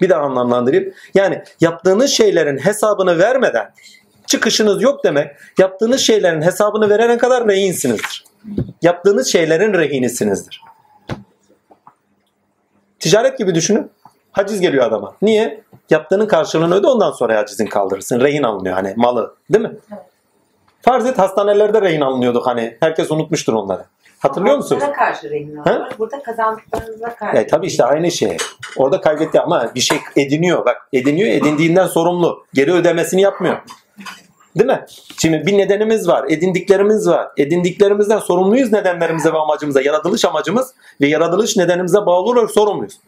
[0.00, 0.92] Bir daha anlamlandırayım.
[1.14, 3.72] Yani yaptığınız şeylerin hesabını vermeden
[4.26, 8.24] çıkışınız yok demek yaptığınız şeylerin hesabını verene kadar rehinsinizdir.
[8.82, 10.62] Yaptığınız şeylerin rehinisinizdir.
[12.98, 13.90] Ticaret gibi düşünün.
[14.32, 15.16] Haciz geliyor adama.
[15.22, 15.64] Niye?
[15.90, 18.20] Yaptığının karşılığını öde ondan sonra hacizin kaldırırsın.
[18.20, 19.34] Rehin alınıyor hani malı.
[19.52, 19.76] Değil mi?
[20.86, 22.76] Farz et hastanelerde rehin alınıyorduk hani.
[22.80, 23.84] Herkes unutmuştur onları.
[24.18, 24.82] Hatırlıyor musunuz?
[24.82, 25.62] Burada karşı rehin Ha?
[25.70, 25.86] alıyor.
[25.98, 27.36] Burada kazandıklarınıza karşı.
[27.36, 28.36] E, tabii işte aynı şey.
[28.76, 30.64] Orada kaybetti ama bir şey ediniyor.
[30.64, 32.44] Bak ediniyor edindiğinden sorumlu.
[32.54, 33.56] Geri ödemesini yapmıyor.
[34.58, 34.84] Değil mi?
[35.18, 36.24] Şimdi bir nedenimiz var.
[36.28, 37.28] Edindiklerimiz var.
[37.36, 39.80] Edindiklerimizden sorumluyuz nedenlerimize ve amacımıza.
[39.82, 43.00] Yaratılış amacımız ve yaratılış nedenimize bağlı olarak sorumluyuz.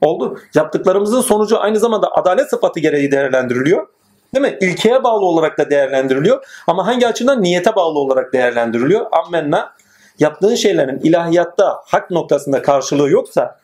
[0.00, 0.38] Oldu.
[0.54, 3.86] Yaptıklarımızın sonucu aynı zamanda adalet sıfatı gereği değerlendiriliyor.
[4.34, 4.58] Değil mi?
[4.60, 6.44] İlkeye bağlı olarak da değerlendiriliyor.
[6.66, 7.42] Ama hangi açıdan?
[7.42, 9.06] Niyete bağlı olarak değerlendiriliyor.
[9.12, 9.74] Ammenna
[10.18, 13.58] yaptığın şeylerin ilahiyatta hak noktasında karşılığı yoksa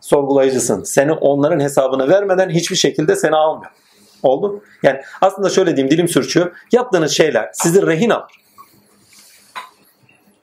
[0.00, 0.82] sorgulayıcısın.
[0.82, 3.72] Seni onların hesabını vermeden hiçbir şekilde seni almıyor.
[4.22, 4.62] Oldu?
[4.82, 6.56] Yani aslında şöyle diyeyim dilim sürçüyor.
[6.72, 8.32] Yaptığınız şeyler sizi rehin alır.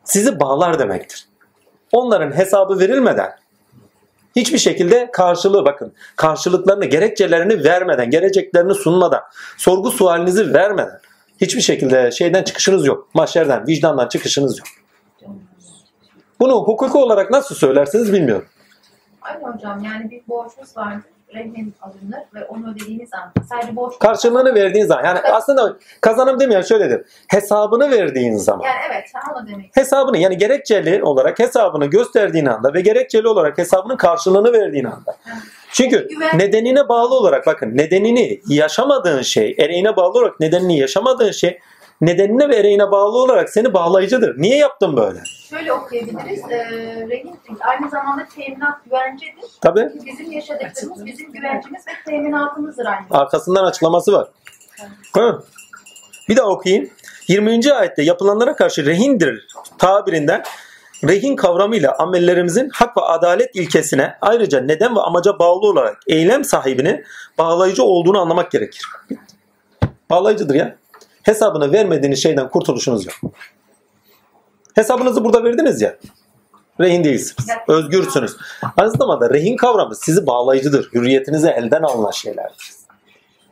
[0.03, 1.27] Sizi bağlar demektir.
[1.91, 3.31] Onların hesabı verilmeden
[4.35, 9.21] hiçbir şekilde karşılığı bakın karşılıklarını gerekçelerini vermeden geleceklerini sunmadan
[9.57, 10.99] sorgu sualinizi vermeden
[11.41, 13.09] hiçbir şekilde şeyden çıkışınız yok.
[13.13, 14.67] Mahşerden, vicdandan çıkışınız yok.
[16.39, 18.47] Bunu hukuki olarak nasıl söylersiniz bilmiyorum.
[19.21, 21.03] Aynı hocam yani bir borcunuz vardır.
[21.33, 26.61] Rehin alınır ve onu ödediğiniz an sadece borç Karşılığını verdiğin zaman yani aslında kazanım demeyen
[26.61, 27.01] şöyledir.
[27.27, 28.65] Hesabını verdiğin zaman.
[28.65, 29.75] Yani evet onu demek.
[29.75, 35.15] Hesabını yani gerekçeli olarak hesabını gösterdiğin anda ve gerekçeli olarak hesabının karşılığını verdiğin anda.
[35.71, 41.59] Çünkü Güven- nedenine bağlı olarak bakın nedenini yaşamadığın şey, ereğine bağlı olarak nedenini yaşamadığın şey
[42.01, 44.41] nedenine ve ereğine bağlı olarak seni bağlayıcıdır.
[44.41, 45.19] Niye yaptın böyle?
[45.49, 46.51] Şöyle okuyabiliriz.
[46.51, 46.57] E,
[47.09, 49.49] rehin aynı zamanda teminat güvencedir.
[49.61, 53.05] Tabii Çünkü bizim yaşadıklarımız bizim güvencemiz ve teminatımızdır aynı.
[53.11, 54.27] arkasından açıklaması var.
[55.15, 55.43] Hı.
[56.29, 56.89] Bir daha okuyayım.
[57.27, 57.73] 20.
[57.73, 59.47] ayette yapılanlara karşı rehindir
[59.77, 60.43] tabirinden
[61.03, 67.03] rehin kavramıyla amellerimizin hak ve adalet ilkesine ayrıca neden ve amaca bağlı olarak eylem sahibinin
[67.37, 68.85] bağlayıcı olduğunu anlamak gerekir.
[70.09, 70.75] Bağlayıcıdır ya.
[71.23, 73.15] Hesabını vermediğiniz şeyden kurtuluşunuz yok.
[74.75, 75.95] Hesabınızı burada verdiniz ya.
[76.79, 77.49] Rehin değilsiniz.
[77.67, 78.37] Özgürsünüz.
[78.77, 80.89] Aynı zamanda rehin kavramı sizi bağlayıcıdır.
[80.93, 82.71] Hürriyetinize elden alınan şeylerdir.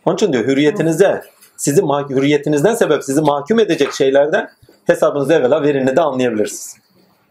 [0.05, 1.21] Onun için diyor hürriyetinize
[1.57, 4.49] sizi mah- hürriyetinizden sebep sizi mahkum edecek şeylerden
[4.85, 6.77] hesabınızı evvela verin de anlayabilirsiniz.